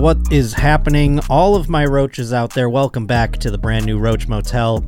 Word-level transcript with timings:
what 0.00 0.32
is 0.32 0.54
happening? 0.54 1.20
All 1.28 1.54
of 1.54 1.68
my 1.68 1.84
roaches 1.84 2.32
out 2.32 2.54
there, 2.54 2.70
welcome 2.70 3.06
back 3.06 3.36
to 3.36 3.50
the 3.50 3.58
brand 3.58 3.84
new 3.84 3.98
Roach 3.98 4.26
Motel, 4.28 4.78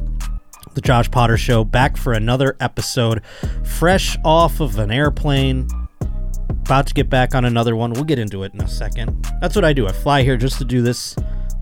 the 0.73 0.81
Josh 0.81 1.11
Potter 1.11 1.37
Show, 1.37 1.65
back 1.65 1.99
for 1.99 2.15
another 2.15 2.57
episode, 2.61 3.21
fresh 3.63 4.17
off 4.25 4.61
of 4.61 4.79
an 4.79 4.91
airplane. 4.91 5.69
About 6.49 6.87
to 6.87 6.95
get 6.95 7.11
back 7.11 7.35
on 7.35 7.45
another 7.45 7.77
one. 7.77 7.93
We'll 7.93 8.05
get 8.05 8.19
into 8.19 8.43
it 8.45 8.55
in 8.55 8.63
a 8.63 8.69
second. 8.69 9.29
That's 9.43 9.55
what 9.55 9.67
I 9.67 9.75
do. 9.75 9.87
I 9.87 9.93
fly 9.93 10.23
here 10.23 10.39
just 10.39 10.57
to 10.59 10.65
do 10.65 10.81
this 10.81 11.15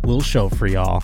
little 0.05 0.23
show 0.23 0.49
for 0.49 0.69
y'all. 0.69 1.03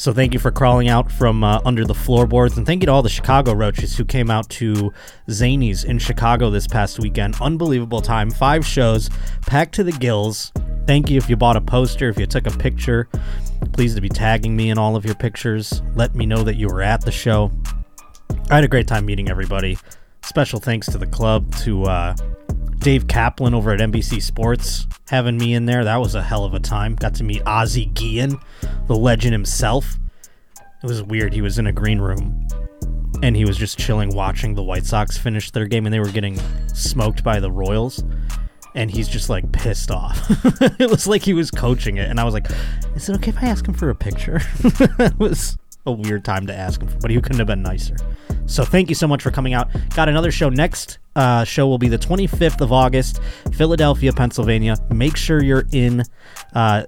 So 0.00 0.14
thank 0.14 0.32
you 0.32 0.40
for 0.40 0.50
crawling 0.50 0.88
out 0.88 1.12
from 1.12 1.44
uh, 1.44 1.60
under 1.66 1.84
the 1.84 1.94
floorboards, 1.94 2.56
and 2.56 2.66
thank 2.66 2.80
you 2.80 2.86
to 2.86 2.92
all 2.92 3.02
the 3.02 3.10
Chicago 3.10 3.52
Roaches 3.52 3.98
who 3.98 4.06
came 4.06 4.30
out 4.30 4.48
to 4.48 4.94
Zanies 5.28 5.84
in 5.84 5.98
Chicago 5.98 6.48
this 6.48 6.66
past 6.66 6.98
weekend. 6.98 7.36
Unbelievable 7.38 8.00
time, 8.00 8.30
five 8.30 8.64
shows, 8.64 9.10
packed 9.42 9.74
to 9.74 9.84
the 9.84 9.92
gills. 9.92 10.52
Thank 10.86 11.10
you 11.10 11.18
if 11.18 11.28
you 11.28 11.36
bought 11.36 11.58
a 11.58 11.60
poster, 11.60 12.08
if 12.08 12.18
you 12.18 12.24
took 12.24 12.46
a 12.46 12.50
picture. 12.50 13.10
Please 13.74 13.94
to 13.94 14.00
be 14.00 14.08
tagging 14.08 14.56
me 14.56 14.70
in 14.70 14.78
all 14.78 14.96
of 14.96 15.04
your 15.04 15.16
pictures. 15.16 15.82
Let 15.94 16.14
me 16.14 16.24
know 16.24 16.44
that 16.44 16.56
you 16.56 16.68
were 16.68 16.80
at 16.80 17.02
the 17.02 17.12
show. 17.12 17.52
I 18.48 18.54
had 18.54 18.64
a 18.64 18.68
great 18.68 18.88
time 18.88 19.04
meeting 19.04 19.28
everybody. 19.28 19.76
Special 20.30 20.60
thanks 20.60 20.86
to 20.86 20.96
the 20.96 21.08
club, 21.08 21.52
to 21.56 21.86
uh, 21.86 22.14
Dave 22.78 23.08
Kaplan 23.08 23.52
over 23.52 23.72
at 23.72 23.80
NBC 23.80 24.22
Sports 24.22 24.86
having 25.08 25.36
me 25.36 25.54
in 25.54 25.66
there. 25.66 25.82
That 25.82 25.96
was 25.96 26.14
a 26.14 26.22
hell 26.22 26.44
of 26.44 26.54
a 26.54 26.60
time. 26.60 26.94
Got 26.94 27.16
to 27.16 27.24
meet 27.24 27.42
Ozzie 27.46 27.86
Guillen, 27.86 28.38
the 28.86 28.94
legend 28.94 29.32
himself. 29.32 29.96
It 30.56 30.86
was 30.86 31.02
weird. 31.02 31.32
He 31.32 31.42
was 31.42 31.58
in 31.58 31.66
a 31.66 31.72
green 31.72 31.98
room 31.98 32.46
and 33.24 33.34
he 33.34 33.44
was 33.44 33.56
just 33.56 33.76
chilling 33.76 34.14
watching 34.14 34.54
the 34.54 34.62
White 34.62 34.86
Sox 34.86 35.18
finish 35.18 35.50
their 35.50 35.66
game 35.66 35.84
and 35.84 35.92
they 35.92 35.98
were 35.98 36.12
getting 36.12 36.38
smoked 36.68 37.24
by 37.24 37.40
the 37.40 37.50
Royals. 37.50 38.04
And 38.76 38.88
he's 38.88 39.08
just 39.08 39.30
like 39.30 39.50
pissed 39.50 39.90
off. 39.90 40.16
it 40.80 40.88
was 40.88 41.08
like 41.08 41.22
he 41.22 41.34
was 41.34 41.50
coaching 41.50 41.96
it. 41.96 42.08
And 42.08 42.20
I 42.20 42.24
was 42.24 42.34
like, 42.34 42.46
is 42.94 43.08
it 43.08 43.16
okay 43.16 43.30
if 43.30 43.38
I 43.38 43.46
ask 43.46 43.66
him 43.66 43.74
for 43.74 43.90
a 43.90 43.96
picture? 43.96 44.40
it 44.64 45.18
was 45.18 45.58
a 45.90 45.92
weird 45.92 46.24
time 46.24 46.46
to 46.46 46.54
ask 46.54 46.80
him, 46.80 46.88
but 47.00 47.10
he 47.10 47.20
couldn't 47.20 47.38
have 47.38 47.46
been 47.46 47.62
nicer. 47.62 47.96
So 48.46 48.64
thank 48.64 48.88
you 48.88 48.94
so 48.94 49.06
much 49.06 49.22
for 49.22 49.30
coming 49.30 49.54
out. 49.54 49.68
Got 49.94 50.08
another 50.08 50.32
show 50.32 50.48
next. 50.48 50.98
Uh, 51.14 51.44
show 51.44 51.68
will 51.68 51.78
be 51.78 51.88
the 51.88 51.98
25th 51.98 52.60
of 52.60 52.72
August, 52.72 53.20
Philadelphia, 53.52 54.12
Pennsylvania. 54.12 54.76
Make 54.90 55.16
sure 55.16 55.42
you're 55.42 55.66
in 55.72 56.02
uh, 56.54 56.84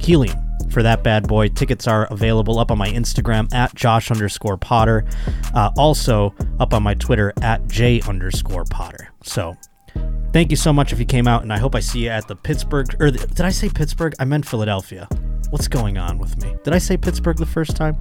Helium 0.00 0.38
for 0.70 0.82
that 0.82 1.02
bad 1.02 1.28
boy. 1.28 1.48
Tickets 1.48 1.86
are 1.86 2.06
available 2.10 2.58
up 2.58 2.70
on 2.70 2.78
my 2.78 2.88
Instagram 2.88 3.52
at 3.52 3.74
Josh 3.74 4.10
underscore 4.10 4.56
Potter. 4.56 5.04
Uh, 5.54 5.70
also 5.76 6.34
up 6.60 6.72
on 6.72 6.82
my 6.82 6.94
Twitter 6.94 7.32
at 7.42 7.66
J 7.68 8.00
underscore 8.08 8.64
Potter. 8.64 9.10
So 9.22 9.54
thank 10.32 10.50
you 10.50 10.56
so 10.56 10.72
much 10.72 10.92
if 10.92 10.98
you 10.98 11.04
came 11.04 11.28
out, 11.28 11.42
and 11.42 11.52
I 11.52 11.58
hope 11.58 11.74
I 11.74 11.80
see 11.80 12.04
you 12.04 12.10
at 12.10 12.26
the 12.28 12.36
Pittsburgh. 12.36 12.94
Or 13.00 13.10
the, 13.10 13.26
did 13.26 13.42
I 13.42 13.50
say 13.50 13.68
Pittsburgh? 13.68 14.14
I 14.18 14.24
meant 14.24 14.46
Philadelphia. 14.46 15.08
What's 15.50 15.68
going 15.68 15.98
on 15.98 16.18
with 16.18 16.42
me? 16.42 16.56
Did 16.64 16.72
I 16.72 16.78
say 16.78 16.96
Pittsburgh 16.96 17.36
the 17.36 17.46
first 17.46 17.76
time? 17.76 17.98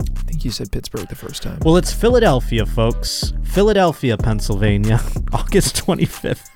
I 0.00 0.20
think 0.22 0.44
you 0.44 0.50
said 0.50 0.70
Pittsburgh 0.70 1.08
the 1.08 1.16
first 1.16 1.42
time. 1.42 1.58
Well, 1.64 1.76
it's 1.76 1.92
Philadelphia, 1.92 2.64
folks. 2.64 3.32
Philadelphia, 3.42 4.16
Pennsylvania, 4.16 5.00
August 5.32 5.76
25th. 5.76 6.50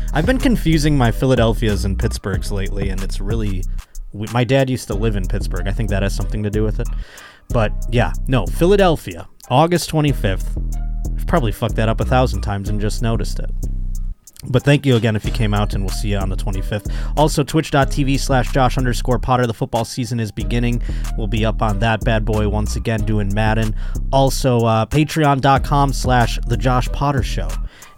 I've 0.14 0.26
been 0.26 0.38
confusing 0.38 0.96
my 0.96 1.10
Philadelphias 1.10 1.84
and 1.84 1.98
Pittsburghs 1.98 2.50
lately, 2.50 2.88
and 2.90 3.02
it's 3.02 3.20
really. 3.20 3.62
My 4.32 4.44
dad 4.44 4.70
used 4.70 4.86
to 4.88 4.94
live 4.94 5.16
in 5.16 5.26
Pittsburgh. 5.26 5.66
I 5.66 5.72
think 5.72 5.90
that 5.90 6.04
has 6.04 6.14
something 6.14 6.44
to 6.44 6.50
do 6.50 6.62
with 6.62 6.78
it. 6.78 6.88
But 7.48 7.72
yeah, 7.90 8.12
no, 8.28 8.46
Philadelphia, 8.46 9.28
August 9.50 9.90
25th. 9.90 11.18
I've 11.18 11.26
probably 11.26 11.52
fucked 11.52 11.74
that 11.76 11.88
up 11.88 12.00
a 12.00 12.04
thousand 12.04 12.42
times 12.42 12.68
and 12.68 12.80
just 12.80 13.02
noticed 13.02 13.40
it. 13.40 13.50
But 14.48 14.62
thank 14.62 14.84
you 14.86 14.96
again 14.96 15.16
if 15.16 15.24
you 15.24 15.32
came 15.32 15.54
out, 15.54 15.74
and 15.74 15.82
we'll 15.82 15.94
see 15.94 16.08
you 16.08 16.18
on 16.18 16.28
the 16.28 16.36
25th. 16.36 16.92
Also, 17.16 17.42
twitch.tv 17.42 18.18
slash 18.20 18.52
Josh 18.52 18.78
underscore 18.78 19.18
Potter. 19.18 19.46
The 19.46 19.54
football 19.54 19.84
season 19.84 20.20
is 20.20 20.30
beginning. 20.30 20.82
We'll 21.16 21.26
be 21.26 21.44
up 21.44 21.62
on 21.62 21.78
that 21.80 22.04
bad 22.04 22.24
boy 22.24 22.48
once 22.48 22.76
again 22.76 23.04
doing 23.04 23.32
Madden. 23.32 23.74
Also, 24.12 24.64
uh, 24.64 24.86
patreon.com 24.86 25.92
slash 25.92 26.38
The 26.46 26.56
Josh 26.56 26.88
Potter 26.88 27.22
Show 27.22 27.48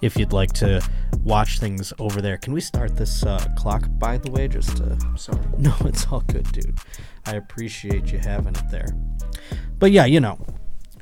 if 0.02 0.16
you'd 0.16 0.32
like 0.32 0.52
to 0.54 0.80
watch 1.24 1.58
things 1.58 1.92
over 1.98 2.20
there. 2.22 2.36
Can 2.36 2.52
we 2.52 2.60
start 2.60 2.96
this 2.96 3.24
uh, 3.24 3.44
clock, 3.56 3.88
by 3.98 4.18
the 4.18 4.30
way? 4.30 4.48
Just 4.48 4.76
to. 4.78 4.96
Sorry. 5.16 5.40
No, 5.58 5.74
it's 5.80 6.06
all 6.06 6.20
good, 6.20 6.50
dude. 6.52 6.78
I 7.24 7.36
appreciate 7.36 8.12
you 8.12 8.18
having 8.18 8.54
it 8.54 8.70
there. 8.70 8.88
But 9.78 9.90
yeah, 9.90 10.04
you 10.04 10.20
know, 10.20 10.38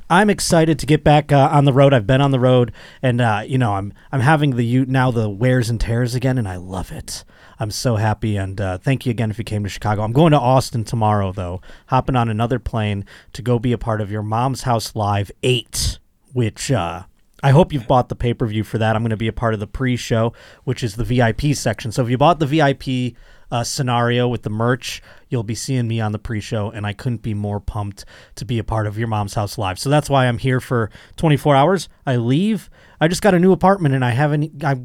I'm 0.09 0.29
excited 0.29 0.77
to 0.79 0.85
get 0.85 1.03
back 1.03 1.31
uh, 1.31 1.49
on 1.51 1.65
the 1.65 1.73
road. 1.73 1.93
I've 1.93 2.05
been 2.05 2.21
on 2.21 2.31
the 2.31 2.39
road, 2.39 2.71
and 3.01 3.19
uh, 3.19 3.43
you 3.45 3.57
know, 3.57 3.73
I'm 3.73 3.93
I'm 4.11 4.21
having 4.21 4.55
the 4.55 4.85
now 4.85 5.09
the 5.09 5.27
wears 5.29 5.69
and 5.69 5.81
tears 5.81 6.13
again, 6.13 6.37
and 6.37 6.47
I 6.47 6.57
love 6.57 6.91
it. 6.91 7.23
I'm 7.59 7.71
so 7.71 7.95
happy, 7.95 8.37
and 8.37 8.59
uh, 8.61 8.77
thank 8.77 9.05
you 9.05 9.11
again 9.11 9.31
if 9.31 9.39
you 9.39 9.43
came 9.43 9.63
to 9.63 9.69
Chicago. 9.69 10.03
I'm 10.03 10.11
going 10.11 10.31
to 10.31 10.39
Austin 10.39 10.83
tomorrow, 10.83 11.31
though, 11.31 11.61
hopping 11.87 12.15
on 12.15 12.29
another 12.29 12.59
plane 12.59 13.05
to 13.33 13.41
go 13.41 13.57
be 13.57 13.71
a 13.71 13.77
part 13.77 14.01
of 14.01 14.11
your 14.11 14.21
Mom's 14.21 14.63
House 14.63 14.95
Live 14.95 15.31
Eight, 15.41 15.97
which 16.33 16.71
uh, 16.71 17.03
I 17.41 17.51
hope 17.51 17.73
you've 17.73 17.87
bought 17.87 18.09
the 18.09 18.15
pay 18.15 18.33
per 18.33 18.45
view 18.45 18.63
for 18.63 18.77
that. 18.77 18.95
I'm 18.95 19.01
going 19.01 19.09
to 19.09 19.17
be 19.17 19.27
a 19.27 19.33
part 19.33 19.53
of 19.53 19.59
the 19.59 19.67
pre 19.67 19.95
show, 19.95 20.33
which 20.65 20.83
is 20.83 20.95
the 20.95 21.03
VIP 21.03 21.55
section. 21.55 21.91
So 21.91 22.03
if 22.03 22.09
you 22.09 22.17
bought 22.17 22.39
the 22.39 22.45
VIP 22.45 23.15
uh, 23.51 23.63
scenario 23.63 24.27
with 24.27 24.43
the 24.43 24.49
merch, 24.49 25.01
you'll 25.29 25.43
be 25.43 25.55
seeing 25.55 25.87
me 25.87 25.99
on 25.99 26.11
the 26.11 26.19
pre 26.19 26.39
show, 26.39 26.71
and 26.71 26.85
I 26.85 26.93
couldn't 26.93 27.21
be 27.21 27.33
more 27.33 27.59
pumped 27.59 28.05
to 28.35 28.45
be 28.45 28.59
a 28.59 28.63
part 28.63 28.87
of 28.87 28.97
your 28.97 29.07
mom's 29.07 29.33
house 29.33 29.57
live. 29.57 29.79
So 29.79 29.89
that's 29.89 30.09
why 30.09 30.27
I'm 30.27 30.37
here 30.37 30.59
for 30.59 30.89
24 31.17 31.55
hours. 31.55 31.89
I 32.05 32.15
leave. 32.17 32.69
I 32.99 33.07
just 33.07 33.21
got 33.21 33.33
a 33.33 33.39
new 33.39 33.51
apartment, 33.51 33.95
and 33.95 34.03
I 34.03 34.11
haven't. 34.11 34.63
I 34.63 34.81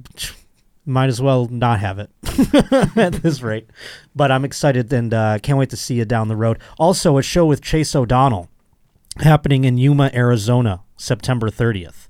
might 0.86 1.08
as 1.08 1.20
well 1.20 1.46
not 1.46 1.80
have 1.80 1.98
it 1.98 2.10
at 2.96 3.14
this 3.22 3.42
rate. 3.42 3.68
But 4.14 4.30
I'm 4.30 4.44
excited 4.44 4.92
and 4.92 5.12
uh, 5.14 5.38
can't 5.38 5.58
wait 5.58 5.70
to 5.70 5.76
see 5.76 5.94
you 5.94 6.04
down 6.04 6.28
the 6.28 6.36
road. 6.36 6.58
Also, 6.78 7.18
a 7.18 7.22
show 7.22 7.46
with 7.46 7.62
Chase 7.62 7.94
O'Donnell 7.94 8.48
happening 9.18 9.64
in 9.64 9.78
Yuma, 9.78 10.10
Arizona, 10.14 10.82
September 10.96 11.50
30th. 11.50 12.08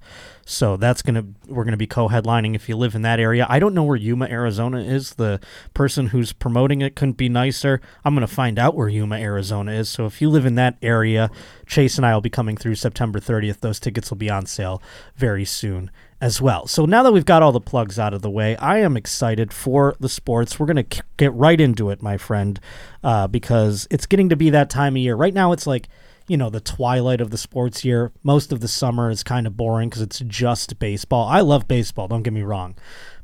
So 0.51 0.77
that's 0.77 1.01
gonna 1.01 1.25
we're 1.47 1.63
gonna 1.63 1.77
be 1.77 1.87
co-headlining 1.87 2.57
if 2.57 2.69
you 2.69 2.77
live 2.77 2.97
in 2.97 3.03
that 3.03 3.21
area. 3.21 3.47
I 3.49 3.61
don't 3.61 3.73
know 3.73 3.85
where 3.85 3.97
Yuma, 3.97 4.27
Arizona 4.27 4.81
is. 4.81 5.15
The 5.15 5.39
person 5.75 6.09
who's 6.09 6.33
promoting 6.33 6.81
it 6.81 6.97
couldn't 6.97 7.17
be 7.17 7.29
nicer. 7.29 7.81
I'm 8.05 8.15
gonna 8.15 8.27
find 8.27 8.59
out 8.59 8.75
where 8.75 8.89
Yuma, 8.89 9.15
Arizona 9.17 9.71
is. 9.71 9.89
So 9.89 10.07
if 10.07 10.21
you 10.21 10.29
live 10.29 10.45
in 10.45 10.57
that 10.57 10.77
area, 10.83 11.31
Chase 11.67 11.97
and 11.99 12.05
I 12.05 12.15
will 12.15 12.21
be 12.21 12.31
coming 12.31 12.57
through 12.57 12.75
September 12.75 13.21
30th. 13.21 13.61
Those 13.61 13.79
tickets 13.79 14.11
will 14.11 14.17
be 14.17 14.29
on 14.29 14.45
sale 14.45 14.83
very 15.15 15.45
soon 15.45 15.89
as 16.21 16.41
well. 16.41 16.67
So 16.67 16.85
now 16.85 17.05
that 17.05 17.13
we've 17.13 17.25
got 17.25 17.43
all 17.45 17.53
the 17.53 17.61
plugs 17.61 17.97
out 17.97 18.13
of 18.13 18.21
the 18.21 18.29
way, 18.29 18.57
I 18.57 18.79
am 18.79 18.97
excited 18.97 19.53
for 19.53 19.95
the 20.01 20.09
sports. 20.09 20.59
We're 20.59 20.67
gonna 20.67 20.83
k- 20.83 21.03
get 21.17 21.33
right 21.33 21.61
into 21.61 21.91
it, 21.91 22.03
my 22.03 22.17
friend, 22.17 22.59
uh, 23.05 23.29
because 23.29 23.87
it's 23.89 24.07
getting 24.07 24.29
to 24.31 24.37
be 24.37 24.51
that 24.51 24.69
time 24.69 24.97
of 24.97 25.03
year. 25.03 25.15
Right 25.15 25.33
now, 25.33 25.53
it's 25.53 25.69
like 25.69 25.89
you 26.31 26.37
know 26.37 26.49
the 26.49 26.61
twilight 26.61 27.21
of 27.21 27.31
the 27.31 27.37
sports 27.37 27.85
year. 27.85 28.13
Most 28.23 28.53
of 28.53 28.61
the 28.61 28.69
summer 28.69 29.11
is 29.11 29.25
kind 29.25 29.49
of 29.49 29.57
boring 29.57 29.89
because 29.89 30.01
it's 30.01 30.21
just 30.21 30.79
baseball. 30.79 31.27
I 31.27 31.41
love 31.41 31.67
baseball, 31.67 32.07
don't 32.07 32.23
get 32.23 32.33
me 32.33 32.43
wrong, 32.43 32.77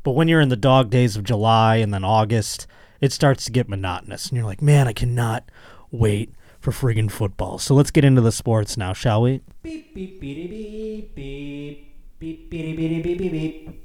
but 0.03 0.17
when 0.17 0.27
you're 0.27 0.41
in 0.41 0.49
the 0.49 0.56
dog 0.56 0.91
days 0.91 1.16
of 1.16 1.22
July 1.22 1.77
and 1.77 1.95
then 1.95 2.03
August, 2.03 2.66
it 3.00 3.12
starts 3.12 3.45
to 3.45 3.53
get 3.53 3.69
monotonous, 3.69 4.27
and 4.27 4.37
you're 4.37 4.45
like, 4.45 4.61
man, 4.61 4.89
I 4.89 4.93
cannot 4.93 5.49
wait 5.93 6.34
for 6.59 6.72
friggin' 6.72 7.09
football. 7.09 7.59
So 7.59 7.77
let's 7.77 7.93
get 7.93 8.05
into 8.05 8.22
the 8.22 8.33
sports 8.33 8.77
now, 8.77 8.93
shall 8.93 9.22
we? 9.22 9.41
Beep 9.62 9.95
beep 9.95 10.21
beep 10.21 10.50
beep 10.50 11.15
beep 11.15 11.95
beep 12.19 12.50
beep 12.50 12.77
beep 12.77 13.03
beep 13.05 13.19
beep 13.19 13.33
beep. 13.33 13.83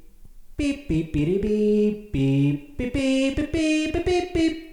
Beep 0.57 0.87
beep 0.87 1.13
beep 1.13 1.41
beep 1.43 2.11
beep 2.11 2.11
beep 2.11 2.77
beep 2.77 2.93
beep 2.93 3.53
beep 3.53 3.53
beep 3.53 4.03
beep 4.03 4.33
beep. 4.33 4.67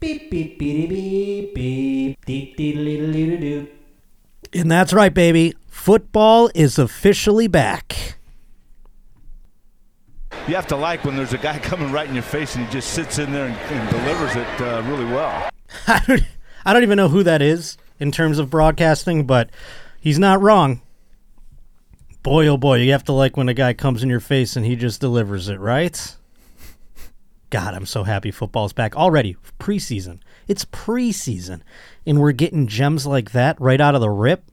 Beep 0.00 0.30
beep 0.30 0.58
beep 0.58 0.88
beep 0.88 1.54
beep 1.54 2.26
beep 2.26 2.56
beep 2.56 3.40
doo 3.40 3.68
and 4.54 4.70
that's 4.70 4.92
right, 4.92 5.12
baby. 5.12 5.54
Football 5.68 6.50
is 6.54 6.78
officially 6.78 7.48
back. 7.48 8.16
You 10.48 10.54
have 10.54 10.66
to 10.68 10.76
like 10.76 11.04
when 11.04 11.16
there's 11.16 11.32
a 11.32 11.38
guy 11.38 11.58
coming 11.62 11.92
right 11.92 12.08
in 12.08 12.14
your 12.14 12.22
face 12.22 12.54
and 12.54 12.66
he 12.66 12.72
just 12.72 12.92
sits 12.92 13.18
in 13.18 13.32
there 13.32 13.46
and, 13.46 13.56
and 13.56 13.90
delivers 13.90 14.36
it 14.36 14.60
uh, 14.60 14.82
really 14.86 15.04
well. 15.04 15.50
I 15.86 16.02
don't, 16.06 16.22
I 16.64 16.72
don't 16.72 16.82
even 16.82 16.96
know 16.96 17.08
who 17.08 17.22
that 17.22 17.42
is 17.42 17.76
in 17.98 18.12
terms 18.12 18.38
of 18.38 18.50
broadcasting, 18.50 19.26
but 19.26 19.50
he's 20.00 20.18
not 20.18 20.40
wrong. 20.40 20.82
Boy, 22.22 22.46
oh 22.46 22.56
boy, 22.56 22.78
you 22.78 22.92
have 22.92 23.04
to 23.04 23.12
like 23.12 23.36
when 23.36 23.48
a 23.48 23.54
guy 23.54 23.72
comes 23.72 24.02
in 24.02 24.08
your 24.08 24.20
face 24.20 24.56
and 24.56 24.64
he 24.64 24.76
just 24.76 25.00
delivers 25.00 25.48
it, 25.48 25.58
right? 25.58 26.16
God, 27.52 27.74
I'm 27.74 27.84
so 27.84 28.04
happy 28.04 28.30
football's 28.30 28.72
back 28.72 28.96
already. 28.96 29.36
Preseason. 29.60 30.20
It's 30.48 30.64
preseason, 30.64 31.60
and 32.06 32.18
we're 32.18 32.32
getting 32.32 32.66
gems 32.66 33.06
like 33.06 33.32
that 33.32 33.60
right 33.60 33.78
out 33.78 33.94
of 33.94 34.00
the 34.00 34.08
rip. 34.08 34.44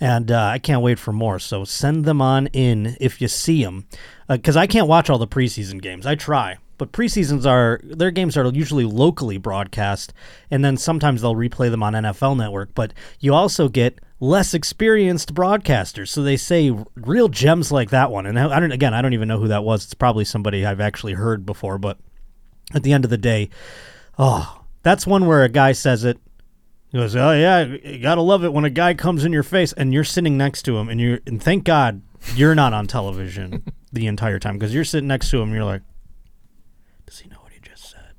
And 0.00 0.32
uh, 0.32 0.46
I 0.46 0.58
can't 0.58 0.82
wait 0.82 0.98
for 0.98 1.12
more. 1.12 1.38
So 1.38 1.64
send 1.64 2.04
them 2.04 2.20
on 2.20 2.48
in 2.48 2.96
if 3.00 3.20
you 3.20 3.28
see 3.28 3.62
them, 3.62 3.86
because 4.28 4.56
uh, 4.56 4.60
I 4.60 4.66
can't 4.66 4.88
watch 4.88 5.08
all 5.08 5.18
the 5.18 5.28
preseason 5.28 5.80
games. 5.80 6.06
I 6.06 6.16
try, 6.16 6.58
but 6.76 6.90
preseasons 6.90 7.46
are 7.46 7.80
their 7.84 8.10
games 8.10 8.36
are 8.36 8.44
usually 8.48 8.84
locally 8.84 9.38
broadcast, 9.38 10.12
and 10.50 10.64
then 10.64 10.76
sometimes 10.76 11.22
they'll 11.22 11.36
replay 11.36 11.70
them 11.70 11.84
on 11.84 11.92
NFL 11.92 12.36
Network. 12.36 12.74
But 12.74 12.94
you 13.20 13.32
also 13.32 13.68
get 13.68 14.00
less 14.18 14.54
experienced 14.54 15.34
broadcasters, 15.34 16.08
so 16.08 16.20
they 16.20 16.36
say 16.36 16.76
real 16.96 17.28
gems 17.28 17.70
like 17.70 17.90
that 17.90 18.10
one. 18.10 18.26
And 18.26 18.36
I 18.40 18.58
don't 18.58 18.72
again, 18.72 18.92
I 18.92 19.02
don't 19.02 19.14
even 19.14 19.28
know 19.28 19.38
who 19.38 19.48
that 19.48 19.62
was. 19.62 19.84
It's 19.84 19.94
probably 19.94 20.24
somebody 20.24 20.66
I've 20.66 20.80
actually 20.80 21.12
heard 21.12 21.46
before, 21.46 21.78
but 21.78 21.98
at 22.72 22.82
the 22.82 22.92
end 22.92 23.04
of 23.04 23.10
the 23.10 23.18
day, 23.18 23.50
oh, 24.18 24.60
That's 24.82 25.06
one 25.06 25.26
where 25.26 25.42
a 25.42 25.48
guy 25.48 25.72
says 25.72 26.04
it. 26.04 26.18
He 26.88 26.98
goes, 26.98 27.16
"Oh 27.16 27.32
yeah, 27.32 27.64
you 27.64 27.98
gotta 27.98 28.20
love 28.20 28.44
it 28.44 28.52
when 28.52 28.64
a 28.64 28.70
guy 28.70 28.94
comes 28.94 29.24
in 29.24 29.32
your 29.32 29.42
face 29.42 29.72
and 29.72 29.92
you're 29.92 30.04
sitting 30.04 30.36
next 30.36 30.62
to 30.64 30.76
him, 30.76 30.88
and 30.88 31.00
you 31.00 31.18
and 31.26 31.42
thank 31.42 31.64
God 31.64 32.02
you're 32.36 32.54
not 32.54 32.72
on 32.72 32.86
television 32.86 33.64
the 33.92 34.06
entire 34.06 34.38
time 34.38 34.54
because 34.58 34.72
you're 34.74 34.84
sitting 34.84 35.08
next 35.08 35.30
to 35.30 35.38
him. 35.38 35.48
and 35.48 35.54
You're 35.54 35.64
like, 35.64 35.82
does 37.06 37.18
he 37.18 37.28
know 37.28 37.38
what 37.40 37.52
he 37.52 37.60
just 37.60 37.90
said? 37.90 38.12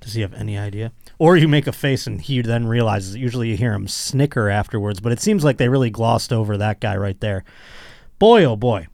Does 0.00 0.14
he 0.14 0.22
have 0.22 0.34
any 0.34 0.58
idea? 0.58 0.92
Or 1.18 1.36
you 1.36 1.46
make 1.48 1.66
a 1.66 1.72
face 1.72 2.06
and 2.06 2.20
he 2.20 2.40
then 2.42 2.66
realizes. 2.66 3.14
Usually 3.16 3.48
you 3.50 3.56
hear 3.56 3.72
him 3.72 3.86
snicker 3.88 4.48
afterwards, 4.48 5.00
but 5.00 5.12
it 5.12 5.20
seems 5.20 5.44
like 5.44 5.58
they 5.58 5.68
really 5.68 5.90
glossed 5.90 6.32
over 6.32 6.56
that 6.56 6.80
guy 6.80 6.96
right 6.96 7.20
there. 7.20 7.44
Boy, 8.18 8.44
oh 8.44 8.56
boy. 8.56 8.86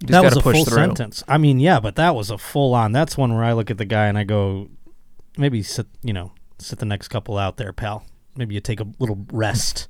You 0.00 0.08
just 0.08 0.12
That 0.12 0.24
was 0.24 0.36
a 0.36 0.40
push 0.40 0.56
full 0.56 0.64
through. 0.64 0.74
sentence. 0.76 1.22
I 1.28 1.38
mean, 1.38 1.60
yeah, 1.60 1.80
but 1.80 1.96
that 1.96 2.14
was 2.14 2.30
a 2.30 2.38
full 2.38 2.74
on. 2.74 2.92
That's 2.92 3.16
one 3.16 3.34
where 3.34 3.44
I 3.44 3.52
look 3.52 3.70
at 3.70 3.78
the 3.78 3.84
guy 3.84 4.06
and 4.06 4.16
I 4.16 4.24
go, 4.24 4.68
maybe 5.36 5.62
sit, 5.62 5.86
you 6.02 6.12
know, 6.12 6.32
sit 6.58 6.78
the 6.78 6.86
next 6.86 7.08
couple 7.08 7.36
out 7.38 7.56
there, 7.56 7.72
pal. 7.72 8.04
Maybe 8.36 8.54
you 8.54 8.60
take 8.60 8.80
a 8.80 8.86
little 8.98 9.26
rest 9.32 9.88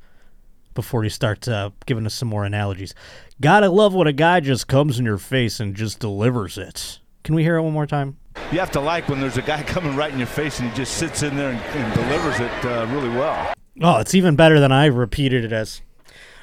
before 0.74 1.04
you 1.04 1.10
start 1.10 1.46
uh, 1.46 1.70
giving 1.86 2.06
us 2.06 2.14
some 2.14 2.28
more 2.28 2.44
analogies. 2.44 2.94
Gotta 3.40 3.68
love 3.68 3.94
when 3.94 4.06
a 4.06 4.12
guy 4.12 4.40
just 4.40 4.66
comes 4.66 4.98
in 4.98 5.04
your 5.04 5.18
face 5.18 5.60
and 5.60 5.74
just 5.74 5.98
delivers 6.00 6.58
it. 6.58 7.00
Can 7.22 7.34
we 7.34 7.42
hear 7.42 7.56
it 7.56 7.62
one 7.62 7.72
more 7.72 7.86
time? 7.86 8.16
You 8.52 8.58
have 8.60 8.70
to 8.72 8.80
like 8.80 9.08
when 9.08 9.20
there's 9.20 9.36
a 9.36 9.42
guy 9.42 9.62
coming 9.66 9.94
right 9.96 10.12
in 10.12 10.18
your 10.18 10.26
face 10.26 10.58
and 10.60 10.70
he 10.70 10.76
just 10.76 10.94
sits 10.96 11.22
in 11.22 11.36
there 11.36 11.50
and, 11.50 11.60
and 11.60 11.94
delivers 11.94 12.40
it 12.40 12.64
uh, 12.64 12.86
really 12.90 13.10
well. 13.10 13.52
Oh, 13.82 13.98
it's 13.98 14.14
even 14.14 14.36
better 14.36 14.58
than 14.60 14.72
I 14.72 14.86
repeated 14.86 15.44
it 15.44 15.52
as. 15.52 15.82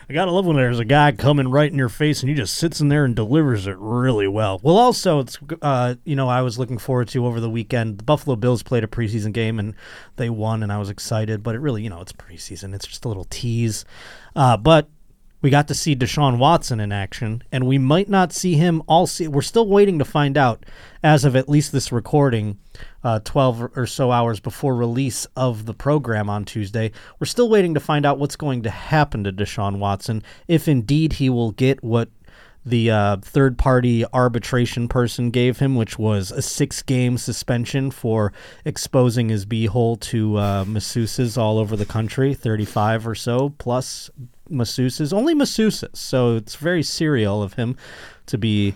I 0.09 0.13
gotta 0.13 0.31
love 0.31 0.45
when 0.45 0.55
there's 0.55 0.79
a 0.79 0.85
guy 0.85 1.11
coming 1.11 1.49
right 1.49 1.69
in 1.69 1.77
your 1.77 1.89
face 1.89 2.21
and 2.21 2.29
he 2.29 2.35
just 2.35 2.53
sits 2.53 2.79
in 2.79 2.87
there 2.87 3.03
and 3.03 3.13
delivers 3.13 3.67
it 3.67 3.75
really 3.77 4.27
well. 4.27 4.57
Well, 4.63 4.77
also, 4.77 5.19
it's 5.19 5.37
uh, 5.61 5.95
you 6.05 6.15
know 6.15 6.29
I 6.29 6.41
was 6.41 6.57
looking 6.57 6.77
forward 6.77 7.09
to 7.09 7.25
over 7.25 7.41
the 7.41 7.49
weekend. 7.49 7.97
The 7.97 8.05
Buffalo 8.05 8.37
Bills 8.37 8.63
played 8.63 8.85
a 8.85 8.87
preseason 8.87 9.33
game 9.33 9.59
and 9.59 9.73
they 10.15 10.29
won, 10.29 10.63
and 10.63 10.71
I 10.71 10.77
was 10.77 10.89
excited. 10.89 11.43
But 11.43 11.55
it 11.55 11.59
really, 11.59 11.83
you 11.83 11.89
know, 11.89 11.99
it's 11.99 12.13
preseason. 12.13 12.73
It's 12.73 12.87
just 12.87 13.03
a 13.03 13.09
little 13.09 13.25
tease. 13.25 13.83
Uh, 14.33 14.55
but 14.55 14.87
we 15.41 15.49
got 15.49 15.67
to 15.67 15.75
see 15.75 15.95
Deshaun 15.95 16.39
Watson 16.39 16.79
in 16.79 16.91
action, 16.91 17.43
and 17.51 17.67
we 17.67 17.77
might 17.77 18.09
not 18.09 18.33
see 18.33 18.55
him 18.55 18.81
all. 18.87 19.05
See, 19.05 19.27
we're 19.27 19.41
still 19.41 19.67
waiting 19.67 19.99
to 19.99 20.05
find 20.05 20.35
out, 20.37 20.65
as 21.03 21.25
of 21.25 21.35
at 21.35 21.47
least 21.47 21.71
this 21.71 21.91
recording, 21.91 22.57
uh, 23.03 23.19
12 23.23 23.77
or 23.77 23.85
so 23.85 24.11
hours 24.11 24.39
before 24.39 24.75
release 24.75 25.27
of 25.35 25.65
the 25.65 25.73
program 25.73 26.29
on 26.29 26.43
Tuesday. 26.43 26.91
We're 27.19 27.27
still 27.27 27.49
waiting 27.49 27.75
to 27.75 27.79
find 27.79 28.05
out 28.05 28.17
what's 28.17 28.35
going 28.35 28.63
to 28.63 28.71
happen 28.71 29.23
to 29.25 29.31
Deshaun 29.31 29.77
Watson, 29.77 30.23
if 30.47 30.67
indeed 30.67 31.13
he 31.13 31.29
will 31.29 31.51
get 31.51 31.83
what 31.83 32.09
the 32.65 32.91
uh, 32.91 33.17
third 33.17 33.57
party 33.57 34.03
arbitration 34.11 34.87
person 34.87 35.29
gave 35.29 35.59
him, 35.59 35.75
which 35.75 35.97
was 35.97 36.31
a 36.31 36.41
six 36.41 36.81
game 36.81 37.17
suspension 37.17 37.91
for 37.91 38.33
exposing 38.65 39.29
his 39.29 39.45
beehole 39.45 39.99
to 40.01 40.35
uh, 40.35 40.65
masseuses 40.65 41.37
all 41.37 41.59
over 41.59 41.75
the 41.75 41.85
country, 41.85 42.33
35 42.33 43.07
or 43.07 43.15
so 43.15 43.53
plus 43.57 44.09
masseuses, 44.49 45.13
only 45.13 45.35
masseuses. 45.35 45.95
So 45.95 46.35
it's 46.35 46.55
very 46.55 46.83
serial 46.83 47.41
of 47.41 47.53
him 47.53 47.75
to 48.27 48.37
be. 48.37 48.75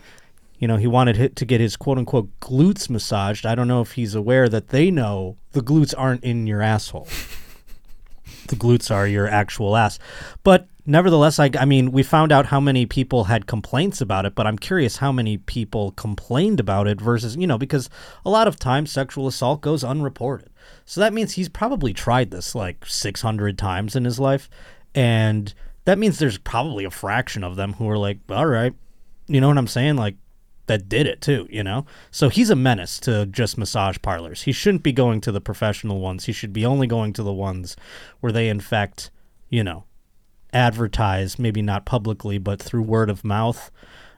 You 0.60 0.68
know, 0.68 0.78
he 0.78 0.86
wanted 0.86 1.36
to 1.36 1.46
get 1.46 1.60
his 1.60 1.76
quote 1.76 1.98
unquote 1.98 2.30
glutes 2.40 2.88
massaged. 2.88 3.48
I 3.48 3.56
don't 3.56 3.68
know 3.68 3.82
if 3.82 3.94
he's 3.94 4.14
aware 4.14 4.48
that 4.48 4.68
they 4.68 4.92
know 4.92 5.38
the 5.54 5.62
glutes 5.62 5.96
aren't 5.98 6.24
in 6.24 6.46
your 6.46 6.62
asshole 6.62 7.08
the 8.48 8.56
glutes 8.56 8.94
are 8.94 9.08
your 9.08 9.28
actual 9.28 9.76
ass. 9.76 9.98
But 10.44 10.68
nevertheless, 10.86 11.40
I, 11.40 11.50
I 11.58 11.66
mean, 11.66 11.92
we 11.92 12.04
found 12.04 12.32
out 12.32 12.48
how 12.48 12.60
many 12.60 12.86
people 12.86 13.26
had 13.26 13.48
complaints 13.48 14.02
about 14.02 14.26
it, 14.26 14.36
but 14.36 14.46
I'm 14.46 14.58
curious 14.58 14.98
how 14.98 15.12
many 15.12 15.38
people 15.38 15.92
complained 15.92 16.60
about 16.60 16.88
it 16.88 17.02
versus, 17.02 17.36
you 17.36 17.48
know, 17.48 17.58
because 17.58 17.90
a 18.26 18.30
lot 18.30 18.48
of 18.48 18.60
times 18.60 18.92
sexual 18.92 19.28
assault 19.28 19.62
goes 19.62 19.84
unreported. 19.84 20.50
So 20.86 21.02
that 21.02 21.14
means 21.14 21.34
he's 21.34 21.50
probably 21.50 21.94
tried 21.94 22.32
this 22.32 22.54
like 22.54 22.86
600 22.86 23.58
times 23.58 23.96
in 23.96 24.06
his 24.06 24.20
life. 24.20 24.50
And 24.94 25.54
that 25.86 25.98
means 25.98 26.20
there's 26.20 26.38
probably 26.38 26.86
a 26.86 26.92
fraction 26.92 27.44
of 27.44 27.56
them 27.56 27.74
who 27.74 27.90
are 27.90 27.98
like, 27.98 28.20
all 28.30 28.46
right, 28.46 28.74
you 29.28 29.42
know 29.42 29.48
what 29.48 29.58
I'm 29.58 29.68
saying? 29.68 29.96
Like, 29.96 30.16
that 30.68 30.88
did 30.88 31.08
it 31.08 31.22
too, 31.22 31.48
you 31.50 31.64
know? 31.64 31.86
So 32.12 32.30
he's 32.30 32.50
a 32.50 32.56
menace 32.56 33.00
to 33.02 33.26
just 33.26 33.58
massage 33.58 33.98
parlors. 34.02 34.44
He 34.44 34.52
shouldn't 34.52 34.84
be 34.84 34.94
going 34.94 35.22
to 35.22 35.32
the 35.32 35.42
professional 35.42 36.00
ones. 36.00 36.26
He 36.26 36.32
should 36.32 36.54
be 36.54 36.66
only 36.66 36.88
going 36.88 37.14
to 37.14 37.24
the 37.24 37.34
ones 37.34 37.76
where 38.20 38.32
they, 38.32 38.48
in 38.48 38.60
fact, 38.60 39.10
you 39.50 39.64
know, 39.64 39.86
advertise, 40.54 41.40
maybe 41.40 41.62
not 41.62 41.86
publicly, 41.86 42.38
but 42.38 42.62
through 42.62 42.84
word 42.84 43.10
of 43.10 43.24
mouth, 43.24 43.72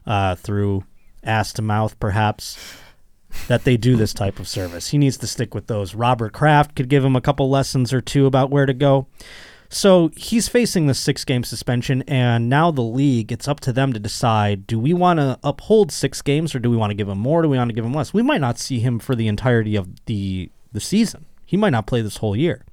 uh, 0.06 0.36
through 0.36 0.84
ass 1.24 1.54
to 1.54 1.62
mouth, 1.62 2.00
perhaps, 2.00 2.58
that 3.48 3.64
they 3.64 3.78
do 3.78 3.96
this 3.96 4.14
type 4.14 4.40
of 4.40 4.48
service. 4.48 4.90
He 4.90 4.98
needs 4.98 5.18
to 5.18 5.28
stick 5.28 5.56
with 5.56 5.68
those. 5.68 5.96
Robert 5.96 6.34
Kraft 6.34 6.76
could 6.76 6.90
give 6.90 7.04
him 7.04 7.16
a 7.16 7.22
couple 7.22 7.50
lessons 7.50 7.94
or 7.94 8.02
two 8.02 8.26
about 8.26 8.52
where 8.52 8.66
to 8.66 8.74
go. 8.74 9.08
So 9.74 10.12
he's 10.16 10.48
facing 10.48 10.86
the 10.86 10.94
six 10.94 11.26
game 11.26 11.44
suspension, 11.44 12.04
and 12.04 12.48
now 12.48 12.70
the 12.70 12.84
league, 12.84 13.32
it's 13.32 13.48
up 13.48 13.60
to 13.62 13.74
them 13.74 13.92
to 13.94 14.00
decide 14.00 14.68
do 14.68 14.78
we 14.78 14.94
want 14.94 15.18
to 15.18 15.40
uphold 15.44 15.92
six 15.92 16.22
games 16.22 16.54
or 16.54 16.60
do 16.60 16.70
we 16.70 16.78
want 16.78 16.92
to 16.92 16.96
give 16.96 17.10
him 17.10 17.18
more? 17.18 17.42
Do 17.42 17.50
we 17.50 17.58
want 17.58 17.70
to 17.70 17.74
give 17.74 17.84
him 17.84 17.94
less? 17.94 18.14
We 18.14 18.22
might 18.22 18.40
not 18.40 18.60
see 18.60 18.80
him 18.80 19.00
for 19.00 19.16
the 19.16 19.28
entirety 19.28 19.76
of 19.76 20.06
the, 20.06 20.52
the 20.72 20.80
season. 20.80 21.26
He 21.44 21.58
might 21.58 21.72
not 21.72 21.88
play 21.88 22.02
this 22.02 22.18
whole 22.18 22.36
year. 22.36 22.64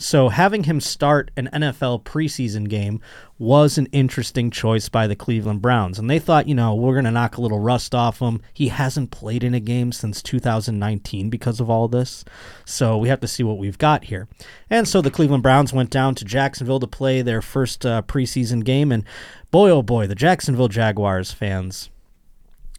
So 0.00 0.28
having 0.28 0.62
him 0.62 0.80
start 0.80 1.32
an 1.36 1.50
NFL 1.52 2.04
preseason 2.04 2.68
game 2.68 3.00
was 3.36 3.78
an 3.78 3.86
interesting 3.86 4.48
choice 4.48 4.88
by 4.88 5.08
the 5.08 5.16
Cleveland 5.16 5.60
Browns. 5.60 5.98
And 5.98 6.08
they 6.08 6.20
thought, 6.20 6.46
you 6.46 6.54
know, 6.54 6.72
we're 6.72 6.94
going 6.94 7.04
to 7.04 7.10
knock 7.10 7.36
a 7.36 7.40
little 7.40 7.58
rust 7.58 7.96
off 7.96 8.20
him. 8.20 8.40
He 8.54 8.68
hasn't 8.68 9.10
played 9.10 9.42
in 9.42 9.54
a 9.54 9.60
game 9.60 9.90
since 9.90 10.22
2019 10.22 11.30
because 11.30 11.58
of 11.58 11.68
all 11.68 11.88
this. 11.88 12.24
So 12.64 12.96
we 12.96 13.08
have 13.08 13.18
to 13.20 13.28
see 13.28 13.42
what 13.42 13.58
we've 13.58 13.76
got 13.76 14.04
here. 14.04 14.28
And 14.70 14.86
so 14.86 15.02
the 15.02 15.10
Cleveland 15.10 15.42
Browns 15.42 15.72
went 15.72 15.90
down 15.90 16.14
to 16.14 16.24
Jacksonville 16.24 16.80
to 16.80 16.86
play 16.86 17.20
their 17.20 17.42
first 17.42 17.84
uh, 17.84 18.02
preseason 18.02 18.64
game. 18.64 18.92
And 18.92 19.02
boy, 19.50 19.68
oh 19.70 19.82
boy, 19.82 20.06
the 20.06 20.14
Jacksonville 20.14 20.68
Jaguars 20.68 21.32
fans, 21.32 21.90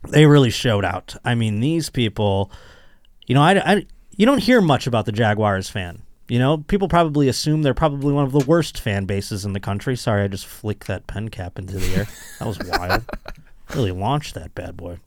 they 0.07 0.25
really 0.25 0.51
showed 0.51 0.85
out. 0.85 1.17
I 1.25 1.35
mean, 1.35 1.59
these 1.59 1.89
people, 1.89 2.49
you 3.27 3.35
know, 3.35 3.41
I, 3.41 3.73
I 3.73 3.85
you 4.15 4.25
don't 4.25 4.39
hear 4.39 4.61
much 4.61 4.87
about 4.87 5.05
the 5.05 5.11
Jaguars 5.11 5.69
fan. 5.69 6.03
You 6.29 6.37
know, 6.39 6.59
people 6.59 6.87
probably 6.87 7.27
assume 7.27 7.63
they're 7.63 7.73
probably 7.73 8.13
one 8.13 8.23
of 8.23 8.31
the 8.31 8.45
worst 8.45 8.79
fan 8.79 9.05
bases 9.05 9.45
in 9.45 9.53
the 9.53 9.59
country. 9.59 9.95
Sorry, 9.97 10.23
I 10.23 10.27
just 10.27 10.45
flicked 10.45 10.87
that 10.87 11.07
pen 11.07 11.29
cap 11.29 11.57
into 11.57 11.77
the 11.77 11.95
air. 11.95 12.07
That 12.37 12.47
was 12.47 12.59
wild. 12.59 13.03
really 13.75 13.91
launched 13.91 14.35
that 14.35 14.53
bad 14.53 14.77
boy. 14.77 14.99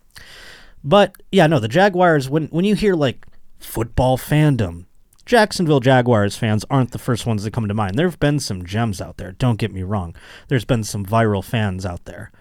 But 0.85 1.15
yeah, 1.31 1.47
no, 1.47 1.61
the 1.61 1.69
Jaguars. 1.69 2.29
When 2.29 2.47
when 2.49 2.65
you 2.65 2.75
hear 2.75 2.95
like 2.95 3.25
football 3.61 4.19
fandom, 4.19 4.87
Jacksonville 5.25 5.81
Jaguars 5.81 6.37
fans 6.37 6.65
aren't 6.69 6.91
the 6.91 6.99
first 6.99 7.25
ones 7.25 7.45
that 7.45 7.53
come 7.53 7.69
to 7.69 7.75
mind. 7.75 7.97
There 7.97 8.09
have 8.09 8.21
been 8.21 8.41
some 8.41 8.65
gems 8.65 9.01
out 9.01 9.17
there. 9.17 9.33
Don't 9.33 9.59
get 9.59 9.73
me 9.73 9.83
wrong. 9.83 10.17
There's 10.49 10.65
been 10.65 10.85
some 10.85 11.07
viral 11.07 11.45
fans 11.45 11.87
out 11.87 12.05
there. 12.05 12.33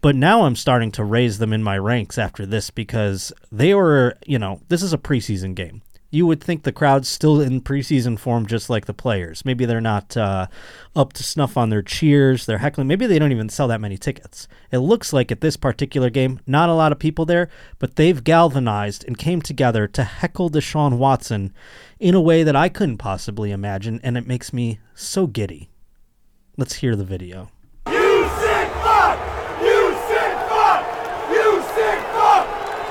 But 0.00 0.16
now 0.16 0.44
I'm 0.44 0.56
starting 0.56 0.90
to 0.92 1.04
raise 1.04 1.38
them 1.38 1.52
in 1.52 1.62
my 1.62 1.76
ranks 1.76 2.16
after 2.16 2.46
this 2.46 2.70
because 2.70 3.34
they 3.52 3.74
were, 3.74 4.16
you 4.26 4.38
know, 4.38 4.62
this 4.68 4.82
is 4.82 4.94
a 4.94 4.98
preseason 4.98 5.54
game. 5.54 5.82
You 6.12 6.26
would 6.26 6.42
think 6.42 6.64
the 6.64 6.72
crowd's 6.72 7.08
still 7.08 7.40
in 7.40 7.60
preseason 7.60 8.18
form 8.18 8.46
just 8.46 8.68
like 8.68 8.86
the 8.86 8.94
players. 8.94 9.44
Maybe 9.44 9.64
they're 9.64 9.80
not 9.80 10.16
uh, 10.16 10.48
up 10.96 11.12
to 11.14 11.22
snuff 11.22 11.56
on 11.56 11.70
their 11.70 11.82
cheers, 11.82 12.46
their 12.46 12.58
heckling. 12.58 12.88
Maybe 12.88 13.06
they 13.06 13.18
don't 13.18 13.30
even 13.30 13.48
sell 13.48 13.68
that 13.68 13.80
many 13.80 13.96
tickets. 13.96 14.48
It 14.72 14.78
looks 14.78 15.12
like 15.12 15.30
at 15.30 15.40
this 15.40 15.56
particular 15.56 16.10
game, 16.10 16.40
not 16.48 16.68
a 16.68 16.74
lot 16.74 16.90
of 16.90 16.98
people 16.98 17.24
there, 17.26 17.48
but 17.78 17.94
they've 17.94 18.24
galvanized 18.24 19.04
and 19.06 19.16
came 19.16 19.40
together 19.40 19.86
to 19.86 20.02
heckle 20.02 20.50
Deshaun 20.50 20.98
Watson 20.98 21.52
in 22.00 22.14
a 22.16 22.20
way 22.20 22.42
that 22.42 22.56
I 22.56 22.68
couldn't 22.68 22.98
possibly 22.98 23.52
imagine, 23.52 24.00
and 24.02 24.16
it 24.18 24.26
makes 24.26 24.52
me 24.52 24.80
so 24.94 25.28
giddy. 25.28 25.70
Let's 26.56 26.74
hear 26.74 26.96
the 26.96 27.04
video. 27.04 27.50
You 27.88 28.28
sick 28.40 28.68
fuck! 28.82 29.18
You 29.62 29.94
sick 30.08 30.34
fuck! 30.50 30.84
You 31.30 31.62
sick 31.74 32.00
fuck! 32.12 32.46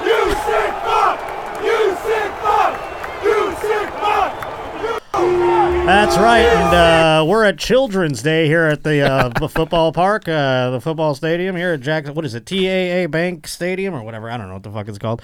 You 0.05 0.31
sick 0.31 0.73
fuck! 0.87 1.19
You 1.61 1.95
sick 2.05 2.31
fuck! 2.41 2.79
You 3.23 3.51
sick 3.61 3.89
fuck! 3.99 4.98
That's 5.11 6.17
right, 6.17 6.45
and 6.45 6.75
uh, 6.75 7.25
we're 7.27 7.43
at 7.43 7.57
Children's 7.57 8.21
Day 8.21 8.45
here 8.45 8.65
at 8.65 8.83
the 8.83 9.01
uh, 9.01 9.47
football 9.47 9.91
park, 9.91 10.27
uh, 10.27 10.69
the 10.69 10.79
football 10.79 11.15
stadium 11.15 11.55
here 11.55 11.73
at 11.73 11.81
Jackson. 11.81 12.13
What 12.13 12.25
is 12.25 12.35
it, 12.35 12.45
TIAA 12.45 13.09
Bank 13.09 13.47
Stadium 13.47 13.95
or 13.95 14.03
whatever? 14.03 14.29
I 14.29 14.37
don't 14.37 14.47
know 14.47 14.53
what 14.53 14.63
the 14.63 14.71
fuck 14.71 14.87
it's 14.87 14.99
called. 14.99 15.21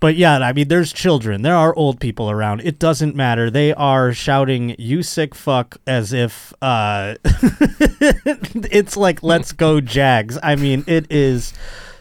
But 0.00 0.16
yeah, 0.16 0.38
I 0.38 0.52
mean, 0.52 0.68
there's 0.68 0.92
children, 0.92 1.42
there 1.42 1.54
are 1.54 1.74
old 1.76 2.00
people 2.00 2.30
around. 2.30 2.62
It 2.62 2.78
doesn't 2.78 3.14
matter. 3.14 3.50
They 3.50 3.72
are 3.74 4.12
shouting 4.12 4.74
"You 4.78 5.02
sick 5.02 5.34
fuck" 5.34 5.76
as 5.86 6.12
if 6.12 6.52
uh, 6.60 7.14
it's 7.24 8.96
like 8.96 9.22
"Let's 9.22 9.52
go 9.52 9.80
Jags." 9.80 10.36
I 10.42 10.56
mean, 10.56 10.84
it 10.88 11.06
is 11.10 11.52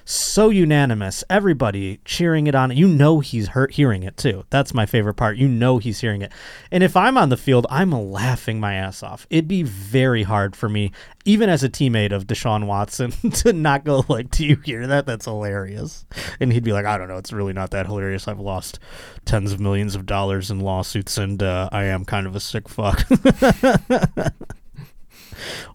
so 0.07 0.49
unanimous. 0.49 1.23
Everybody 1.29 1.99
cheering 2.05 2.47
it 2.47 2.55
on. 2.55 2.75
You 2.75 2.87
know 2.87 3.19
he's 3.19 3.49
hurt 3.49 3.73
hearing 3.73 4.03
it 4.03 4.15
too. 4.15 4.45
That's 4.49 4.73
my 4.73 4.85
favorite 4.85 5.15
part. 5.15 5.37
You 5.37 5.47
know 5.47 5.77
he's 5.79 5.99
hearing 5.99 6.21
it. 6.21 6.31
And 6.71 6.81
if 6.81 6.95
I'm 6.95 7.17
on 7.17 7.29
the 7.29 7.37
field, 7.37 7.67
I'm 7.69 7.91
laughing 7.91 8.59
my 8.59 8.75
ass 8.75 9.03
off. 9.03 9.27
It'd 9.29 9.47
be 9.47 9.63
very 9.63 10.23
hard 10.23 10.55
for 10.55 10.69
me, 10.69 10.91
even 11.25 11.49
as 11.49 11.63
a 11.63 11.69
teammate 11.69 12.13
of 12.13 12.25
Deshaun 12.25 12.67
Watson, 12.67 13.11
to 13.31 13.51
not 13.51 13.83
go 13.83 14.05
like, 14.07 14.31
"Do 14.31 14.45
you 14.45 14.55
hear 14.63 14.87
that? 14.87 15.05
That's 15.05 15.25
hilarious." 15.25 16.05
And 16.39 16.53
he'd 16.53 16.63
be 16.63 16.73
like, 16.73 16.85
"I 16.85 16.97
don't 16.97 17.09
know. 17.09 17.17
It's 17.17 17.33
really 17.33 17.53
not 17.53 17.71
that 17.71 17.87
hilarious. 17.87 18.27
I've 18.27 18.39
lost 18.39 18.79
tens 19.25 19.51
of 19.51 19.59
millions 19.59 19.95
of 19.95 20.05
dollars 20.05 20.49
in 20.49 20.61
lawsuits, 20.61 21.17
and 21.17 21.43
uh, 21.43 21.69
I 21.71 21.83
am 21.85 22.05
kind 22.05 22.25
of 22.25 22.35
a 22.35 22.39
sick 22.39 22.69
fuck." 22.69 23.05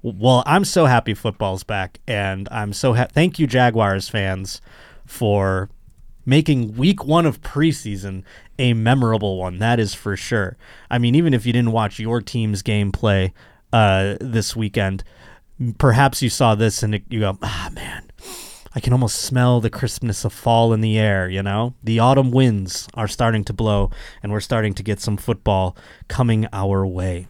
well, 0.03 0.43
I'm 0.47 0.65
so 0.65 0.87
happy 0.87 1.15
football's 1.15 1.65
back, 1.65 2.01
and 2.07 2.49
I'm 2.51 2.73
so 2.73 2.95
ha- 2.95 3.09
thank 3.11 3.39
you 3.39 3.47
Jaguars 3.47 4.09
fans 4.09 4.61
for 5.07 5.69
making 6.25 6.77
week 6.77 7.05
one 7.05 7.27
of 7.27 7.41
preseason 7.41 8.23
a 8.59 8.75
memorable 8.75 9.39
one. 9.39 9.59
That 9.59 9.81
is 9.81 9.95
for 9.95 10.17
sure. 10.17 10.57
I 10.91 10.99
mean, 10.99 11.15
even 11.15 11.35
if 11.35 11.47
you 11.47 11.53
didn't 11.53 11.73
watch 11.73 11.99
your 11.99 12.21
team's 12.21 12.63
gameplay 12.63 13.33
uh, 13.73 14.17
this 14.21 14.55
weekend, 14.55 15.03
perhaps 15.79 16.23
you 16.23 16.31
saw 16.31 16.55
this 16.55 16.83
and 16.83 16.95
it, 16.95 17.03
you 17.09 17.21
go, 17.21 17.39
ah, 17.43 17.71
man. 17.73 18.11
I 18.75 18.81
can 18.81 18.95
almost 18.95 19.17
smell 19.17 19.61
the 19.61 19.69
crispness 19.69 20.25
of 20.25 20.33
fall 20.33 20.73
in 20.73 20.81
the 20.81 20.99
air, 20.99 21.29
you 21.29 21.43
know? 21.43 21.75
The 21.85 21.99
autumn 21.99 22.31
winds 22.31 22.89
are 22.95 23.09
starting 23.09 23.45
to 23.45 23.53
blow, 23.53 23.91
and 24.23 24.33
we're 24.33 24.41
starting 24.41 24.73
to 24.75 24.83
get 24.83 24.99
some 24.99 25.19
football 25.19 25.77
coming 26.09 26.47
our 26.55 26.87
way. 26.87 27.27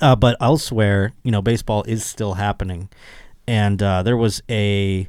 Uh, 0.00 0.16
but 0.16 0.36
elsewhere, 0.40 1.12
you 1.22 1.30
know, 1.30 1.42
baseball 1.42 1.82
is 1.84 2.04
still 2.04 2.34
happening, 2.34 2.88
and 3.46 3.82
uh, 3.82 4.02
there 4.02 4.16
was 4.16 4.42
a 4.50 5.08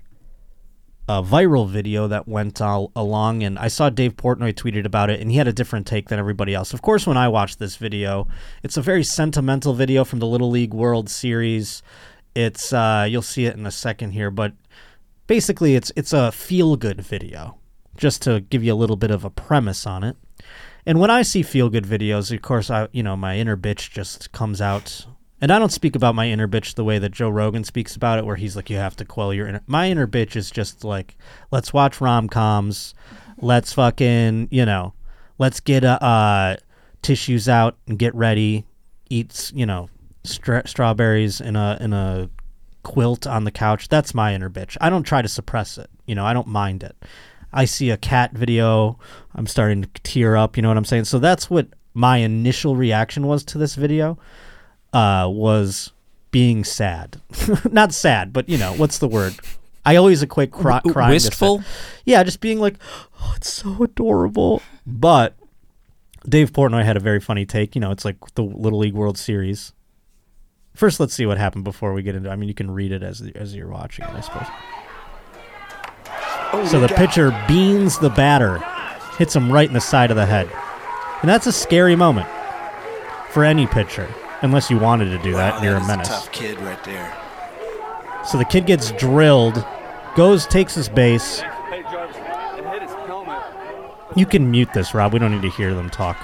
a 1.07 1.21
viral 1.21 1.69
video 1.69 2.07
that 2.07 2.27
went 2.27 2.59
all 2.59 2.91
along, 2.95 3.43
and 3.43 3.59
I 3.59 3.67
saw 3.67 3.89
Dave 3.89 4.15
Portnoy 4.15 4.53
tweeted 4.53 4.85
about 4.85 5.11
it, 5.11 5.19
and 5.19 5.29
he 5.29 5.37
had 5.37 5.47
a 5.47 5.53
different 5.53 5.85
take 5.85 6.09
than 6.09 6.17
everybody 6.17 6.55
else. 6.55 6.73
Of 6.73 6.81
course, 6.81 7.05
when 7.05 7.17
I 7.17 7.27
watched 7.27 7.59
this 7.59 7.75
video, 7.75 8.27
it's 8.63 8.75
a 8.75 8.81
very 8.81 9.03
sentimental 9.03 9.73
video 9.73 10.03
from 10.03 10.17
the 10.19 10.25
Little 10.25 10.49
League 10.49 10.73
World 10.73 11.09
Series. 11.09 11.83
It's 12.33 12.73
uh, 12.73 13.05
you'll 13.07 13.21
see 13.21 13.45
it 13.45 13.55
in 13.55 13.65
a 13.65 13.71
second 13.71 14.11
here, 14.11 14.31
but 14.31 14.53
basically, 15.27 15.75
it's 15.75 15.91
it's 15.95 16.13
a 16.13 16.31
feel 16.31 16.75
good 16.75 17.01
video. 17.01 17.57
Just 17.97 18.21
to 18.23 18.41
give 18.41 18.63
you 18.63 18.73
a 18.73 18.75
little 18.75 18.97
bit 18.97 19.11
of 19.11 19.23
a 19.23 19.29
premise 19.29 19.87
on 19.87 20.03
it. 20.03 20.17
And 20.85 20.99
when 20.99 21.09
I 21.09 21.23
see 21.23 21.41
feel 21.41 21.69
good 21.69 21.85
videos, 21.85 22.33
of 22.33 22.41
course, 22.41 22.69
I 22.69 22.87
you 22.91 23.03
know 23.03 23.15
my 23.15 23.37
inner 23.37 23.57
bitch 23.57 23.91
just 23.91 24.31
comes 24.31 24.61
out. 24.61 25.05
And 25.41 25.51
I 25.51 25.59
don't 25.59 25.71
speak 25.71 25.95
about 25.95 26.15
my 26.15 26.29
inner 26.29 26.47
bitch 26.47 26.75
the 26.75 26.83
way 26.83 26.97
that 26.97 27.11
Joe 27.11 27.29
Rogan 27.29 27.65
speaks 27.65 27.95
about 27.95 28.19
it, 28.19 28.25
where 28.25 28.37
he's 28.37 28.55
like, 28.55 28.69
you 28.69 28.77
have 28.77 28.95
to 28.97 29.05
quell 29.05 29.33
your 29.33 29.47
inner. 29.47 29.61
My 29.67 29.89
inner 29.89 30.07
bitch 30.07 30.35
is 30.35 30.49
just 30.49 30.83
like, 30.83 31.17
let's 31.51 31.73
watch 31.73 31.99
rom 31.99 32.29
coms, 32.29 32.93
let's 33.37 33.73
fucking 33.73 34.47
you 34.51 34.65
know, 34.65 34.93
let's 35.37 35.59
get 35.59 35.83
uh, 35.83 35.99
uh 36.01 36.55
tissues 37.01 37.49
out 37.49 37.77
and 37.87 37.99
get 37.99 38.15
ready, 38.15 38.65
eat 39.09 39.51
you 39.53 39.65
know 39.65 39.89
stra- 40.23 40.67
strawberries 40.67 41.41
in 41.41 41.55
a 41.55 41.77
in 41.81 41.93
a 41.93 42.29
quilt 42.83 43.27
on 43.27 43.43
the 43.43 43.51
couch. 43.51 43.89
That's 43.89 44.13
my 44.13 44.33
inner 44.33 44.49
bitch. 44.49 44.77
I 44.79 44.89
don't 44.89 45.03
try 45.03 45.21
to 45.21 45.27
suppress 45.27 45.77
it. 45.77 45.89
You 46.05 46.15
know, 46.15 46.25
I 46.25 46.33
don't 46.33 46.47
mind 46.47 46.83
it. 46.83 46.95
I 47.55 47.65
see 47.65 47.89
a 47.89 47.97
cat 47.97 48.33
video, 48.33 48.99
I'm 49.33 49.47
starting 49.47 49.83
to 49.83 49.89
tear 50.03 50.35
up. 50.35 50.57
You 50.57 50.61
know 50.61 50.67
what 50.67 50.77
I'm 50.77 50.85
saying? 50.85 51.05
So 51.05 51.17
that's 51.17 51.49
what 51.49 51.69
my 51.93 52.17
initial 52.17 52.75
reaction 52.75 53.25
was 53.25 53.43
to 53.45 53.57
this 53.57 53.75
video. 53.75 54.19
Uh, 54.93 55.27
was 55.29 55.91
being 56.31 56.63
sad, 56.63 57.21
not 57.71 57.93
sad, 57.93 58.31
but 58.31 58.47
you 58.47 58.57
know 58.57 58.73
what's 58.73 58.99
the 58.99 59.07
word? 59.07 59.33
I 59.85 59.97
always 59.97 60.23
equate 60.23 60.51
cry- 60.51 60.81
crying. 60.81 61.11
Wistful. 61.11 61.63
Yeah, 62.05 62.23
just 62.23 62.39
being 62.41 62.59
like, 62.59 62.75
oh, 63.21 63.33
it's 63.35 63.51
so 63.51 63.83
adorable. 63.83 64.61
But 64.85 65.35
Dave 66.27 66.51
Portnoy 66.51 66.83
had 66.83 66.97
a 66.97 66.99
very 66.99 67.19
funny 67.19 67.45
take. 67.45 67.75
You 67.75 67.81
know, 67.81 67.91
it's 67.91 68.05
like 68.05 68.17
the 68.35 68.43
Little 68.43 68.79
League 68.79 68.93
World 68.93 69.17
Series. 69.17 69.73
First, 70.75 70.99
let's 70.99 71.13
see 71.13 71.25
what 71.25 71.37
happened 71.37 71.63
before 71.63 71.93
we 71.93 72.01
get 72.01 72.15
into. 72.15 72.29
I 72.29 72.35
mean, 72.35 72.49
you 72.49 72.55
can 72.55 72.71
read 72.71 72.91
it 72.91 73.03
as 73.03 73.21
as 73.35 73.55
you're 73.55 73.69
watching 73.69 74.05
it, 74.05 74.11
I 74.11 74.21
suppose. 74.21 74.47
So 76.69 76.79
the 76.79 76.87
pitcher 76.87 77.31
beans 77.47 77.99
the 77.99 78.09
batter, 78.09 78.59
hits 79.17 79.35
him 79.35 79.51
right 79.51 79.67
in 79.67 79.73
the 79.73 79.81
side 79.81 80.09
of 80.11 80.17
the 80.17 80.25
head. 80.25 80.49
And 81.21 81.29
that's 81.29 81.47
a 81.47 81.51
scary 81.51 81.95
moment 81.95 82.27
for 83.31 83.43
any 83.43 83.67
pitcher, 83.67 84.07
unless 84.41 84.69
you 84.69 84.77
wanted 84.77 85.05
to 85.15 85.17
do 85.23 85.33
that. 85.33 85.55
And 85.55 85.63
You're 85.63 85.75
a 85.77 85.87
menace. 85.87 86.07
tough 86.07 86.31
kid 86.31 86.59
right 86.61 86.81
there. 86.83 87.15
So 88.25 88.37
the 88.37 88.45
kid 88.45 88.65
gets 88.65 88.91
drilled, 88.93 89.63
goes, 90.15 90.45
takes 90.47 90.73
his 90.75 90.89
base. 90.89 91.39
Hey, 91.39 91.83
Jarvis, 91.83 92.15
and 92.17 92.65
hit 92.67 92.81
his 92.81 92.91
helmet. 92.91 93.43
You 94.15 94.25
can 94.25 94.49
mute 94.49 94.69
this, 94.73 94.93
Rob. 94.93 95.13
We 95.13 95.19
don't 95.19 95.31
need 95.31 95.41
to 95.43 95.49
hear 95.55 95.73
them 95.73 95.89
talk. 95.89 96.17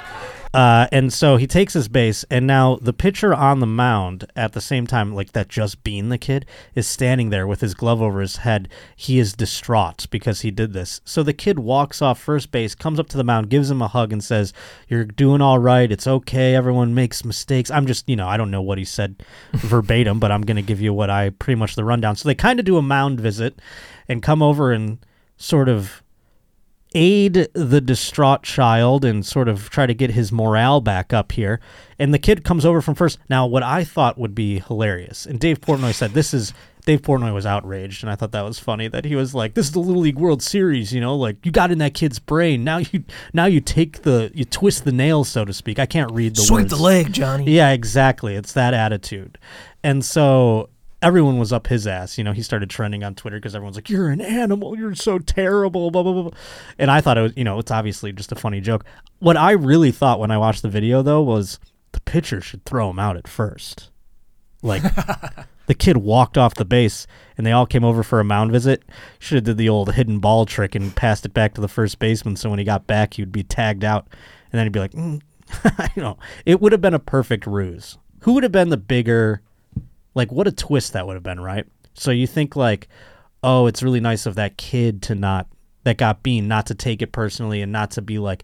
Uh, 0.53 0.88
and 0.91 1.13
so 1.13 1.38
he 1.38 1.48
takes 1.48 1.74
his 1.74 1.88
base, 1.88 2.25
and 2.29 2.46
now 2.46 2.75
the 2.81 2.91
pitcher 2.93 3.34
on 3.34 3.60
the 3.60 3.65
mound 3.65 4.29
at 4.36 4.51
the 4.51 4.60
same 4.60 4.86
time, 4.86 5.15
like 5.15 5.31
that 5.31 5.48
just 5.48 5.84
being 5.84 6.10
the 6.10 6.17
kid, 6.17 6.46
is 6.75 6.86
standing 6.86 7.29
there 7.29 7.48
with 7.48 7.62
his 7.62 7.74
glove 7.74 8.01
over 8.01 8.20
his 8.20 8.38
head. 8.38 8.67
He 8.96 9.17
is 9.17 9.34
distraught 9.34 10.08
because 10.10 10.41
he 10.41 10.51
did 10.51 10.74
this. 10.74 11.00
So 11.05 11.24
the 11.24 11.34
kid 11.34 11.60
walks 11.60 12.01
off 12.01 12.20
first 12.20 12.51
base, 12.51 12.75
comes 12.75 13.00
up 13.00 13.08
to 13.10 13.17
the 13.17 13.24
mound, 13.24 13.50
gives 13.50 13.72
him 13.72 13.81
a 13.81 13.88
hug, 13.88 14.12
and 14.12 14.24
says, 14.24 14.51
You're 14.89 15.05
doing 15.05 15.41
all 15.41 15.60
right. 15.60 15.91
It's 15.91 16.08
okay. 16.08 16.53
Everyone 16.53 16.93
makes 16.93 17.24
mistakes. 17.24 17.72
I'm 17.72 17.88
just, 17.88 18.08
you 18.10 18.17
know, 18.17 18.27
I 18.27 18.36
don't 18.36 18.51
know 18.51 18.62
what 18.62 18.77
he 18.77 18.86
said 18.86 19.24
verbatim, 19.53 20.20
but 20.20 20.31
I'm 20.31 20.41
going 20.41 20.58
to 20.58 20.62
give 20.62 20.81
you 20.81 20.93
what 20.93 21.10
I 21.10 21.29
pretty 21.29 21.60
much 21.60 21.75
the 21.75 21.86
rundown. 21.86 22.17
So 22.17 22.27
they 22.27 22.36
kind 22.36 22.60
of 22.60 22.65
do 22.65 22.77
a 22.77 22.81
mound 22.81 23.22
visit 23.22 23.60
and 24.10 24.22
come 24.22 24.41
over 24.41 24.74
and 24.74 24.98
sort 25.38 25.70
of 25.70 26.00
aid 26.93 27.48
the 27.53 27.81
distraught 27.81 28.43
child 28.43 29.05
and 29.05 29.25
sort 29.25 29.48
of 29.48 29.69
try 29.69 29.86
to 29.86 29.93
get 29.93 30.12
his 30.12 30.31
morale 30.31 30.81
back 30.81 31.13
up 31.13 31.31
here. 31.31 31.60
And 31.98 32.13
the 32.13 32.19
kid 32.19 32.43
comes 32.43 32.65
over 32.65 32.81
from 32.81 32.95
first. 32.95 33.19
Now, 33.29 33.45
what 33.45 33.63
I 33.63 33.83
thought 33.83 34.17
would 34.17 34.36
be 34.36 34.60
hilarious, 34.60 35.25
and 35.25 35.39
Dave 35.39 35.62
Portnoy 35.62 35.93
said 35.93 36.12
this 36.12 36.33
is 36.33 36.53
Dave 36.86 37.03
Portnoy 37.03 37.31
was 37.33 37.45
outraged, 37.45 38.03
and 38.03 38.10
I 38.10 38.15
thought 38.15 38.31
that 38.31 38.41
was 38.41 38.57
funny 38.60 38.88
that 38.88 39.05
he 39.05 39.15
was 39.15 39.36
like, 39.36 39.53
"This 39.53 39.67
is 39.67 39.71
the 39.71 39.79
Little 39.79 40.01
League 40.01 40.17
World 40.17 40.41
Series, 40.41 40.91
you 40.91 41.00
know, 41.00 41.15
like 41.15 41.45
you 41.45 41.51
got 41.51 41.71
in 41.71 41.77
that 41.77 41.93
kid's 41.93 42.17
brain. 42.17 42.63
Now 42.63 42.77
you 42.77 43.03
now 43.33 43.45
you 43.45 43.62
take 43.62 44.01
the 44.01 44.31
you 44.33 44.45
twist 44.45 44.83
the 44.83 44.91
nail, 44.91 45.24
so 45.24 45.45
to 45.45 45.53
speak. 45.53 45.77
I 45.77 45.86
can't 45.86 46.12
read 46.12 46.36
the 46.36 46.41
Sweep 46.41 46.62
words. 46.62 46.71
the 46.71 46.81
leg, 46.81 47.13
Johnny. 47.13 47.51
Yeah, 47.51 47.69
exactly. 47.71 48.36
It's 48.36 48.53
that 48.53 48.74
attitude. 48.74 49.38
And 49.83 50.03
so 50.03 50.69
everyone 51.01 51.39
was 51.39 51.51
up 51.51 51.67
his 51.67 51.88
ass. 51.88 52.17
You 52.17 52.24
know, 52.24 52.31
he 52.31 52.41
started 52.41 52.70
trending 52.70 53.03
on 53.03 53.15
Twitter 53.15 53.38
because 53.38 53.55
everyone's 53.55 53.77
like, 53.77 53.89
"You're 53.89 54.10
an 54.10 54.22
animal. 54.22 54.77
You're 54.77 54.96
so 54.96 55.20
terrible." 55.20 55.91
Blah 55.91 56.03
blah 56.03 56.13
blah. 56.13 56.24
blah. 56.24 56.39
And 56.77 56.91
I 56.91 57.01
thought 57.01 57.17
it 57.17 57.22
was, 57.22 57.34
you 57.36 57.43
know, 57.43 57.60
it's 57.60 57.72
obviously 57.72 58.12
just 58.12 58.31
a 58.31 58.36
funny 58.36 58.62
joke. 58.62 58.86
What 59.20 59.38
I 59.38 59.51
really 59.51 59.91
thought 59.91 60.20
when 60.20 60.31
I 60.31 60.38
watched 60.38 60.62
the 60.62 60.70
video 60.70 61.01
though 61.01 61.22
was 61.22 61.60
the 61.91 62.01
pitcher 62.01 62.41
should 62.41 62.65
throw 62.65 62.89
him 62.89 63.00
out 63.00 63.17
at 63.17 63.27
first. 63.27 63.89
Like 64.62 64.84
the 65.65 65.74
kid 65.74 65.98
walked 65.98 66.38
off 66.38 66.55
the 66.55 66.65
base 66.65 67.08
and 67.38 67.46
they 67.46 67.51
all 67.51 67.65
came 67.65 67.84
over 67.84 68.03
for 68.03 68.20
a 68.20 68.25
mound 68.25 68.51
visit. 68.51 68.84
Should 69.20 69.36
have 69.36 69.43
did 69.43 69.58
the 69.58 69.70
old 69.70 69.93
hidden 69.93 70.20
ball 70.20 70.46
trick 70.46 70.75
and 70.75 70.96
passed 70.96 71.25
it 71.25 71.34
back 71.34 71.53
to 71.55 71.62
the 71.62 71.67
first 71.67 72.00
baseman 72.00 72.36
so 72.36 72.50
when 72.50 72.60
he 72.60 72.65
got 72.65 72.88
back 72.88 73.15
he'd 73.15 73.31
be 73.31 73.43
tagged 73.43 73.84
out 73.84 74.08
and 74.51 74.60
then 74.60 74.65
he'd 74.65 74.74
be 74.74 74.79
like, 74.79 74.91
mm. 74.91 75.22
you 75.96 76.01
know, 76.01 76.17
it 76.46 76.62
would 76.62 76.72
have 76.72 76.81
been 76.81 76.93
a 76.93 77.00
perfect 77.00 77.46
ruse. 77.46 77.98
Who 78.22 78.34
would 78.34 78.43
have 78.43 78.51
been 78.51 78.70
the 78.70 78.77
bigger 78.77 79.41
like 80.13 80.32
what 80.32 80.48
a 80.48 80.51
twist 80.51 80.94
that 80.94 81.08
would 81.08 81.15
have 81.15 81.24
been, 81.24 81.39
right? 81.39 81.65
So 81.94 82.12
you 82.12 82.27
think 82.27 82.56
like, 82.56 82.88
oh, 83.44 83.68
it's 83.68 83.84
really 83.84 84.00
nice 84.00 84.25
of 84.25 84.36
that 84.36 84.58
kid 84.58 85.01
to 85.03 85.15
not 85.15 85.48
that 85.84 85.98
got 85.98 86.24
bean 86.24 86.48
not 86.48 86.68
to 86.68 86.75
take 86.75 87.01
it 87.01 87.12
personally 87.12 87.62
and 87.62 87.72
not 87.72 87.91
to 87.91 88.01
be 88.01 88.20
like, 88.20 88.44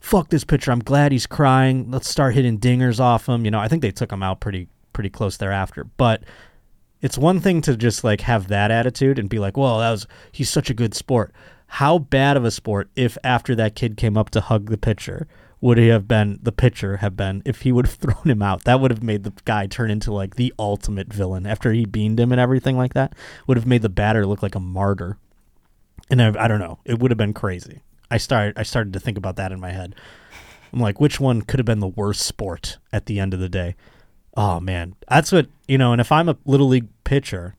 fuck 0.00 0.28
this 0.28 0.44
pitcher. 0.44 0.72
I'm 0.72 0.80
glad 0.80 1.12
he's 1.12 1.26
crying. 1.26 1.90
Let's 1.90 2.08
start 2.08 2.34
hitting 2.34 2.58
dingers 2.58 3.00
off 3.00 3.28
him. 3.28 3.44
You 3.44 3.50
know, 3.50 3.60
I 3.60 3.68
think 3.68 3.82
they 3.82 3.92
took 3.92 4.12
him 4.12 4.22
out 4.22 4.40
pretty 4.40 4.68
pretty 4.92 5.10
close 5.10 5.36
thereafter. 5.36 5.84
But 5.84 6.24
it's 7.00 7.16
one 7.16 7.40
thing 7.40 7.60
to 7.62 7.76
just 7.76 8.04
like 8.04 8.22
have 8.22 8.48
that 8.48 8.70
attitude 8.70 9.18
and 9.18 9.28
be 9.28 9.38
like, 9.38 9.56
well, 9.56 9.78
that 9.78 9.90
was 9.90 10.06
he's 10.32 10.50
such 10.50 10.70
a 10.70 10.74
good 10.74 10.94
sport. 10.94 11.32
How 11.66 11.98
bad 11.98 12.36
of 12.36 12.44
a 12.44 12.50
sport 12.50 12.90
if 12.96 13.16
after 13.24 13.54
that 13.54 13.74
kid 13.74 13.96
came 13.96 14.18
up 14.18 14.30
to 14.30 14.40
hug 14.40 14.68
the 14.68 14.76
pitcher 14.76 15.26
would 15.62 15.78
he 15.78 15.88
have 15.88 16.08
been 16.08 16.40
the 16.42 16.52
pitcher 16.52 16.98
have 16.98 17.16
been 17.16 17.40
if 17.46 17.62
he 17.62 17.72
would 17.72 17.86
have 17.86 17.94
thrown 17.98 18.28
him 18.28 18.42
out 18.42 18.64
that 18.64 18.80
would 18.80 18.90
have 18.90 19.02
made 19.02 19.22
the 19.22 19.32
guy 19.46 19.66
turn 19.66 19.90
into 19.90 20.12
like 20.12 20.34
the 20.34 20.52
ultimate 20.58 21.10
villain. 21.10 21.46
After 21.46 21.72
he 21.72 21.86
beamed 21.86 22.20
him 22.20 22.32
and 22.32 22.40
everything 22.40 22.76
like 22.76 22.92
that 22.92 23.14
would 23.46 23.56
have 23.56 23.66
made 23.66 23.80
the 23.80 23.88
batter 23.88 24.26
look 24.26 24.42
like 24.42 24.56
a 24.56 24.60
martyr. 24.60 25.16
And 26.10 26.20
I, 26.20 26.44
I 26.44 26.48
don't 26.48 26.58
know. 26.58 26.80
It 26.84 26.98
would 26.98 27.10
have 27.10 27.18
been 27.18 27.32
crazy. 27.32 27.80
I 28.10 28.18
started 28.18 28.58
i 28.58 28.62
started 28.62 28.92
to 28.92 29.00
think 29.00 29.16
about 29.16 29.36
that 29.36 29.52
in 29.52 29.60
my 29.60 29.70
head. 29.70 29.94
I'm 30.72 30.80
like 30.80 31.00
which 31.00 31.20
one 31.20 31.42
could 31.42 31.60
have 31.60 31.66
been 31.66 31.80
the 31.80 31.86
worst 31.86 32.22
sport 32.22 32.78
at 32.92 33.06
the 33.06 33.20
end 33.20 33.32
of 33.32 33.40
the 33.40 33.48
day? 33.48 33.76
Oh 34.36 34.58
man. 34.58 34.96
That's 35.08 35.30
what 35.32 35.46
you 35.68 35.78
know 35.78 35.92
and 35.92 36.00
if 36.00 36.10
i'm 36.10 36.28
a 36.28 36.36
little 36.44 36.68
league 36.68 36.88
pitcher 37.04 37.54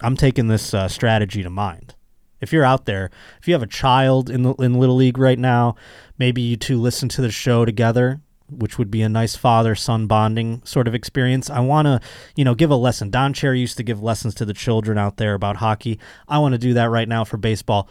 i'm 0.00 0.16
taking 0.16 0.46
this 0.46 0.72
uh, 0.72 0.86
strategy 0.86 1.42
to 1.42 1.50
mind 1.50 1.96
if 2.40 2.52
you're 2.52 2.64
out 2.64 2.84
there, 2.86 3.10
if 3.40 3.48
you 3.48 3.54
have 3.54 3.62
a 3.62 3.66
child 3.66 4.30
in 4.30 4.42
the 4.42 4.54
in 4.54 4.74
little 4.74 4.96
league 4.96 5.18
right 5.18 5.38
now, 5.38 5.74
maybe 6.18 6.40
you 6.42 6.56
two 6.56 6.80
listen 6.80 7.08
to 7.10 7.22
the 7.22 7.30
show 7.30 7.64
together. 7.64 8.20
which 8.50 8.78
would 8.78 8.90
be 8.90 9.02
a 9.02 9.08
nice 9.08 9.36
father 9.36 9.74
son 9.74 10.06
bonding 10.06 10.62
sort 10.64 10.88
of 10.88 10.94
experience. 10.94 11.50
I 11.50 11.60
want 11.60 11.86
to, 11.86 12.00
you 12.34 12.44
know, 12.44 12.54
give 12.54 12.70
a 12.70 12.76
lesson. 12.76 13.10
Don 13.10 13.32
Cherry 13.32 13.60
used 13.60 13.76
to 13.76 13.82
give 13.82 14.02
lessons 14.02 14.34
to 14.36 14.44
the 14.44 14.54
children 14.54 14.96
out 14.98 15.16
there 15.16 15.34
about 15.34 15.56
hockey. 15.56 15.98
I 16.26 16.38
want 16.38 16.52
to 16.54 16.58
do 16.58 16.74
that 16.74 16.90
right 16.90 17.08
now 17.08 17.24
for 17.24 17.36
baseball. 17.36 17.88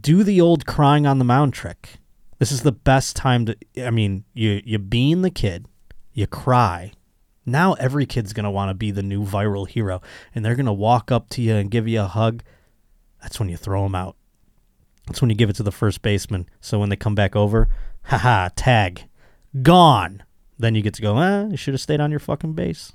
Do 0.00 0.22
the 0.24 0.40
old 0.40 0.64
crying 0.66 1.06
on 1.06 1.18
the 1.18 1.24
mound 1.24 1.52
trick. 1.52 1.98
This 2.38 2.52
is 2.52 2.62
the 2.62 2.72
best 2.72 3.16
time 3.16 3.46
to. 3.46 3.56
I 3.78 3.90
mean, 3.90 4.24
you 4.32 4.62
you 4.64 4.78
bean 4.78 5.22
the 5.22 5.30
kid, 5.30 5.66
you 6.12 6.26
cry. 6.26 6.92
Now 7.44 7.74
every 7.74 8.06
kid's 8.06 8.32
gonna 8.32 8.50
want 8.50 8.70
to 8.70 8.74
be 8.74 8.90
the 8.90 9.02
new 9.02 9.24
viral 9.24 9.68
hero, 9.68 10.00
and 10.34 10.44
they're 10.44 10.56
gonna 10.56 10.72
walk 10.72 11.12
up 11.12 11.28
to 11.30 11.42
you 11.42 11.54
and 11.54 11.70
give 11.70 11.86
you 11.86 12.00
a 12.00 12.06
hug. 12.06 12.42
That's 13.22 13.38
when 13.38 13.48
you 13.48 13.56
throw 13.56 13.84
them 13.84 13.94
out. 13.94 14.16
That's 15.06 15.20
when 15.20 15.30
you 15.30 15.36
give 15.36 15.50
it 15.50 15.56
to 15.56 15.62
the 15.62 15.72
first 15.72 16.02
baseman. 16.02 16.48
So 16.60 16.78
when 16.78 16.88
they 16.88 16.96
come 16.96 17.14
back 17.14 17.34
over, 17.34 17.68
haha, 18.04 18.50
tag, 18.54 19.04
gone. 19.62 20.22
Then 20.58 20.74
you 20.74 20.82
get 20.82 20.94
to 20.94 21.02
go, 21.02 21.18
eh, 21.18 21.48
you 21.48 21.56
should 21.56 21.74
have 21.74 21.80
stayed 21.80 22.00
on 22.00 22.10
your 22.10 22.20
fucking 22.20 22.52
base. 22.52 22.92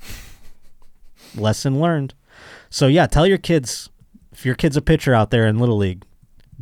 Lesson 1.36 1.80
learned. 1.80 2.14
So 2.70 2.88
yeah, 2.88 3.08
tell 3.08 3.28
your 3.28 3.38
kids, 3.38 3.90
if 4.32 4.46
your 4.46 4.56
kid's 4.56 4.78
a 4.78 4.82
pitcher 4.82 5.14
out 5.14 5.32
there 5.32 5.48
in 5.48 5.60
Little 5.60 5.78
League, 5.78 6.04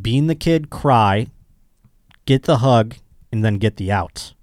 being 0.01 0.27
the 0.27 0.36
kid, 0.36 0.69
cry, 0.69 1.27
get 2.25 2.43
the 2.43 2.57
hug, 2.57 2.95
and 3.31 3.43
then 3.43 3.55
get 3.55 3.77
the 3.77 3.91
out. 3.91 4.34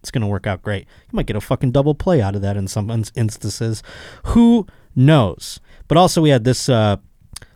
It's 0.00 0.10
to 0.10 0.26
work 0.26 0.46
out 0.46 0.62
great. 0.62 0.86
You 1.10 1.16
might 1.16 1.26
get 1.26 1.36
a 1.36 1.40
fucking 1.40 1.72
double 1.72 1.94
play 1.94 2.22
out 2.22 2.36
of 2.36 2.42
that 2.42 2.56
in 2.56 2.68
some 2.68 2.88
instances. 2.90 3.82
Who 4.26 4.66
knows? 4.94 5.60
But 5.88 5.98
also, 5.98 6.22
we 6.22 6.30
had 6.30 6.44
this 6.44 6.68
uh, 6.68 6.96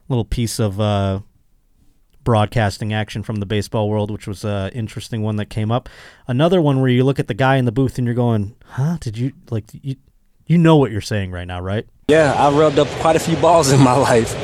little 0.08 0.24
piece 0.24 0.58
of 0.58 0.80
uh, 0.80 1.20
broadcasting 2.24 2.92
action 2.92 3.22
from 3.22 3.36
the 3.36 3.46
baseball 3.46 3.88
world, 3.88 4.10
which 4.10 4.26
was 4.26 4.44
an 4.44 4.70
interesting 4.70 5.22
one 5.22 5.36
that 5.36 5.46
came 5.46 5.70
up. 5.70 5.88
Another 6.26 6.60
one 6.60 6.80
where 6.80 6.90
you 6.90 7.04
look 7.04 7.18
at 7.18 7.28
the 7.28 7.34
guy 7.34 7.56
in 7.56 7.64
the 7.64 7.72
booth 7.72 7.98
and 7.98 8.06
you're 8.06 8.14
going, 8.14 8.54
"Huh? 8.64 8.96
Did 9.00 9.18
you 9.18 9.32
like 9.50 9.64
you? 9.72 9.96
You 10.46 10.58
know 10.58 10.76
what 10.76 10.90
you're 10.90 11.00
saying 11.00 11.30
right 11.30 11.46
now, 11.46 11.60
right?" 11.60 11.86
Yeah, 12.08 12.32
I 12.34 12.50
rubbed 12.50 12.78
up 12.78 12.88
quite 13.00 13.16
a 13.16 13.20
few 13.20 13.36
balls 13.36 13.72
in 13.72 13.80
my 13.80 13.96
life. 13.96 14.34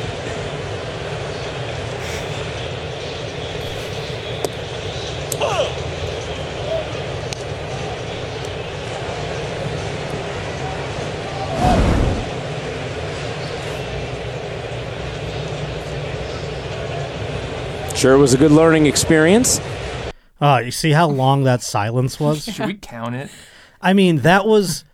Sure, 17.98 18.14
it 18.14 18.18
was 18.18 18.32
a 18.32 18.38
good 18.38 18.52
learning 18.52 18.86
experience. 18.86 19.60
Oh, 20.40 20.58
you 20.58 20.70
see 20.70 20.92
how 20.92 21.08
long 21.08 21.42
that 21.42 21.62
silence 21.62 22.20
was? 22.20 22.44
Should 22.44 22.66
we 22.66 22.74
count 22.74 23.16
it? 23.16 23.28
I 23.82 23.92
mean, 23.92 24.18
that 24.18 24.46
was 24.46 24.84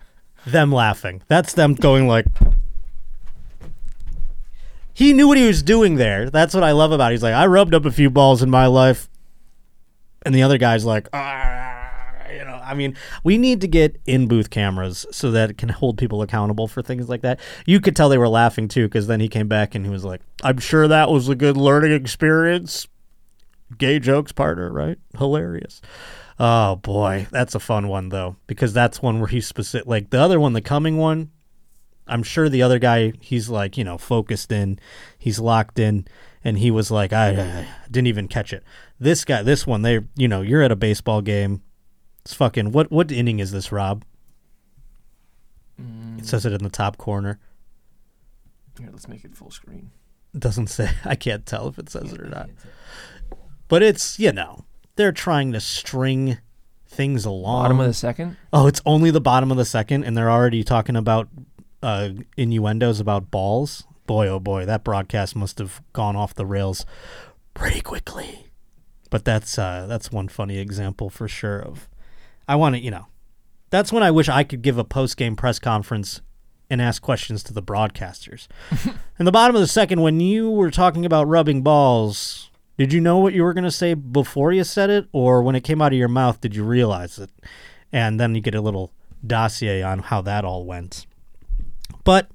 them 0.47 0.73
laughing. 0.73 1.21
That's 1.29 1.53
them 1.53 1.75
going 1.75 2.09
like. 2.09 2.25
He 4.95 5.13
knew 5.13 5.29
what 5.29 5.37
he 5.37 5.47
was 5.47 5.63
doing 5.63 5.97
there. 5.97 6.31
That's 6.31 6.55
what 6.55 6.65
I 6.65 6.73
love 6.73 6.93
about 6.93 7.13
it. 7.13 7.17
He's 7.17 7.23
like, 7.23 7.35
I 7.35 7.45
rubbed 7.45 7.75
up 7.75 7.85
a 7.85 7.91
few 7.91 8.09
balls 8.09 8.43
in 8.43 8.49
my 8.49 8.65
life. 8.69 9.11
And 10.25 10.35
the 10.35 10.43
other 10.43 10.57
guy's 10.57 10.87
like, 10.87 11.11
ah, 11.13 11.91
you 12.33 12.43
know, 12.43 12.59
I 12.65 12.73
mean, 12.73 12.97
we 13.23 13.37
need 13.37 13.61
to 13.61 13.69
get 13.69 14.01
in 14.07 14.29
booth 14.29 14.49
cameras 14.49 15.05
so 15.11 15.31
that 15.33 15.51
it 15.51 15.59
can 15.59 15.69
hold 15.69 15.99
people 15.99 16.23
accountable 16.23 16.69
for 16.69 16.81
things 16.81 17.11
like 17.11 17.21
that. 17.21 17.39
You 17.67 17.83
could 17.83 17.95
tell 17.95 18.09
they 18.09 18.17
were 18.17 18.29
laughing 18.29 18.67
too, 18.67 18.87
because 18.87 19.09
then 19.09 19.21
he 19.21 19.29
came 19.29 19.47
back 19.47 19.75
and 19.75 19.85
he 19.85 19.93
was 19.93 20.07
like, 20.07 20.23
I'm 20.43 20.57
sure 20.57 20.89
that 20.89 21.11
was 21.11 21.29
a 21.29 21.35
good 21.35 21.59
learning 21.59 21.93
experience. 21.93 22.87
Gay 23.79 23.99
jokes, 23.99 24.33
partner, 24.33 24.73
right? 24.73 24.99
Hilarious. 25.19 25.81
Oh 26.39 26.77
boy, 26.77 27.27
that's 27.31 27.55
a 27.55 27.61
fun 27.61 27.89
one 27.89 28.09
though, 28.09 28.37
because 28.47 28.73
that's 28.73 29.01
one 29.01 29.21
where 29.21 29.29
he's 29.29 29.47
specific. 29.47 29.87
Like 29.87 30.11
the 30.11 30.21
other 30.21 30.41
one, 30.41 30.53
the 30.53 30.61
coming 30.61 30.97
one, 30.97 31.31
I'm 32.07 32.23
sure 32.23 32.49
the 32.49 32.63
other 32.63 32.79
guy, 32.79 33.13
he's 33.21 33.49
like, 33.49 33.79
you 33.79 33.85
know, 33.85 33.99
focused 33.99 34.53
in, 34.53 34.79
he's 35.19 35.39
locked 35.39 35.79
in, 35.79 36.07
and 36.43 36.59
he 36.59 36.71
was 36.71 36.91
like, 36.91 37.13
I, 37.13 37.31
I 37.31 37.67
didn't 37.91 38.09
even 38.09 38.29
catch 38.29 38.53
it. 38.53 38.63
This 38.99 39.25
guy, 39.25 39.43
this 39.43 39.67
one, 39.67 39.83
they, 39.83 40.01
you 40.17 40.29
know, 40.29 40.43
you're 40.43 40.63
at 40.63 40.73
a 40.73 40.77
baseball 40.77 41.23
game. 41.23 41.63
It's 42.25 42.35
fucking 42.35 42.73
what? 42.73 42.91
What 42.91 43.13
inning 43.13 43.39
is 43.39 43.53
this, 43.53 43.71
Rob? 43.71 44.05
Mm. 45.81 46.19
It 46.19 46.27
says 46.27 46.47
it 46.47 46.53
in 46.53 46.63
the 46.63 46.71
top 46.71 46.97
corner. 46.97 47.39
Here, 48.79 48.89
let's 48.91 49.09
make 49.09 49.25
it 49.25 49.37
full 49.37 49.51
screen. 49.51 49.91
It 50.35 50.41
doesn't 50.41 50.69
say. 50.69 50.91
I 51.05 51.15
can't 51.15 51.47
tell 51.47 51.69
if 51.69 51.79
it 51.79 51.89
says 51.89 52.13
it 52.13 52.21
or 52.21 52.29
not. 52.29 52.51
But 53.69 53.83
it's 53.83 54.19
you 54.19 54.33
know 54.33 54.65
they're 54.97 55.13
trying 55.13 55.53
to 55.53 55.61
string 55.61 56.39
things 56.87 57.25
along. 57.25 57.65
Bottom 57.65 57.81
of 57.81 57.87
the 57.87 57.95
second. 57.95 58.37
Oh, 58.53 58.67
it's 58.67 58.81
only 58.87 59.11
the 59.11 59.21
bottom 59.21 59.51
of 59.51 59.57
the 59.57 59.65
second, 59.65 60.05
and 60.05 60.17
they're 60.17 60.31
already 60.31 60.63
talking 60.63 60.97
about 60.97 61.29
uh, 61.83 62.11
innuendos 62.37 63.01
about 63.01 63.31
balls. 63.31 63.85
Boy, 64.07 64.29
oh 64.29 64.39
boy, 64.39 64.65
that 64.67 64.85
broadcast 64.85 65.35
must 65.35 65.59
have 65.59 65.83
gone 65.93 66.17
off 66.17 66.35
the 66.35 66.47
rails 66.47 66.85
pretty 67.55 67.81
quickly. 67.81 68.47
But 69.11 69.25
that's 69.25 69.59
uh, 69.59 69.87
that's 69.89 70.11
one 70.11 70.29
funny 70.29 70.59
example 70.59 71.11
for 71.11 71.29
sure. 71.29 71.61
Of 71.61 71.89
I 72.49 72.57
want 72.57 72.77
to, 72.77 72.81
you 72.81 72.91
know, 72.91 73.07
that's 73.71 73.93
when 73.93 74.03
I 74.03 74.11
wish 74.11 74.29
I 74.29 74.45
could 74.45 74.63
give 74.63 74.79
a 74.79 74.85
post 74.85 75.17
game 75.17 75.37
press 75.37 75.59
conference 75.59 76.21
and 76.71 76.81
ask 76.81 77.03
questions 77.03 77.43
to 77.45 77.53
the 77.53 77.63
broadcasters. 77.63 78.49
In 79.19 79.25
the 79.25 79.33
bottom 79.33 79.55
of 79.55 79.61
the 79.61 79.69
second, 79.69 80.01
when 80.01 80.21
you 80.21 80.51
were 80.51 80.71
talking 80.71 81.05
about 81.05 81.29
rubbing 81.29 81.63
balls, 81.63 82.51
did 82.77 82.93
you 82.93 83.01
know 83.01 83.19
what 83.19 83.35
you 83.35 83.43
were 83.43 83.55
going 83.55 83.65
to 83.65 83.71
say 83.71 83.95
before 83.95 84.53
you 84.53 84.65
said 84.65 84.91
it, 84.91 85.09
or 85.13 85.43
when 85.43 85.55
it 85.55 85.65
came 85.65 85.81
out 85.81 85.93
of 85.93 85.99
your 85.99 86.09
mouth, 86.09 86.41
did 86.41 86.57
you 86.57 86.65
realize 86.65 87.19
it? 87.19 87.31
And 87.93 88.19
then 88.19 88.35
you 88.35 88.41
get 88.41 88.55
a 88.55 88.61
little 88.61 88.93
dossier 89.25 89.83
on 89.83 90.01
how 90.01 90.21
that 90.23 90.45
all 90.45 90.65
went. 90.65 91.07
But 92.03 92.29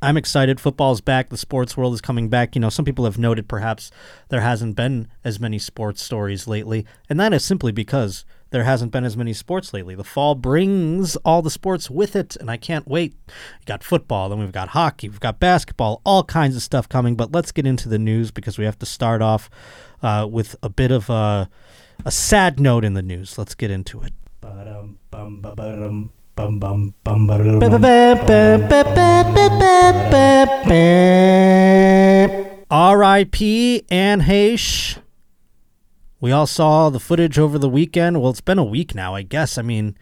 I'm 0.00 0.16
excited. 0.16 0.60
Football's 0.60 1.00
back. 1.00 1.28
The 1.28 1.36
sports 1.36 1.76
world 1.76 1.94
is 1.94 2.00
coming 2.00 2.28
back. 2.28 2.54
You 2.54 2.60
know, 2.60 2.70
some 2.70 2.84
people 2.84 3.04
have 3.04 3.18
noted 3.18 3.48
perhaps 3.48 3.90
there 4.28 4.40
hasn't 4.40 4.76
been 4.76 5.08
as 5.24 5.38
many 5.38 5.58
sports 5.58 6.02
stories 6.02 6.48
lately, 6.48 6.86
and 7.08 7.20
that 7.20 7.32
is 7.32 7.44
simply 7.44 7.72
because 7.72 8.24
there 8.52 8.64
hasn't 8.64 8.92
been 8.92 9.04
as 9.04 9.16
many 9.16 9.32
sports 9.32 9.72
lately. 9.72 9.94
The 9.94 10.04
fall 10.04 10.34
brings 10.34 11.16
all 11.16 11.42
the 11.42 11.50
sports 11.50 11.90
with 11.90 12.14
it, 12.14 12.36
and 12.36 12.50
I 12.50 12.58
can't 12.58 12.86
wait. 12.86 13.14
You 13.26 13.66
got 13.66 13.82
football, 13.82 14.28
then 14.28 14.38
we've 14.38 14.52
got 14.52 14.68
hockey, 14.68 15.08
we've 15.08 15.18
got 15.18 15.40
basketball, 15.40 16.02
all 16.04 16.22
kinds 16.22 16.54
of 16.54 16.62
stuff 16.62 16.88
coming. 16.88 17.16
But 17.16 17.32
let's 17.32 17.50
get 17.50 17.66
into 17.66 17.88
the 17.88 17.98
news 17.98 18.30
because 18.30 18.58
we 18.58 18.66
have 18.66 18.78
to 18.80 18.86
start 18.86 19.22
off 19.22 19.50
uh, 20.02 20.28
with 20.30 20.54
a 20.62 20.68
bit 20.68 20.90
of 20.90 21.08
a, 21.08 21.48
a 22.04 22.10
sad 22.10 22.60
note 22.60 22.84
in 22.84 22.92
the 22.94 23.02
news. 23.02 23.38
Let's 23.38 23.54
get 23.54 23.70
into 23.70 24.02
it. 24.02 24.12
R.I.P. 32.70 33.84
Anne 33.90 34.22
Heche. 34.22 34.98
We 36.22 36.30
all 36.30 36.46
saw 36.46 36.88
the 36.88 37.00
footage 37.00 37.36
over 37.36 37.58
the 37.58 37.68
weekend. 37.68 38.22
Well, 38.22 38.30
it's 38.30 38.40
been 38.40 38.56
a 38.56 38.62
week 38.64 38.94
now, 38.94 39.12
I 39.12 39.22
guess. 39.22 39.58
I 39.58 39.62
mean, 39.62 39.98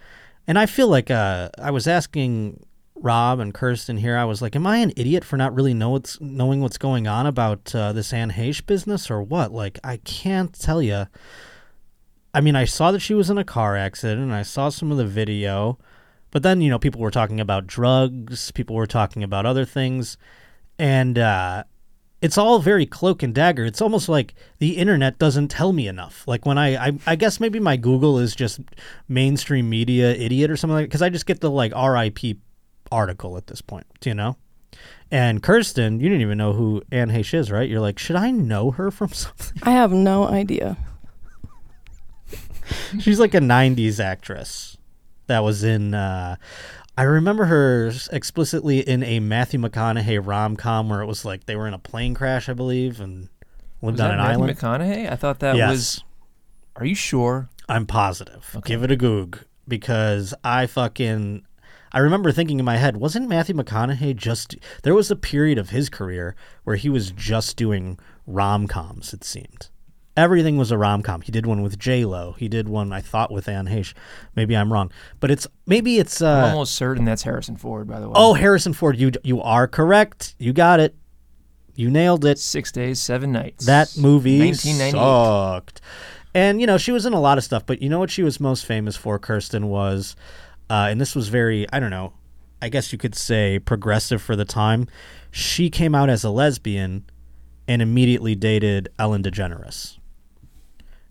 and 0.46 0.58
I 0.58 0.66
feel 0.66 0.86
like 0.86 1.10
uh, 1.10 1.48
I 1.58 1.70
was 1.70 1.88
asking 1.88 2.62
Rob 2.94 3.40
and 3.40 3.54
Kirsten 3.54 3.96
here. 3.96 4.18
I 4.18 4.24
was 4.24 4.42
like, 4.42 4.54
"Am 4.54 4.66
I 4.66 4.76
an 4.76 4.92
idiot 4.98 5.24
for 5.24 5.38
not 5.38 5.54
really 5.54 5.72
know 5.72 5.88
what's 5.88 6.20
knowing 6.20 6.60
what's 6.60 6.76
going 6.76 7.06
on 7.06 7.24
about 7.24 7.74
uh, 7.74 7.94
this 7.94 8.12
Anne 8.12 8.32
Heche 8.32 8.66
business 8.66 9.10
or 9.10 9.22
what?" 9.22 9.50
Like, 9.50 9.78
I 9.82 9.96
can't 9.96 10.52
tell 10.52 10.82
you. 10.82 11.06
I 12.34 12.42
mean, 12.42 12.54
I 12.54 12.66
saw 12.66 12.92
that 12.92 13.00
she 13.00 13.14
was 13.14 13.30
in 13.30 13.38
a 13.38 13.42
car 13.44 13.74
accident, 13.74 14.20
and 14.20 14.34
I 14.34 14.42
saw 14.42 14.68
some 14.68 14.92
of 14.92 14.98
the 14.98 15.06
video, 15.06 15.78
but 16.30 16.42
then 16.42 16.60
you 16.60 16.68
know, 16.68 16.78
people 16.78 17.00
were 17.00 17.10
talking 17.10 17.40
about 17.40 17.66
drugs. 17.66 18.50
People 18.50 18.76
were 18.76 18.86
talking 18.86 19.22
about 19.22 19.46
other 19.46 19.64
things, 19.64 20.18
and 20.78 21.18
uh, 21.18 21.64
it's 22.20 22.36
all 22.36 22.58
very 22.58 22.84
cloak 22.86 23.22
and 23.22 23.34
dagger. 23.34 23.64
It's 23.64 23.80
almost 23.80 24.08
like 24.08 24.34
the 24.58 24.76
internet 24.76 25.18
doesn't 25.18 25.48
tell 25.48 25.72
me 25.72 25.88
enough. 25.88 26.24
Like 26.26 26.44
when 26.44 26.58
I, 26.58 26.88
I, 26.88 26.98
I 27.06 27.16
guess 27.16 27.40
maybe 27.40 27.58
my 27.58 27.76
Google 27.76 28.18
is 28.18 28.34
just 28.34 28.60
mainstream 29.08 29.70
media 29.70 30.12
idiot 30.12 30.50
or 30.50 30.56
something 30.56 30.74
like. 30.74 30.86
Because 30.86 31.02
I 31.02 31.08
just 31.08 31.26
get 31.26 31.40
the 31.40 31.50
like 31.50 31.72
R.I.P. 31.74 32.38
article 32.92 33.36
at 33.36 33.46
this 33.46 33.62
point, 33.62 33.86
you 34.04 34.14
know. 34.14 34.36
And 35.10 35.42
Kirsten, 35.42 35.98
you 35.98 36.08
didn't 36.08 36.20
even 36.22 36.38
know 36.38 36.52
who 36.52 36.82
Anne 36.92 37.10
Heche 37.10 37.34
is, 37.34 37.50
right? 37.50 37.68
You're 37.68 37.80
like, 37.80 37.98
should 37.98 38.16
I 38.16 38.30
know 38.30 38.70
her 38.72 38.90
from 38.90 39.12
something? 39.12 39.58
I 39.62 39.72
have 39.72 39.92
no 39.92 40.24
idea. 40.24 40.76
She's 43.00 43.18
like 43.18 43.34
a 43.34 43.40
'90s 43.40 43.98
actress 43.98 44.76
that 45.26 45.40
was 45.40 45.64
in. 45.64 45.94
Uh, 45.94 46.36
I 47.00 47.04
remember 47.04 47.46
her 47.46 47.90
explicitly 48.12 48.80
in 48.80 49.02
a 49.02 49.20
Matthew 49.20 49.58
McConaughey 49.58 50.20
rom 50.22 50.54
com 50.54 50.90
where 50.90 51.00
it 51.00 51.06
was 51.06 51.24
like 51.24 51.46
they 51.46 51.56
were 51.56 51.66
in 51.66 51.72
a 51.72 51.78
plane 51.78 52.12
crash, 52.12 52.46
I 52.46 52.52
believe, 52.52 53.00
and 53.00 53.30
lived 53.80 53.96
Was 53.96 54.00
on 54.00 54.10
an 54.10 54.16
Matthew 54.18 54.42
island. 54.42 54.58
McConaughey? 54.58 55.10
I 55.10 55.16
thought 55.16 55.38
that 55.38 55.56
yes, 55.56 55.70
was. 55.70 56.04
Are 56.76 56.84
you 56.84 56.94
sure? 56.94 57.48
I'm 57.70 57.86
positive. 57.86 58.54
Okay. 58.54 58.68
Give 58.68 58.82
it 58.82 58.90
a 58.90 58.96
goog 58.96 59.38
because 59.66 60.34
I 60.44 60.66
fucking. 60.66 61.46
I 61.90 62.00
remember 62.00 62.32
thinking 62.32 62.58
in 62.58 62.66
my 62.66 62.76
head, 62.76 62.98
wasn't 62.98 63.30
Matthew 63.30 63.54
McConaughey 63.54 64.14
just. 64.14 64.56
There 64.82 64.94
was 64.94 65.10
a 65.10 65.16
period 65.16 65.56
of 65.56 65.70
his 65.70 65.88
career 65.88 66.36
where 66.64 66.76
he 66.76 66.90
was 66.90 67.12
just 67.12 67.56
doing 67.56 67.98
rom 68.26 68.66
coms, 68.66 69.14
it 69.14 69.24
seemed. 69.24 69.69
Everything 70.16 70.56
was 70.56 70.70
a 70.70 70.76
rom 70.76 71.02
com. 71.02 71.20
He 71.22 71.30
did 71.32 71.46
one 71.46 71.62
with 71.62 71.78
J 71.78 72.04
Lo. 72.04 72.34
He 72.38 72.48
did 72.48 72.68
one 72.68 72.92
I 72.92 73.00
thought 73.00 73.30
with 73.30 73.48
Anne 73.48 73.66
Heche. 73.68 73.94
Maybe 74.34 74.56
I'm 74.56 74.72
wrong, 74.72 74.90
but 75.20 75.30
it's 75.30 75.46
maybe 75.66 75.98
it's. 75.98 76.20
Uh, 76.20 76.44
I'm 76.46 76.52
almost 76.52 76.74
certain 76.74 77.04
that's 77.04 77.22
Harrison 77.22 77.56
Ford, 77.56 77.86
by 77.88 78.00
the 78.00 78.08
way. 78.08 78.14
oh, 78.16 78.34
Harrison 78.34 78.72
Ford. 78.72 78.96
You 78.98 79.12
you 79.22 79.40
are 79.40 79.68
correct. 79.68 80.34
You 80.38 80.52
got 80.52 80.80
it. 80.80 80.96
You 81.74 81.90
nailed 81.90 82.24
it. 82.24 82.38
Six 82.38 82.72
days, 82.72 83.00
seven 83.00 83.32
nights. 83.32 83.66
That 83.66 83.96
movie 83.96 84.52
sucked. 84.52 85.80
And 86.34 86.60
you 86.60 86.66
know 86.66 86.76
she 86.76 86.92
was 86.92 87.06
in 87.06 87.12
a 87.12 87.20
lot 87.20 87.38
of 87.38 87.44
stuff, 87.44 87.64
but 87.64 87.80
you 87.80 87.88
know 87.88 87.98
what 87.98 88.10
she 88.10 88.22
was 88.22 88.40
most 88.40 88.66
famous 88.66 88.96
for, 88.96 89.18
Kirsten 89.18 89.68
was, 89.68 90.14
uh, 90.68 90.88
and 90.90 91.00
this 91.00 91.14
was 91.14 91.28
very 91.28 91.66
I 91.72 91.80
don't 91.80 91.90
know, 91.90 92.12
I 92.60 92.68
guess 92.68 92.92
you 92.92 92.98
could 92.98 93.14
say 93.14 93.58
progressive 93.58 94.20
for 94.20 94.36
the 94.36 94.44
time. 94.44 94.86
She 95.30 95.70
came 95.70 95.94
out 95.94 96.10
as 96.10 96.24
a 96.24 96.30
lesbian, 96.30 97.04
and 97.66 97.80
immediately 97.80 98.34
dated 98.34 98.88
Ellen 98.98 99.22
DeGeneres. 99.22 99.98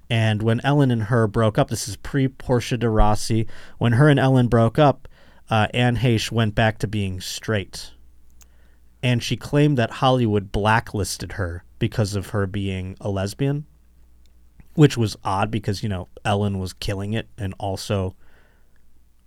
And 0.10 0.42
when 0.42 0.62
Ellen 0.64 0.90
and 0.92 1.04
her 1.04 1.28
broke 1.28 1.58
up, 1.58 1.70
this 1.70 1.88
is 1.88 1.96
pre 1.96 2.28
Portia 2.28 2.78
de 2.78 2.90
Rossi. 2.90 3.48
When 3.78 3.94
her 3.94 4.10
and 4.10 4.20
Ellen 4.20 4.48
broke 4.48 4.80
up, 4.80 5.08
uh, 5.50 5.68
Anne 5.74 5.98
Heche 5.98 6.32
went 6.32 6.56
back 6.56 6.80
to 6.80 6.88
being 6.88 7.22
straight 7.22 7.92
and 9.02 9.24
she 9.24 9.36
claimed 9.36 9.78
that 9.78 9.92
Hollywood 9.92 10.52
blacklisted 10.52 11.34
her 11.34 11.64
because 11.78 12.16
of 12.16 12.28
her 12.28 12.46
being 12.46 12.98
a 13.00 13.10
lesbian, 13.10 13.66
which 14.74 14.98
was 14.98 15.16
odd 15.24 15.50
because, 15.50 15.82
you 15.82 15.90
know, 15.90 16.10
Ellen 16.26 16.60
was 16.60 16.74
killing 16.74 17.14
it 17.14 17.30
and 17.38 17.54
also 17.58 18.16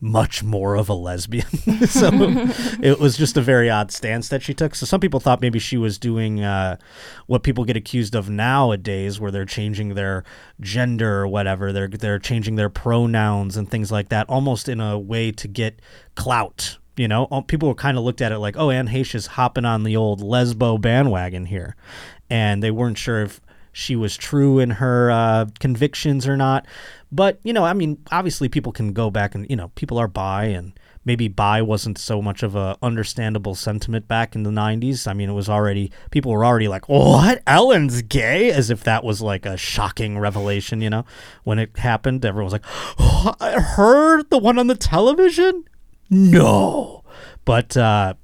much 0.02 0.42
more 0.42 0.74
of 0.74 0.88
a 0.88 0.94
lesbian. 0.94 1.46
so 1.86 2.10
it 2.82 2.98
was 2.98 3.16
just 3.16 3.36
a 3.36 3.40
very 3.40 3.70
odd 3.70 3.92
stance 3.92 4.28
that 4.28 4.42
she 4.42 4.52
took. 4.52 4.74
So 4.74 4.84
some 4.84 5.00
people 5.00 5.20
thought 5.20 5.40
maybe 5.40 5.60
she 5.60 5.76
was 5.76 5.96
doing 5.96 6.42
uh, 6.42 6.76
what 7.28 7.44
people 7.44 7.64
get 7.64 7.76
accused 7.76 8.16
of 8.16 8.28
nowadays, 8.28 9.20
where 9.20 9.30
they're 9.30 9.46
changing 9.46 9.94
their 9.94 10.24
gender 10.60 11.20
or 11.20 11.28
whatever. 11.28 11.72
They're 11.72 11.88
they're 11.88 12.18
changing 12.18 12.56
their 12.56 12.68
pronouns 12.68 13.56
and 13.56 13.70
things 13.70 13.92
like 13.92 14.08
that, 14.08 14.28
almost 14.28 14.68
in 14.68 14.80
a 14.80 14.98
way 14.98 15.30
to 15.30 15.46
get 15.46 15.80
clout. 16.16 16.78
You 16.96 17.06
know, 17.08 17.26
people 17.46 17.68
were 17.68 17.74
kind 17.74 17.96
of 17.96 18.04
looked 18.04 18.20
at 18.20 18.32
it 18.32 18.38
like, 18.38 18.56
oh, 18.58 18.70
Anne 18.70 18.88
Heche 18.88 19.14
is 19.14 19.26
hopping 19.26 19.64
on 19.64 19.84
the 19.84 19.96
old 19.96 20.20
lesbo 20.20 20.80
bandwagon 20.80 21.46
here, 21.46 21.76
and 22.28 22.60
they 22.60 22.72
weren't 22.72 22.98
sure 22.98 23.22
if 23.22 23.40
she 23.72 23.96
was 23.96 24.16
true 24.16 24.58
in 24.58 24.70
her 24.70 25.10
uh, 25.10 25.46
convictions 25.58 26.28
or 26.28 26.36
not. 26.36 26.66
But 27.10 27.40
you 27.42 27.52
know, 27.52 27.64
I 27.64 27.72
mean, 27.72 27.98
obviously, 28.10 28.48
people 28.48 28.72
can 28.72 28.92
go 28.92 29.10
back 29.10 29.34
and 29.34 29.46
you 29.50 29.56
know, 29.56 29.68
people 29.74 29.98
are 29.98 30.08
bi, 30.08 30.44
and 30.44 30.78
maybe 31.04 31.28
bi 31.28 31.60
wasn't 31.60 31.98
so 31.98 32.22
much 32.22 32.42
of 32.42 32.54
a 32.54 32.76
understandable 32.82 33.54
sentiment 33.54 34.08
back 34.08 34.34
in 34.34 34.44
the 34.44 34.50
'90s. 34.50 35.06
I 35.06 35.12
mean, 35.12 35.28
it 35.28 35.34
was 35.34 35.48
already 35.48 35.90
people 36.10 36.32
were 36.32 36.44
already 36.44 36.68
like, 36.68 36.88
"What? 36.88 37.42
Ellen's 37.46 38.02
gay?" 38.02 38.50
As 38.50 38.70
if 38.70 38.84
that 38.84 39.04
was 39.04 39.20
like 39.20 39.44
a 39.44 39.56
shocking 39.56 40.18
revelation. 40.18 40.80
You 40.80 40.90
know, 40.90 41.04
when 41.44 41.58
it 41.58 41.76
happened, 41.78 42.24
everyone 42.24 42.44
was 42.44 42.52
like, 42.52 42.64
oh, 42.98 43.34
"Her, 43.40 44.22
the 44.24 44.38
one 44.38 44.58
on 44.58 44.66
the 44.66 44.76
television." 44.76 45.64
No, 46.08 47.04
but 47.44 47.76
uh, 47.76 48.14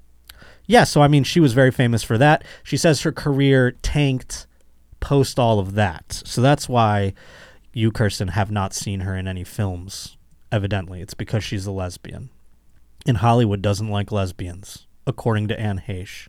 yeah. 0.67 0.85
So 0.85 1.03
I 1.03 1.09
mean, 1.09 1.25
she 1.25 1.41
was 1.41 1.53
very 1.53 1.71
famous 1.71 2.03
for 2.03 2.19
that. 2.19 2.45
She 2.63 2.77
says 2.77 3.03
her 3.03 3.13
career 3.13 3.73
tanked 3.83 4.47
post 5.01 5.39
all 5.39 5.59
of 5.59 5.75
that. 5.75 6.23
So 6.25 6.41
that's 6.41 6.69
why 6.69 7.15
you, 7.73 7.91
Kirsten, 7.91 8.29
have 8.29 8.51
not 8.51 8.75
seen 8.75 9.01
her 9.01 9.17
in 9.17 9.29
any 9.29 9.45
films. 9.45 10.17
Evidently, 10.51 11.01
it's 11.01 11.15
because 11.15 11.45
she's 11.45 11.67
a 11.67 11.71
lesbian, 11.73 12.31
and 13.07 13.19
Hollywood 13.19 13.61
doesn't 13.61 13.91
like 13.91 14.11
lesbians, 14.11 14.87
according 15.07 15.49
to 15.49 15.61
Anne 15.61 15.83
Heche. 15.87 16.29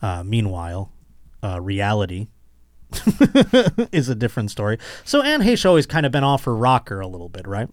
Uh, 0.00 0.22
meanwhile, 0.24 0.90
uh, 1.44 1.60
reality 1.60 2.28
is 3.92 4.08
a 4.08 4.14
different 4.14 4.50
story. 4.50 4.78
So 5.04 5.22
Anne 5.22 5.42
Heche 5.42 5.66
always 5.66 5.86
kind 5.86 6.06
of 6.06 6.12
been 6.12 6.24
off 6.24 6.44
her 6.44 6.56
rocker 6.56 7.00
a 7.00 7.06
little 7.06 7.28
bit, 7.28 7.46
right? 7.46 7.68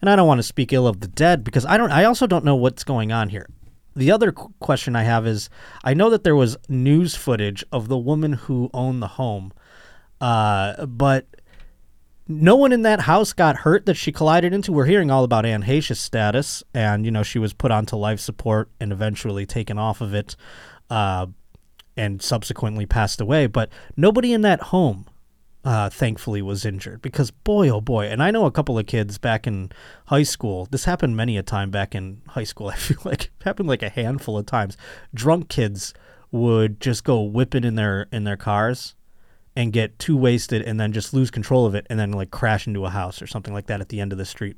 And 0.00 0.10
I 0.10 0.16
don't 0.16 0.26
want 0.26 0.38
to 0.38 0.42
speak 0.42 0.72
ill 0.72 0.86
of 0.86 1.00
the 1.00 1.08
dead 1.08 1.44
because 1.44 1.64
I 1.64 1.76
don't. 1.76 1.92
I 1.92 2.04
also 2.04 2.26
don't 2.26 2.44
know 2.44 2.56
what's 2.56 2.84
going 2.84 3.12
on 3.12 3.28
here. 3.28 3.48
The 3.94 4.10
other 4.10 4.32
qu- 4.32 4.52
question 4.60 4.96
I 4.96 5.02
have 5.02 5.26
is 5.26 5.50
I 5.84 5.94
know 5.94 6.10
that 6.10 6.24
there 6.24 6.36
was 6.36 6.56
news 6.68 7.14
footage 7.14 7.64
of 7.72 7.88
the 7.88 7.98
woman 7.98 8.34
who 8.34 8.70
owned 8.72 9.02
the 9.02 9.08
home, 9.08 9.52
uh, 10.20 10.86
but 10.86 11.26
no 12.28 12.56
one 12.56 12.72
in 12.72 12.82
that 12.82 13.00
house 13.00 13.32
got 13.32 13.56
hurt 13.56 13.86
that 13.86 13.94
she 13.94 14.12
collided 14.12 14.54
into. 14.54 14.72
We're 14.72 14.86
hearing 14.86 15.10
all 15.10 15.24
about 15.24 15.44
Anne 15.44 15.62
Heche's 15.62 16.00
status, 16.00 16.62
and 16.72 17.04
you 17.04 17.10
know 17.10 17.22
she 17.22 17.38
was 17.38 17.52
put 17.52 17.70
onto 17.70 17.96
life 17.96 18.20
support 18.20 18.70
and 18.80 18.92
eventually 18.92 19.44
taken 19.46 19.78
off 19.78 20.00
of 20.00 20.14
it, 20.14 20.36
uh, 20.88 21.26
and 21.96 22.22
subsequently 22.22 22.86
passed 22.86 23.20
away. 23.20 23.46
But 23.46 23.70
nobody 23.96 24.32
in 24.32 24.42
that 24.42 24.60
home, 24.60 25.06
uh, 25.64 25.90
thankfully, 25.90 26.42
was 26.42 26.64
injured 26.64 27.02
because 27.02 27.30
boy, 27.30 27.68
oh 27.68 27.80
boy, 27.80 28.06
and 28.06 28.22
I 28.22 28.30
know 28.30 28.46
a 28.46 28.50
couple 28.50 28.78
of 28.78 28.86
kids 28.86 29.18
back 29.18 29.46
in 29.46 29.70
high 30.06 30.24
school. 30.24 30.66
This 30.70 30.84
happened 30.84 31.16
many 31.16 31.36
a 31.36 31.42
time 31.42 31.70
back 31.70 31.94
in 31.94 32.22
high 32.28 32.44
school. 32.44 32.68
I 32.70 32.76
feel 32.76 32.98
like 33.04 33.30
happened 33.42 33.68
like 33.68 33.82
a 33.82 33.88
handful 33.88 34.38
of 34.38 34.46
times. 34.46 34.76
Drunk 35.14 35.48
kids 35.48 35.94
would 36.30 36.80
just 36.80 37.04
go 37.04 37.20
whipping 37.22 37.64
in 37.64 37.76
their 37.76 38.08
in 38.10 38.24
their 38.24 38.36
cars 38.36 38.94
and 39.54 39.72
get 39.72 39.98
too 39.98 40.16
wasted 40.16 40.62
and 40.62 40.80
then 40.80 40.92
just 40.92 41.12
lose 41.12 41.30
control 41.30 41.66
of 41.66 41.74
it 41.74 41.86
and 41.90 41.98
then 41.98 42.10
like 42.12 42.30
crash 42.30 42.66
into 42.66 42.86
a 42.86 42.90
house 42.90 43.20
or 43.20 43.26
something 43.26 43.52
like 43.52 43.66
that 43.66 43.80
at 43.80 43.90
the 43.90 44.00
end 44.00 44.12
of 44.12 44.18
the 44.18 44.24
street. 44.24 44.56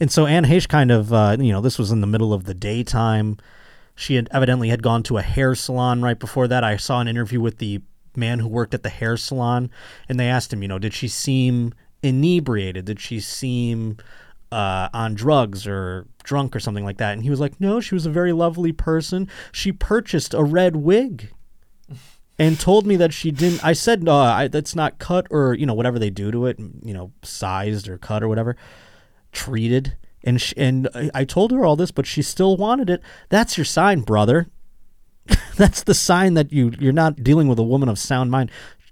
And 0.00 0.10
so 0.10 0.26
Anne 0.26 0.44
Heche 0.44 0.68
kind 0.68 0.90
of, 0.90 1.12
uh, 1.12 1.36
you 1.38 1.52
know, 1.52 1.60
this 1.60 1.78
was 1.78 1.92
in 1.92 2.00
the 2.00 2.06
middle 2.06 2.32
of 2.32 2.44
the 2.44 2.54
daytime. 2.54 3.38
She 3.94 4.16
had 4.16 4.28
evidently 4.32 4.70
had 4.70 4.82
gone 4.82 5.04
to 5.04 5.18
a 5.18 5.22
hair 5.22 5.54
salon 5.54 6.02
right 6.02 6.18
before 6.18 6.48
that. 6.48 6.64
I 6.64 6.76
saw 6.76 7.00
an 7.00 7.06
interview 7.06 7.40
with 7.40 7.58
the 7.58 7.80
man 8.16 8.38
who 8.38 8.48
worked 8.48 8.74
at 8.74 8.82
the 8.82 8.88
hair 8.88 9.16
salon, 9.16 9.70
and 10.08 10.18
they 10.18 10.28
asked 10.28 10.52
him, 10.52 10.62
you 10.62 10.68
know, 10.68 10.78
did 10.78 10.94
she 10.94 11.08
seem 11.08 11.74
inebriated? 12.02 12.84
Did 12.84 13.00
she 13.00 13.20
seem 13.20 13.96
uh, 14.52 14.88
on 14.92 15.14
drugs 15.14 15.66
or 15.66 16.06
drunk 16.22 16.54
or 16.54 16.60
something 16.60 16.84
like 16.84 16.98
that? 16.98 17.12
And 17.12 17.22
he 17.22 17.30
was 17.30 17.40
like, 17.40 17.60
no, 17.60 17.80
she 17.80 17.94
was 17.94 18.06
a 18.06 18.10
very 18.10 18.32
lovely 18.32 18.72
person. 18.72 19.28
She 19.52 19.72
purchased 19.72 20.34
a 20.34 20.44
red 20.44 20.76
wig 20.76 21.32
and 22.38 22.58
told 22.58 22.86
me 22.86 22.96
that 22.96 23.12
she 23.12 23.30
didn't. 23.30 23.64
I 23.64 23.72
said, 23.72 24.02
no, 24.02 24.16
I, 24.16 24.48
that's 24.48 24.74
not 24.74 24.98
cut 24.98 25.26
or, 25.30 25.54
you 25.54 25.66
know, 25.66 25.74
whatever 25.74 25.98
they 25.98 26.10
do 26.10 26.30
to 26.30 26.46
it, 26.46 26.58
you 26.58 26.92
know, 26.92 27.12
sized 27.22 27.88
or 27.88 27.96
cut 27.96 28.22
or 28.22 28.28
whatever, 28.28 28.56
treated. 29.32 29.96
And, 30.24 30.40
sh- 30.40 30.54
and 30.56 30.88
I 31.14 31.24
told 31.24 31.52
her 31.52 31.64
all 31.64 31.76
this, 31.76 31.90
but 31.90 32.06
she 32.06 32.22
still 32.22 32.56
wanted 32.56 32.90
it. 32.90 33.02
That's 33.28 33.56
your 33.56 33.64
sign, 33.64 34.00
brother. 34.00 34.48
That's 35.56 35.82
the 35.82 35.94
sign 35.94 36.34
that 36.34 36.52
you 36.52 36.72
you're 36.78 36.92
not 36.92 37.22
dealing 37.22 37.48
with 37.48 37.58
a 37.58 37.64
woman 37.64 37.88
of 37.88 37.98
sound 37.98 38.30
mind. 38.30 38.50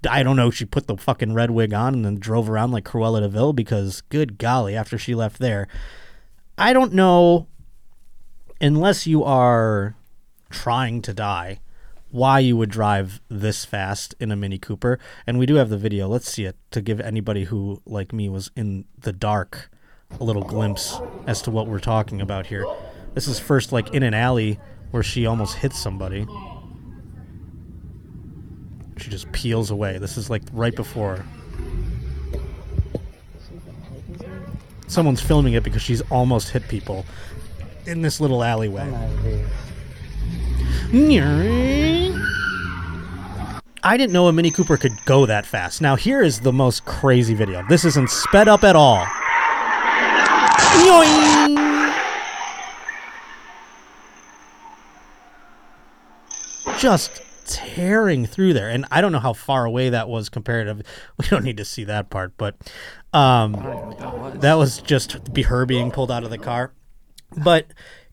I 0.09 0.23
don't 0.23 0.35
know. 0.35 0.51
She 0.51 0.65
put 0.65 0.87
the 0.87 0.97
fucking 0.97 1.33
red 1.33 1.51
wig 1.51 1.73
on 1.73 1.93
and 1.93 2.05
then 2.05 2.19
drove 2.19 2.49
around 2.49 2.71
like 2.71 2.83
Cruella 2.83 3.21
de 3.21 3.29
Vil 3.29 3.53
because, 3.53 4.01
good 4.09 4.37
golly, 4.37 4.75
after 4.75 4.97
she 4.97 5.15
left 5.15 5.39
there, 5.39 5.67
I 6.57 6.73
don't 6.73 6.93
know. 6.93 7.47
Unless 8.59 9.07
you 9.07 9.23
are 9.23 9.95
trying 10.49 11.01
to 11.03 11.13
die, 11.13 11.59
why 12.11 12.39
you 12.39 12.55
would 12.55 12.69
drive 12.69 13.21
this 13.27 13.65
fast 13.65 14.15
in 14.19 14.31
a 14.31 14.35
Mini 14.35 14.57
Cooper? 14.57 14.99
And 15.25 15.39
we 15.39 15.45
do 15.45 15.55
have 15.55 15.69
the 15.69 15.77
video. 15.77 16.07
Let's 16.07 16.31
see 16.31 16.45
it 16.45 16.55
to 16.71 16.81
give 16.81 16.99
anybody 17.01 17.45
who, 17.45 17.81
like 17.85 18.13
me, 18.13 18.29
was 18.29 18.51
in 18.55 18.85
the 18.97 19.11
dark 19.11 19.69
a 20.19 20.23
little 20.23 20.43
glimpse 20.43 20.99
as 21.27 21.41
to 21.41 21.51
what 21.51 21.67
we're 21.67 21.79
talking 21.79 22.21
about 22.21 22.45
here. 22.45 22.65
This 23.13 23.27
is 23.27 23.39
first 23.39 23.71
like 23.71 23.93
in 23.93 24.03
an 24.03 24.13
alley 24.13 24.59
where 24.93 25.01
she 25.01 25.25
almost 25.25 25.55
hits 25.55 25.79
somebody. 25.79 26.23
She 28.97 29.09
just 29.09 29.31
peels 29.31 29.71
away. 29.71 29.97
This 29.97 30.17
is 30.17 30.29
like 30.29 30.43
right 30.53 30.75
before. 30.75 31.25
Someone's 34.87 35.19
filming 35.19 35.53
it 35.53 35.63
because 35.63 35.81
she's 35.81 36.01
almost 36.11 36.49
hit 36.49 36.67
people 36.67 37.07
in 37.87 38.03
this 38.03 38.21
little 38.21 38.43
alleyway. 38.43 38.87
I 43.81 43.97
didn't 43.97 44.13
know 44.13 44.27
a 44.27 44.31
Mini 44.31 44.51
Cooper 44.51 44.77
could 44.77 44.93
go 45.05 45.25
that 45.25 45.47
fast. 45.47 45.81
Now 45.81 45.95
here 45.95 46.21
is 46.21 46.41
the 46.41 46.53
most 46.53 46.85
crazy 46.85 47.33
video. 47.33 47.65
This 47.67 47.83
isn't 47.83 48.11
sped 48.11 48.47
up 48.47 48.63
at 48.63 48.75
all. 48.75 49.03
Just 56.83 57.21
tearing 57.45 58.25
through 58.25 58.51
there, 58.51 58.67
and 58.67 58.85
I 58.91 58.99
don't 58.99 59.13
know 59.13 59.19
how 59.19 59.31
far 59.31 59.63
away 59.63 59.91
that 59.91 60.09
was 60.09 60.27
comparative. 60.27 60.81
We 61.17 61.25
don't 61.29 61.45
need 61.45 61.55
to 61.55 61.63
see 61.63 61.85
that 61.85 62.09
part, 62.09 62.33
but 62.35 62.57
um, 63.13 63.53
that 64.41 64.55
was 64.55 64.79
just 64.79 65.15
her 65.45 65.65
being 65.65 65.91
pulled 65.91 66.11
out 66.11 66.25
of 66.25 66.29
the 66.29 66.37
car. 66.37 66.73
But 67.41 67.67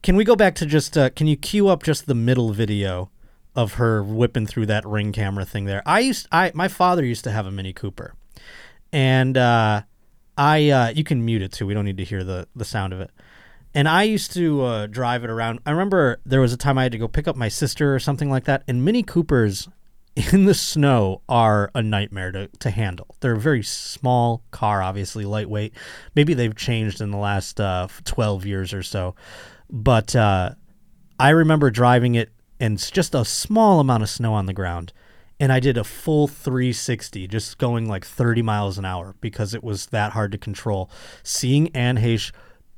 can 0.05 0.15
we 0.15 0.23
go 0.23 0.37
back 0.37 0.55
to 0.55 0.67
just? 0.67 0.97
Uh, 0.97 1.11
can 1.11 1.27
you 1.27 1.37
cue 1.37 1.67
up 1.67 1.83
just 1.83 2.07
the 2.07 2.15
middle 2.15 2.53
video 2.53 3.11
of 3.57 3.73
her 3.73 4.05
whipping 4.05 4.47
through 4.47 4.67
that 4.67 4.87
ring 4.87 5.11
camera 5.11 5.45
thing 5.45 5.65
there? 5.65 5.83
I 5.85 5.99
used, 5.99 6.29
I 6.31 6.53
my 6.55 6.69
father 6.69 7.05
used 7.05 7.25
to 7.25 7.33
have 7.33 7.47
a 7.47 7.51
Mini 7.51 7.73
Cooper, 7.73 8.15
and 8.93 9.37
uh, 9.37 9.83
I 10.39 10.71
uh, 10.71 10.89
you 10.91 11.03
can 11.03 11.25
mute 11.25 11.43
it 11.43 11.51
too. 11.51 11.67
We 11.67 11.75
don't 11.75 11.87
need 11.87 11.97
to 11.97 12.05
hear 12.05 12.23
the 12.23 12.47
the 12.55 12.65
sound 12.65 12.93
of 12.93 13.01
it. 13.01 13.11
And 13.75 13.89
I 13.89 14.03
used 14.03 14.33
to 14.35 14.63
uh, 14.63 14.87
drive 14.87 15.23
it 15.25 15.31
around. 15.31 15.61
I 15.65 15.71
remember 15.71 16.21
there 16.27 16.41
was 16.41 16.53
a 16.53 16.57
time 16.57 16.77
I 16.79 16.85
had 16.85 16.93
to 16.93 16.99
go 16.99 17.09
pick 17.09 17.29
up 17.29 17.37
my 17.37 17.49
sister 17.49 17.95
or 17.95 17.99
something 17.99 18.31
like 18.31 18.45
that. 18.45 18.65
And 18.67 18.85
Mini 18.85 19.03
Coopers 19.03 19.69
in 20.33 20.45
the 20.45 20.55
snow 20.55 21.23
are 21.29 21.71
a 21.75 21.83
nightmare 21.83 22.33
to, 22.33 22.49
to 22.59 22.71
handle. 22.71 23.15
They're 23.21 23.35
a 23.35 23.41
very 23.41 23.63
small 23.63 24.43
car, 24.51 24.83
obviously 24.83 25.25
lightweight. 25.25 25.75
Maybe 26.15 26.35
they've 26.35 26.57
changed 26.57 27.01
in 27.01 27.11
the 27.11 27.17
last 27.17 27.61
uh, 27.61 27.89
12 28.05 28.45
years 28.45 28.75
or 28.75 28.83
so. 28.83 29.15
But 29.71 30.17
uh, 30.17 30.55
I 31.19 31.31
remember 31.31 31.71
driving 31.71 32.17
it 32.17 32.31
and 32.59 32.75
it's 32.75 32.91
just 32.91 33.15
a 33.15 33.25
small 33.25 33.81
amount 33.81 34.03
of 34.03 34.11
snow 34.11 34.35
on 34.35 34.47
the 34.47 34.53
ground. 34.53 34.93
And 35.39 35.51
I 35.51 35.61
did 35.61 35.79
a 35.79 35.85
full 35.85 36.29
360, 36.29 37.27
just 37.27 37.57
going 37.57 37.89
like 37.89 38.05
30 38.05 38.43
miles 38.43 38.77
an 38.77 38.85
hour 38.85 39.15
because 39.23 39.55
it 39.55 39.65
was 39.65 39.87
that 39.87 40.13
hard 40.13 40.33
to 40.33 40.39
control. 40.39 40.91
Seeing 41.23 41.75
Anne 41.75 41.97
Heche 41.97 42.31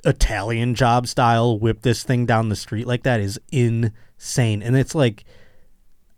Italian 0.04 0.74
job 0.74 1.06
style 1.06 1.58
whip 1.58 1.82
this 1.82 2.02
thing 2.02 2.26
down 2.26 2.48
the 2.48 2.56
street 2.56 2.86
like 2.86 3.04
that 3.04 3.20
is 3.20 3.38
insane. 3.50 4.62
And 4.62 4.76
it's 4.76 4.94
like, 4.94 5.24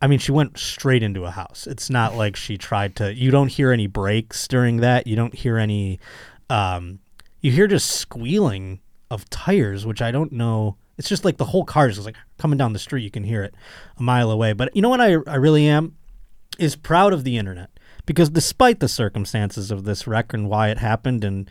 I 0.00 0.06
mean, 0.06 0.18
she 0.18 0.32
went 0.32 0.58
straight 0.58 1.02
into 1.02 1.24
a 1.24 1.30
house. 1.30 1.66
It's 1.66 1.90
not 1.90 2.14
like 2.16 2.36
she 2.36 2.56
tried 2.56 2.96
to. 2.96 3.14
You 3.14 3.30
don't 3.30 3.48
hear 3.48 3.72
any 3.72 3.86
brakes 3.86 4.48
during 4.48 4.78
that. 4.78 5.06
You 5.06 5.16
don't 5.16 5.34
hear 5.34 5.58
any. 5.58 6.00
Um, 6.48 7.00
you 7.40 7.50
hear 7.50 7.66
just 7.66 7.90
squealing 7.90 8.80
of 9.10 9.28
tires, 9.30 9.84
which 9.84 10.00
I 10.00 10.10
don't 10.10 10.32
know. 10.32 10.76
It's 10.96 11.08
just 11.08 11.24
like 11.24 11.36
the 11.36 11.44
whole 11.46 11.64
car 11.64 11.88
is 11.88 12.04
like 12.04 12.16
coming 12.38 12.56
down 12.56 12.72
the 12.72 12.78
street. 12.78 13.02
You 13.02 13.10
can 13.10 13.24
hear 13.24 13.42
it 13.42 13.54
a 13.98 14.02
mile 14.02 14.30
away. 14.30 14.52
But 14.52 14.74
you 14.74 14.80
know 14.80 14.88
what 14.88 15.00
I, 15.00 15.16
I 15.26 15.36
really 15.36 15.66
am 15.66 15.96
is 16.58 16.76
proud 16.76 17.12
of 17.12 17.24
the 17.24 17.36
internet 17.36 17.70
because 18.06 18.30
despite 18.30 18.80
the 18.80 18.88
circumstances 18.88 19.70
of 19.70 19.84
this 19.84 20.06
wreck 20.06 20.32
and 20.32 20.48
why 20.48 20.68
it 20.68 20.78
happened 20.78 21.24
and 21.24 21.50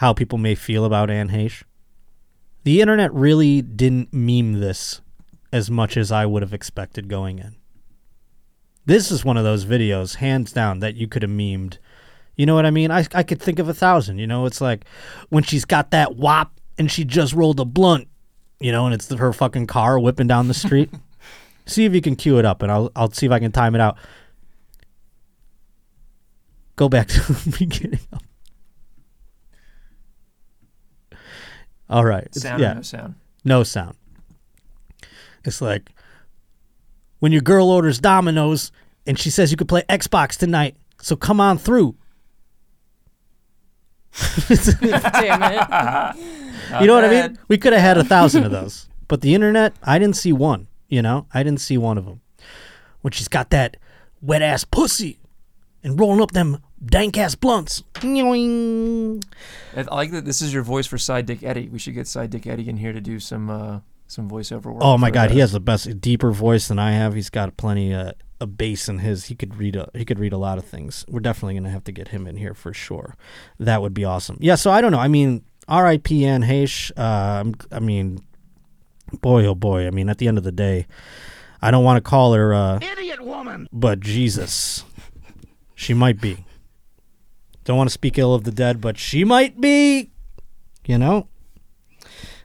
how 0.00 0.14
people 0.14 0.38
may 0.38 0.54
feel 0.54 0.86
about 0.86 1.10
Anne 1.10 1.28
Heche, 1.28 1.62
the 2.64 2.80
internet 2.80 3.12
really 3.12 3.60
didn't 3.60 4.14
meme 4.14 4.54
this 4.58 5.02
as 5.52 5.70
much 5.70 5.94
as 5.94 6.10
I 6.10 6.24
would 6.24 6.40
have 6.40 6.54
expected 6.54 7.06
going 7.06 7.38
in. 7.38 7.56
This 8.86 9.10
is 9.10 9.26
one 9.26 9.36
of 9.36 9.44
those 9.44 9.66
videos, 9.66 10.14
hands 10.14 10.54
down, 10.54 10.78
that 10.78 10.94
you 10.96 11.06
could 11.06 11.20
have 11.20 11.30
memed. 11.30 11.76
You 12.34 12.46
know 12.46 12.54
what 12.54 12.64
I 12.64 12.70
mean? 12.70 12.90
I, 12.90 13.04
I 13.12 13.22
could 13.22 13.42
think 13.42 13.58
of 13.58 13.68
a 13.68 13.74
thousand. 13.74 14.18
You 14.18 14.26
know, 14.26 14.46
it's 14.46 14.62
like 14.62 14.86
when 15.28 15.42
she's 15.42 15.66
got 15.66 15.90
that 15.90 16.16
wop 16.16 16.58
and 16.78 16.90
she 16.90 17.04
just 17.04 17.34
rolled 17.34 17.60
a 17.60 17.66
blunt, 17.66 18.08
you 18.58 18.72
know, 18.72 18.86
and 18.86 18.94
it's 18.94 19.12
her 19.12 19.34
fucking 19.34 19.66
car 19.66 20.00
whipping 20.00 20.28
down 20.28 20.48
the 20.48 20.54
street. 20.54 20.88
see 21.66 21.84
if 21.84 21.94
you 21.94 22.00
can 22.00 22.16
cue 22.16 22.38
it 22.38 22.46
up, 22.46 22.62
and 22.62 22.72
I'll 22.72 22.90
I'll 22.96 23.10
see 23.10 23.26
if 23.26 23.32
I 23.32 23.38
can 23.38 23.52
time 23.52 23.74
it 23.74 23.82
out. 23.82 23.98
Go 26.76 26.88
back 26.88 27.08
to 27.08 27.20
the 27.34 27.56
beginning. 27.58 28.00
All 31.90 32.04
right. 32.04 32.22
It's- 32.24 32.42
Sound 32.42 32.60
yeah 32.62 32.72
or 32.72 32.74
no 32.76 32.82
sound? 32.82 33.14
no 33.44 33.62
sound. 33.62 33.96
It's 35.44 35.60
like 35.60 35.90
when 37.18 37.32
your 37.32 37.40
girl 37.42 37.68
orders 37.70 37.98
Domino's 37.98 38.72
and 39.06 39.18
she 39.18 39.28
says 39.30 39.50
you 39.50 39.56
could 39.56 39.68
play 39.68 39.82
Xbox 39.88 40.36
tonight, 40.38 40.76
so 41.02 41.16
come 41.16 41.40
on 41.40 41.58
through. 41.58 41.96
Damn 44.48 45.42
it. 45.42 46.16
you 46.80 46.86
know 46.86 46.94
what 46.94 47.04
I 47.04 47.08
mean? 47.28 47.38
We 47.48 47.58
could 47.58 47.72
have 47.72 47.82
had 47.82 47.98
a 47.98 48.04
thousand 48.04 48.44
of 48.44 48.50
those, 48.52 48.88
but 49.08 49.20
the 49.20 49.34
internet, 49.34 49.74
I 49.82 49.98
didn't 49.98 50.16
see 50.16 50.32
one. 50.32 50.66
You 50.88 51.02
know, 51.02 51.26
I 51.32 51.42
didn't 51.42 51.60
see 51.60 51.78
one 51.78 51.96
of 51.98 52.04
them. 52.04 52.20
When 53.02 53.12
she's 53.12 53.28
got 53.28 53.50
that 53.50 53.76
wet 54.20 54.42
ass 54.42 54.64
pussy 54.64 55.18
and 55.82 55.98
rolling 55.98 56.20
up 56.20 56.32
them 56.32 56.58
dank 56.84 57.18
ass 57.18 57.34
blunts. 57.34 57.82
Nyoing. 57.94 59.24
I 59.76 59.80
I 59.80 59.94
like 59.94 60.10
that 60.12 60.24
this 60.24 60.42
is 60.42 60.52
your 60.52 60.62
voice 60.62 60.86
for 60.86 60.98
Side 60.98 61.26
Dick 61.26 61.42
Eddie. 61.42 61.68
We 61.68 61.78
should 61.78 61.94
get 61.94 62.06
Side 62.06 62.30
Dick 62.30 62.46
Eddie 62.46 62.68
in 62.68 62.76
here 62.76 62.92
to 62.92 63.00
do 63.00 63.20
some 63.20 63.50
uh, 63.50 63.80
some 64.06 64.28
voiceover 64.28 64.66
work. 64.72 64.82
Oh 64.82 64.98
my 64.98 65.10
god, 65.10 65.30
uh, 65.30 65.34
he 65.34 65.38
has 65.40 65.52
the 65.52 65.60
best, 65.60 66.00
deeper 66.00 66.32
voice 66.32 66.68
than 66.68 66.78
I 66.78 66.92
have. 66.92 67.14
He's 67.14 67.30
got 67.30 67.56
plenty 67.56 67.92
of 67.94 68.12
a 68.40 68.46
bass 68.46 68.88
in 68.88 68.98
his. 68.98 69.26
He 69.26 69.34
could 69.34 69.56
read 69.56 69.76
a 69.76 69.88
he 69.94 70.04
could 70.04 70.18
read 70.18 70.32
a 70.32 70.38
lot 70.38 70.58
of 70.58 70.64
things. 70.64 71.04
We're 71.08 71.20
definitely 71.20 71.54
gonna 71.54 71.70
have 71.70 71.84
to 71.84 71.92
get 71.92 72.08
him 72.08 72.26
in 72.26 72.36
here 72.36 72.54
for 72.54 72.72
sure. 72.72 73.16
That 73.58 73.82
would 73.82 73.94
be 73.94 74.04
awesome. 74.04 74.38
Yeah. 74.40 74.54
So 74.54 74.70
I 74.70 74.80
don't 74.80 74.92
know. 74.92 74.98
I 75.00 75.08
mean, 75.08 75.44
R.I.P. 75.68 76.24
Anne 76.24 76.42
Heche. 76.42 76.90
Uh, 76.96 77.02
I'm- 77.02 77.54
I 77.70 77.78
mean, 77.80 78.24
boy 79.20 79.44
oh 79.46 79.54
boy. 79.54 79.86
I 79.86 79.90
mean, 79.90 80.08
at 80.08 80.18
the 80.18 80.26
end 80.28 80.38
of 80.38 80.44
the 80.44 80.52
day, 80.52 80.86
I 81.62 81.70
don't 81.70 81.84
want 81.84 82.02
to 82.02 82.08
call 82.08 82.32
her 82.32 82.54
uh, 82.54 82.78
Idiot 82.80 83.20
woman! 83.24 83.68
but 83.72 84.00
Jesus, 84.00 84.84
she 85.74 85.92
might 85.94 86.20
be. 86.20 86.44
Don't 87.64 87.76
want 87.76 87.88
to 87.88 87.94
speak 87.94 88.18
ill 88.18 88.34
of 88.34 88.44
the 88.44 88.50
dead, 88.50 88.80
but 88.80 88.98
she 88.98 89.24
might 89.24 89.60
be. 89.60 90.10
You 90.86 90.98
know. 90.98 91.28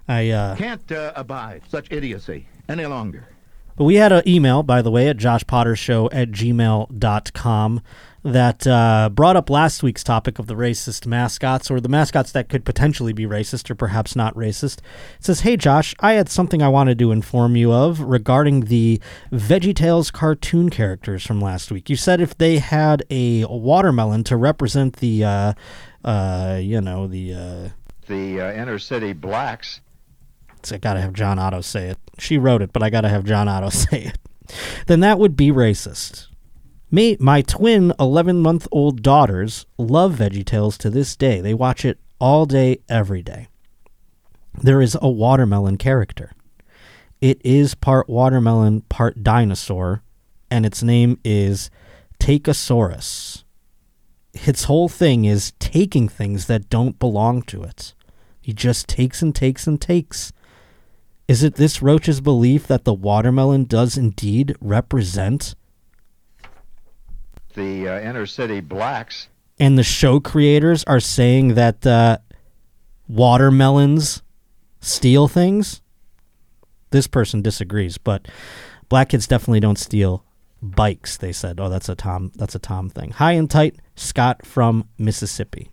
I 0.08 0.30
uh 0.30 0.56
Can't 0.56 0.92
uh, 0.92 1.14
abide 1.16 1.64
such 1.68 1.92
idiocy 1.92 2.48
any 2.70 2.86
longer. 2.86 3.28
But 3.76 3.86
we 3.86 3.96
had 3.96 4.12
an 4.12 4.24
email, 4.28 4.64
by 4.64 4.82
the 4.82 4.92
way, 4.92 5.08
at 5.10 5.18
joshpottershow 5.18 6.10
at 6.14 6.32
gmail.com 6.32 7.82
that 8.26 8.66
uh, 8.66 9.08
brought 9.14 9.36
up 9.36 9.52
last 9.52 9.84
week's 9.84 10.04
topic 10.04 10.40
of 10.40 10.48
the 10.48 10.56
racist 10.56 11.06
mascots 11.06 11.70
or 11.70 11.80
the 11.80 11.88
mascots 11.88 12.32
that 12.32 12.50
could 12.50 12.66
potentially 12.66 13.14
be 13.14 13.26
racist 13.28 13.70
or 13.70 13.76
perhaps 13.76 14.16
not 14.16 14.34
racist. 14.34 14.80
It 14.80 15.24
says, 15.26 15.42
Hey, 15.42 15.56
Josh, 15.56 15.94
I 16.00 16.14
had 16.14 16.28
something 16.28 16.64
I 16.64 16.68
wanted 16.68 16.98
to 17.00 17.12
inform 17.12 17.56
you 17.56 17.72
of 17.72 18.00
regarding 18.02 18.62
the 18.62 19.00
VeggieTales 19.32 20.12
cartoon 20.12 20.72
characters 20.72 21.24
from 21.24 21.40
last 21.40 21.72
week. 21.72 21.88
You 21.88 21.96
said 21.96 22.20
if 22.20 22.36
they 22.36 22.58
had 22.58 23.04
a 23.12 23.46
watermelon 23.46 24.24
to 24.26 24.38
represent 24.38 24.96
the, 24.98 25.24
uh, 25.24 25.54
uh, 26.04 26.60
you 26.60 26.82
know, 26.82 27.06
the. 27.08 27.34
Uh, 27.34 27.70
The 28.08 28.42
uh, 28.42 28.54
inner 28.54 28.80
city 28.80 29.14
blacks 29.14 29.82
It's 30.58 30.72
I 30.72 30.78
gotta 30.78 31.00
have 31.02 31.14
John 31.14 31.38
Otto 31.38 31.62
say 31.62 31.90
it. 31.90 31.98
She 32.18 32.40
wrote 32.40 32.64
it, 32.64 32.74
but 32.74 32.82
I 32.82 32.90
gotta 32.90 33.10
have 33.10 33.24
John 33.24 33.48
Otto 33.48 33.70
say 33.70 34.06
it. 34.14 34.18
Then 34.88 35.02
that 35.02 35.20
would 35.20 35.38
be 35.38 35.52
racist. 35.52 36.28
Me, 36.92 37.18
my 37.20 37.42
twin 37.42 37.94
11 38.00 38.40
month 38.40 38.68
old 38.72 39.02
daughters 39.02 39.66
love 39.78 40.16
VeggieTales 40.16 40.78
to 40.78 40.90
this 40.90 41.16
day. 41.16 41.42
They 41.42 41.54
watch 41.54 41.84
it 41.84 42.00
all 42.20 42.46
day, 42.46 42.80
every 42.88 43.24
day. 43.24 43.48
There 44.62 44.82
is 44.82 44.98
a 45.02 45.10
watermelon 45.10 45.78
character. 45.78 46.32
It 47.22 47.42
is 47.44 47.76
part 47.76 48.08
watermelon, 48.08 48.82
part 48.82 49.24
dinosaur, 49.24 50.04
and 50.52 50.66
its 50.66 50.84
name 50.84 51.20
is 51.24 51.70
Takeosaurus. 52.20 53.44
Its 54.34 54.66
whole 54.66 54.88
thing 54.88 55.26
is 55.26 55.54
taking 55.60 56.08
things 56.08 56.46
that 56.46 56.70
don't 56.70 57.00
belong 57.00 57.42
to 57.44 57.64
it. 57.64 57.94
He 58.42 58.54
just 58.54 58.88
takes 58.88 59.22
and 59.22 59.34
takes 59.34 59.66
and 59.66 59.82
takes. 59.82 60.32
Is 61.28 61.42
it 61.42 61.56
this 61.56 61.82
roach's 61.82 62.22
belief 62.22 62.68
that 62.68 62.84
the 62.84 62.94
watermelon 62.94 63.64
does 63.64 63.98
indeed 63.98 64.56
represent 64.62 65.56
the 67.56 67.88
uh, 67.88 68.00
inner 68.00 68.26
city 68.26 68.60
blacks 68.60 69.28
and 69.60 69.78
the 69.78 69.84
show 69.84 70.20
creators 70.20 70.84
are 70.86 71.00
saying 71.00 71.56
that 71.56 71.86
uh, 71.86 72.18
watermelons 73.08 74.22
steal 74.82 75.28
things? 75.28 75.82
This 76.92 77.08
person 77.08 77.42
disagrees, 77.42 77.98
but 77.98 78.28
black 78.90 79.10
kids 79.10 79.28
definitely 79.28 79.60
don't 79.60 79.80
steal 79.80 80.24
bikes. 80.62 81.18
They 81.18 81.32
said, 81.32 81.60
"Oh, 81.60 81.70
that's 81.70 81.90
a 81.90 81.96
Tom. 81.96 82.32
That's 82.36 82.56
a 82.56 82.60
Tom 82.60 82.90
thing." 82.90 83.12
High 83.12 83.34
and 83.34 83.50
tight, 83.50 83.78
Scott 83.96 84.46
from 84.46 84.88
Mississippi. 84.98 85.70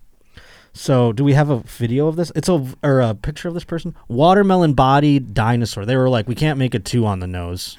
So, 0.75 1.13
do 1.13 1.23
we 1.23 1.35
have 1.35 1.51
a 1.51 1.59
video 1.59 2.07
of 2.07 2.17
this? 2.17 2.33
It's 2.35 2.49
a 2.49 2.67
or 2.83 3.01
a 3.01 3.15
picture 3.15 3.49
of 3.49 3.55
this 3.55 3.65
person. 3.65 3.95
Watermelon 4.09 4.73
bodied 4.73 5.35
dinosaur. 5.35 5.85
They 5.85 5.97
were 5.97 6.09
like, 6.09 6.27
we 6.27 6.35
can't 6.35 6.59
make 6.59 6.75
a 6.75 6.79
two 6.79 7.05
on 7.05 7.21
the 7.21 7.27
nose. 7.27 7.77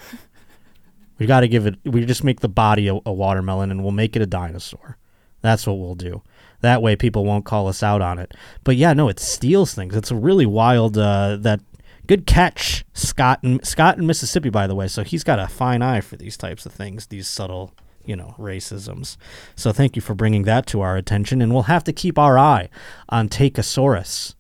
We 1.20 1.26
got 1.26 1.42
to 1.42 1.48
give 1.48 1.68
it. 1.68 1.76
We 1.86 2.06
just 2.06 2.24
make 2.24 2.40
the 2.40 2.50
body 2.50 2.88
a, 2.88 2.96
a 3.06 3.14
watermelon, 3.14 3.72
and 3.72 3.84
we'll 3.84 3.92
make 3.92 4.16
it 4.16 4.22
a 4.22 4.28
dinosaur. 4.28 4.98
That's 5.42 5.68
what 5.68 5.78
we'll 5.78 5.96
do. 5.96 6.22
That 6.62 6.82
way, 6.82 6.96
people 6.96 7.26
won't 7.26 7.46
call 7.46 7.68
us 7.68 7.84
out 7.84 8.02
on 8.02 8.20
it. 8.20 8.34
But 8.64 8.78
yeah, 8.78 8.94
no, 8.94 9.10
it 9.10 9.20
steals 9.20 9.74
things. 9.74 9.96
It's 9.96 10.12
a 10.12 10.16
really 10.16 10.46
wild. 10.46 10.98
Uh, 10.98 11.38
that 11.42 11.60
good 12.08 12.26
catch, 12.26 12.86
Scott 12.94 13.44
Scott 13.64 13.98
in 13.98 14.08
Mississippi, 14.08 14.50
by 14.50 14.68
the 14.68 14.76
way. 14.76 14.88
So 14.88 15.04
he's 15.04 15.24
got 15.24 15.40
a 15.40 15.48
fine 15.48 15.82
eye 15.82 16.02
for 16.02 16.16
these 16.16 16.38
types 16.38 16.66
of 16.66 16.72
things, 16.72 17.08
these 17.08 17.28
subtle, 17.28 17.74
you 18.06 18.16
know, 18.16 18.36
racisms. 18.40 19.18
So 19.56 19.72
thank 19.72 19.96
you 19.96 20.02
for 20.02 20.16
bringing 20.16 20.44
that 20.44 20.66
to 20.68 20.82
our 20.82 20.96
attention, 20.96 21.42
and 21.42 21.54
we'll 21.54 21.64
have 21.64 21.84
to 21.86 21.94
keep 21.94 22.18
our 22.18 22.38
eye 22.38 22.70
on 23.10 23.30
Takeosaurus. 23.30 24.36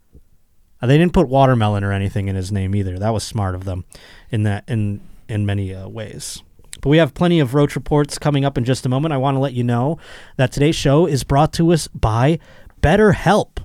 Uh, 0.81 0.88
they 0.88 0.97
didn't 0.97 1.13
put 1.13 1.29
watermelon 1.29 1.83
or 1.83 1.91
anything 1.91 2.27
in 2.27 2.36
his 2.36 2.51
name 2.51 2.75
either. 2.75 2.97
That 2.97 3.13
was 3.13 3.23
smart 3.23 3.55
of 3.55 3.65
them, 3.65 3.86
in 4.31 4.43
that 4.43 4.63
in 4.67 5.01
in 5.27 5.45
many 5.45 5.73
uh, 5.73 5.88
ways. 5.88 6.41
But 6.83 6.89
we 6.89 6.97
have 6.97 7.13
plenty 7.13 7.39
of 7.39 7.53
roach 7.53 7.77
reports 7.77 8.19
coming 8.19 8.43
up 8.43 8.57
in 8.57 8.65
just 8.65 8.85
a 8.85 8.89
moment. 8.89 9.13
I 9.13 9.17
want 9.17 9.35
to 9.35 9.39
let 9.39 9.53
you 9.53 9.63
know 9.63 9.99
that 10.35 10.51
today's 10.51 10.75
show 10.75 11.05
is 11.05 11.23
brought 11.23 11.53
to 11.53 11.71
us 11.71 11.87
by 11.87 12.39
BetterHelp. 12.81 13.59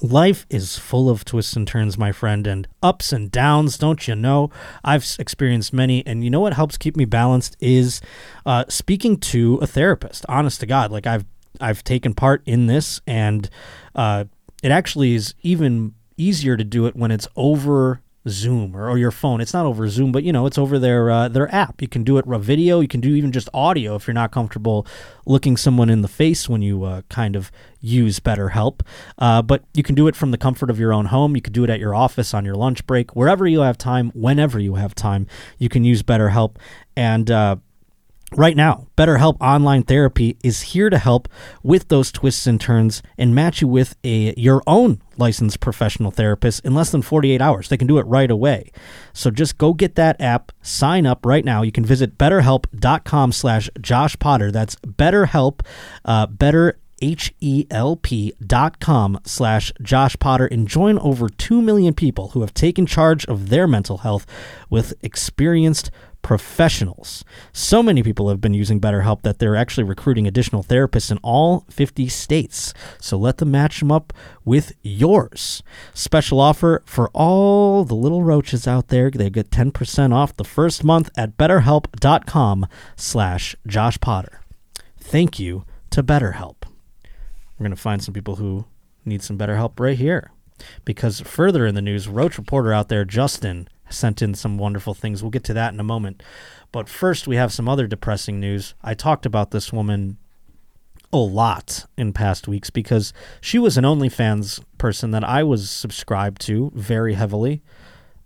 Life 0.00 0.46
is 0.48 0.78
full 0.78 1.10
of 1.10 1.24
twists 1.24 1.56
and 1.56 1.66
turns, 1.66 1.98
my 1.98 2.12
friend, 2.12 2.46
and 2.46 2.68
ups 2.80 3.12
and 3.12 3.32
downs, 3.32 3.76
don't 3.76 4.06
you 4.06 4.14
know? 4.14 4.50
I've 4.84 5.04
experienced 5.18 5.72
many, 5.72 6.06
and 6.06 6.22
you 6.22 6.30
know 6.30 6.38
what 6.38 6.52
helps 6.54 6.78
keep 6.78 6.96
me 6.96 7.04
balanced 7.04 7.56
is 7.58 8.00
uh, 8.46 8.64
speaking 8.68 9.16
to 9.16 9.56
a 9.56 9.66
therapist. 9.66 10.24
Honest 10.28 10.60
to 10.60 10.66
God, 10.66 10.92
like 10.92 11.08
I've 11.08 11.24
I've 11.60 11.82
taken 11.82 12.14
part 12.14 12.42
in 12.46 12.68
this, 12.68 13.00
and 13.04 13.50
uh, 13.96 14.26
it 14.62 14.70
actually 14.70 15.16
is 15.16 15.34
even 15.42 15.94
easier 16.16 16.56
to 16.56 16.62
do 16.62 16.86
it 16.86 16.94
when 16.94 17.10
it's 17.10 17.26
over 17.34 18.00
Zoom 18.28 18.76
or, 18.76 18.88
or 18.88 18.98
your 18.98 19.10
phone. 19.10 19.40
It's 19.40 19.52
not 19.52 19.66
over 19.66 19.88
Zoom, 19.88 20.12
but 20.12 20.24
you 20.24 20.32
know, 20.32 20.46
it's 20.46 20.58
over 20.58 20.78
their 20.78 21.10
uh, 21.10 21.28
their 21.28 21.52
app. 21.54 21.82
You 21.82 21.88
can 21.88 22.04
do 22.04 22.18
it 22.18 22.26
video. 22.26 22.80
You 22.80 22.88
can 22.88 23.00
do 23.00 23.14
even 23.14 23.32
just 23.32 23.48
audio 23.52 23.94
if 23.94 24.06
you're 24.06 24.14
not 24.14 24.30
comfortable 24.30 24.86
looking 25.26 25.56
someone 25.56 25.90
in 25.90 26.02
the 26.02 26.08
face 26.08 26.48
when 26.48 26.62
you 26.62 26.84
uh, 26.84 27.02
kind 27.08 27.36
of 27.36 27.50
use 27.80 28.20
BetterHelp. 28.20 28.80
Uh, 29.18 29.42
but 29.42 29.64
you 29.74 29.82
can 29.82 29.94
do 29.94 30.08
it 30.08 30.16
from 30.16 30.30
the 30.30 30.38
comfort 30.38 30.70
of 30.70 30.78
your 30.78 30.92
own 30.92 31.06
home. 31.06 31.36
You 31.36 31.42
can 31.42 31.52
do 31.52 31.64
it 31.64 31.70
at 31.70 31.80
your 31.80 31.94
office 31.94 32.34
on 32.34 32.44
your 32.44 32.54
lunch 32.54 32.86
break, 32.86 33.14
wherever 33.14 33.46
you 33.46 33.60
have 33.60 33.78
time, 33.78 34.10
whenever 34.14 34.58
you 34.58 34.76
have 34.76 34.94
time. 34.94 35.26
You 35.58 35.68
can 35.68 35.84
use 35.84 36.02
BetterHelp 36.02 36.56
and. 36.96 37.30
Right 38.36 38.56
now, 38.56 38.88
BetterHelp 38.94 39.38
Online 39.40 39.82
Therapy 39.82 40.36
is 40.44 40.60
here 40.60 40.90
to 40.90 40.98
help 40.98 41.30
with 41.62 41.88
those 41.88 42.12
twists 42.12 42.46
and 42.46 42.60
turns 42.60 43.02
and 43.16 43.34
match 43.34 43.62
you 43.62 43.68
with 43.68 43.96
a 44.04 44.34
your 44.36 44.62
own 44.66 45.00
licensed 45.16 45.60
professional 45.60 46.10
therapist 46.10 46.62
in 46.62 46.74
less 46.74 46.90
than 46.90 47.00
48 47.00 47.40
hours. 47.40 47.68
They 47.70 47.78
can 47.78 47.86
do 47.86 47.98
it 47.98 48.06
right 48.06 48.30
away. 48.30 48.70
So 49.14 49.30
just 49.30 49.56
go 49.56 49.72
get 49.72 49.94
that 49.94 50.20
app, 50.20 50.52
sign 50.60 51.06
up 51.06 51.24
right 51.24 51.44
now. 51.44 51.62
You 51.62 51.72
can 51.72 51.86
visit 51.86 52.18
betterhelp.com 52.18 53.32
slash 53.32 53.70
Josh 53.80 54.18
Potter. 54.18 54.52
That's 54.52 54.76
BetterHelp, 54.76 55.60
uh, 56.04 56.26
better 56.26 56.78
H-E-L-P 57.00 58.32
dot 58.44 58.80
com 58.80 59.20
slash 59.24 59.72
Josh 59.80 60.16
Potter 60.18 60.46
and 60.46 60.68
join 60.68 60.98
over 60.98 61.28
2 61.28 61.62
million 61.62 61.94
people 61.94 62.30
who 62.30 62.40
have 62.40 62.52
taken 62.54 62.86
charge 62.86 63.24
of 63.26 63.48
their 63.48 63.66
mental 63.66 63.98
health 63.98 64.26
with 64.68 64.94
experienced 65.02 65.90
professionals. 66.28 67.24
So 67.54 67.82
many 67.82 68.02
people 68.02 68.28
have 68.28 68.38
been 68.38 68.52
using 68.52 68.82
BetterHelp 68.82 69.22
that 69.22 69.38
they're 69.38 69.56
actually 69.56 69.84
recruiting 69.84 70.26
additional 70.26 70.62
therapists 70.62 71.10
in 71.10 71.16
all 71.22 71.64
50 71.70 72.06
states. 72.08 72.74
So 73.00 73.16
let 73.16 73.38
them 73.38 73.50
match 73.50 73.80
them 73.80 73.90
up 73.90 74.12
with 74.44 74.74
yours. 74.82 75.62
Special 75.94 76.38
offer 76.38 76.82
for 76.84 77.08
all 77.14 77.82
the 77.82 77.94
little 77.94 78.24
roaches 78.24 78.68
out 78.68 78.88
there. 78.88 79.10
They 79.10 79.30
get 79.30 79.48
10% 79.48 80.12
off 80.12 80.36
the 80.36 80.44
first 80.44 80.84
month 80.84 81.08
at 81.16 81.38
betterhelp.com 81.38 82.66
slash 82.94 83.56
Josh 83.66 83.98
Potter. 83.98 84.42
Thank 85.00 85.38
you 85.38 85.64
to 85.88 86.02
BetterHelp. 86.02 86.56
We're 87.58 87.64
going 87.64 87.70
to 87.70 87.76
find 87.76 88.02
some 88.02 88.12
people 88.12 88.36
who 88.36 88.66
need 89.06 89.22
some 89.22 89.38
better 89.38 89.56
help 89.56 89.80
right 89.80 89.96
here. 89.96 90.30
Because 90.84 91.20
further 91.20 91.64
in 91.64 91.74
the 91.74 91.80
news, 91.80 92.06
Roach 92.06 92.36
reporter 92.36 92.70
out 92.74 92.90
there, 92.90 93.06
Justin, 93.06 93.66
sent 93.90 94.22
in 94.22 94.34
some 94.34 94.58
wonderful 94.58 94.94
things. 94.94 95.22
We'll 95.22 95.30
get 95.30 95.44
to 95.44 95.54
that 95.54 95.72
in 95.72 95.80
a 95.80 95.84
moment. 95.84 96.22
But 96.72 96.88
first, 96.88 97.26
we 97.26 97.36
have 97.36 97.52
some 97.52 97.68
other 97.68 97.86
depressing 97.86 98.40
news. 98.40 98.74
I 98.82 98.94
talked 98.94 99.26
about 99.26 99.50
this 99.50 99.72
woman 99.72 100.18
a 101.12 101.18
lot 101.18 101.86
in 101.96 102.12
past 102.12 102.46
weeks 102.48 102.70
because 102.70 103.12
she 103.40 103.58
was 103.58 103.78
an 103.78 103.84
OnlyFans 103.84 104.62
person 104.76 105.10
that 105.12 105.24
I 105.24 105.42
was 105.42 105.70
subscribed 105.70 106.40
to 106.42 106.70
very 106.74 107.14
heavily. 107.14 107.62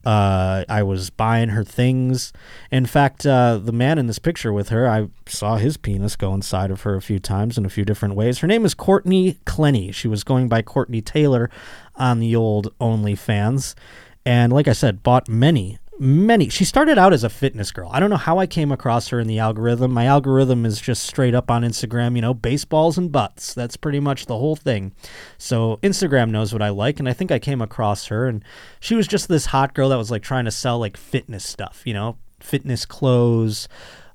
Uh, 0.05 0.65
I 0.69 0.83
was 0.83 1.11
buying 1.11 1.51
her 1.51 1.63
things. 1.63 2.33
In 2.73 2.87
fact, 2.87 3.25
uh, 3.25 3.59
the 3.59 3.73
man 3.73 3.99
in 3.99 4.09
this 4.09 4.19
picture 4.19 4.53
with 4.53 4.71
her, 4.71 4.89
I 4.89 5.09
saw 5.27 5.57
his 5.57 5.77
penis 5.77 6.17
go 6.17 6.35
inside 6.35 6.73
of 6.73 6.83
her 6.83 6.97
a 6.97 7.03
few 7.03 7.21
times 7.21 7.57
in 7.57 7.65
a 7.65 7.71
few 7.71 7.85
different 7.85 8.17
ways. 8.17 8.41
Her 8.41 8.49
name 8.49 8.65
is 8.65 8.75
Courtney 8.75 9.37
Clenney. 9.47 9.95
She 9.95 10.09
was 10.09 10.25
going 10.25 10.49
by 10.49 10.63
Courtney 10.63 11.03
Taylor 11.03 11.51
on 11.95 12.19
the 12.19 12.35
old 12.35 12.77
OnlyFans. 12.81 13.77
And 14.25 14.53
like 14.53 14.69
I 14.69 14.73
said, 14.73 15.03
bought 15.03 15.29
many, 15.29 15.79
many. 15.99 16.49
She 16.49 16.65
started 16.65 16.99
out 16.99 17.13
as 17.13 17.25
a 17.25 17.29
fitness 17.29 17.73
girl. 17.73 17.91
I 17.93 18.01
don't 18.01 18.11
know 18.11 18.17
how 18.17 18.39
I 18.39 18.47
came 18.47 18.73
across 18.73 19.09
her 19.09 19.21
in 19.21 19.27
the 19.27 19.39
algorithm. 19.39 19.93
My 19.93 20.07
algorithm 20.07 20.65
is 20.65 20.81
just 20.81 21.05
straight 21.05 21.35
up 21.35 21.51
on 21.51 21.63
Instagram, 21.63 22.17
you 22.17 22.23
know, 22.23 22.35
baseballs 22.35 22.99
and 22.99 23.11
butts. 23.11 23.55
That's 23.55 23.77
pretty 23.77 24.01
much 24.01 24.27
the 24.27 24.39
whole 24.39 24.57
thing. 24.57 24.93
So 25.39 25.79
Instagram 25.83 26.31
knows 26.31 26.53
what 26.53 26.63
I 26.63 26.71
like, 26.71 26.99
and 26.99 27.09
I 27.09 27.13
think 27.13 27.31
I 27.31 27.39
came 27.39 27.61
across 27.61 28.07
her, 28.07 28.27
and 28.27 28.45
she 28.81 28.95
was 28.95 29.09
just 29.09 29.29
this 29.29 29.47
hot 29.47 29.75
girl 29.75 29.89
that 29.91 29.99
was 29.99 30.11
like 30.11 30.23
trying 30.23 30.45
to 30.45 30.51
sell 30.51 30.79
like 30.79 30.97
fitness 30.97 31.45
stuff, 31.45 31.83
you 31.85 31.95
know, 31.95 32.17
fitness 32.41 32.87
clothes, 32.87 33.69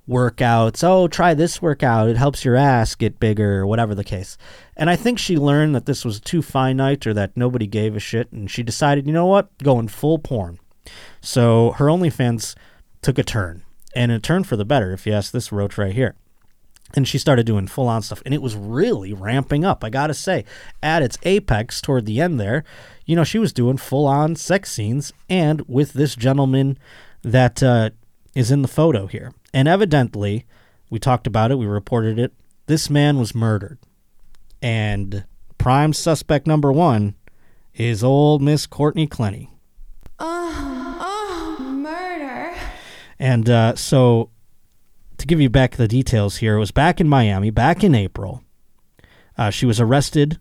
workouts. 0.07 0.83
Oh, 0.83 1.07
try 1.07 1.33
this 1.33 1.61
workout. 1.61 2.09
It 2.09 2.17
helps 2.17 2.45
your 2.45 2.55
ass 2.55 2.95
get 2.95 3.19
bigger, 3.19 3.59
or 3.59 3.67
whatever 3.67 3.93
the 3.93 4.03
case. 4.03 4.37
And 4.75 4.89
I 4.89 4.95
think 4.95 5.19
she 5.19 5.37
learned 5.37 5.75
that 5.75 5.85
this 5.85 6.05
was 6.05 6.19
too 6.19 6.41
finite 6.41 7.05
or 7.05 7.13
that 7.13 7.35
nobody 7.35 7.67
gave 7.67 7.95
a 7.95 7.99
shit, 7.99 8.31
and 8.31 8.49
she 8.49 8.63
decided, 8.63 9.07
you 9.07 9.13
know 9.13 9.25
what, 9.25 9.55
going 9.59 9.87
full 9.87 10.19
porn. 10.19 10.59
So 11.21 11.71
her 11.71 11.85
OnlyFans 11.85 12.55
took 13.01 13.17
a 13.17 13.23
turn, 13.23 13.63
and 13.95 14.11
a 14.11 14.19
turn 14.19 14.43
for 14.43 14.55
the 14.55 14.65
better, 14.65 14.93
if 14.93 15.05
you 15.05 15.13
ask 15.13 15.31
this 15.31 15.51
roach 15.51 15.77
right 15.77 15.93
here. 15.93 16.15
And 16.95 17.05
she 17.05 17.17
started 17.17 17.45
doing 17.45 17.67
full 17.67 17.89
on 17.89 18.01
stuff, 18.01 18.21
and 18.23 18.33
it 18.33 18.41
was 18.41 18.55
really 18.55 19.11
ramping 19.11 19.65
up. 19.65 19.83
I 19.83 19.89
gotta 19.89 20.13
say, 20.13 20.45
at 20.81 21.03
its 21.03 21.17
apex 21.23 21.81
toward 21.81 22.05
the 22.05 22.21
end 22.21 22.39
there, 22.39 22.63
you 23.05 23.13
know, 23.15 23.25
she 23.25 23.39
was 23.39 23.51
doing 23.51 23.75
full 23.75 24.05
on 24.05 24.37
sex 24.37 24.71
scenes, 24.71 25.11
and 25.29 25.67
with 25.67 25.91
this 25.91 26.15
gentleman 26.15 26.77
that 27.23 27.61
uh, 27.61 27.89
is 28.37 28.51
in 28.51 28.61
the 28.61 28.67
photo 28.67 29.07
here. 29.07 29.33
And 29.51 29.67
evidently, 29.67 30.45
we 30.91 30.99
talked 30.99 31.25
about 31.25 31.49
it, 31.49 31.55
we 31.55 31.65
reported 31.65 32.19
it. 32.19 32.33
This 32.67 32.87
man 32.87 33.17
was 33.17 33.33
murdered. 33.33 33.79
And 34.61 35.25
prime 35.57 35.91
suspect 35.91 36.45
number 36.45 36.71
one 36.71 37.15
is 37.73 38.03
old 38.03 38.43
Miss 38.43 38.67
Courtney 38.67 39.07
Clenney. 39.07 39.49
Oh, 40.19 41.57
oh, 41.59 41.63
murder. 41.63 42.53
And 43.17 43.49
uh, 43.49 43.75
so, 43.75 44.29
to 45.17 45.25
give 45.25 45.41
you 45.41 45.49
back 45.49 45.75
the 45.75 45.87
details 45.87 46.37
here, 46.37 46.57
it 46.57 46.59
was 46.59 46.71
back 46.71 47.01
in 47.01 47.09
Miami, 47.09 47.49
back 47.49 47.83
in 47.83 47.95
April. 47.95 48.43
Uh, 49.35 49.49
she 49.49 49.65
was 49.65 49.79
arrested, 49.79 50.37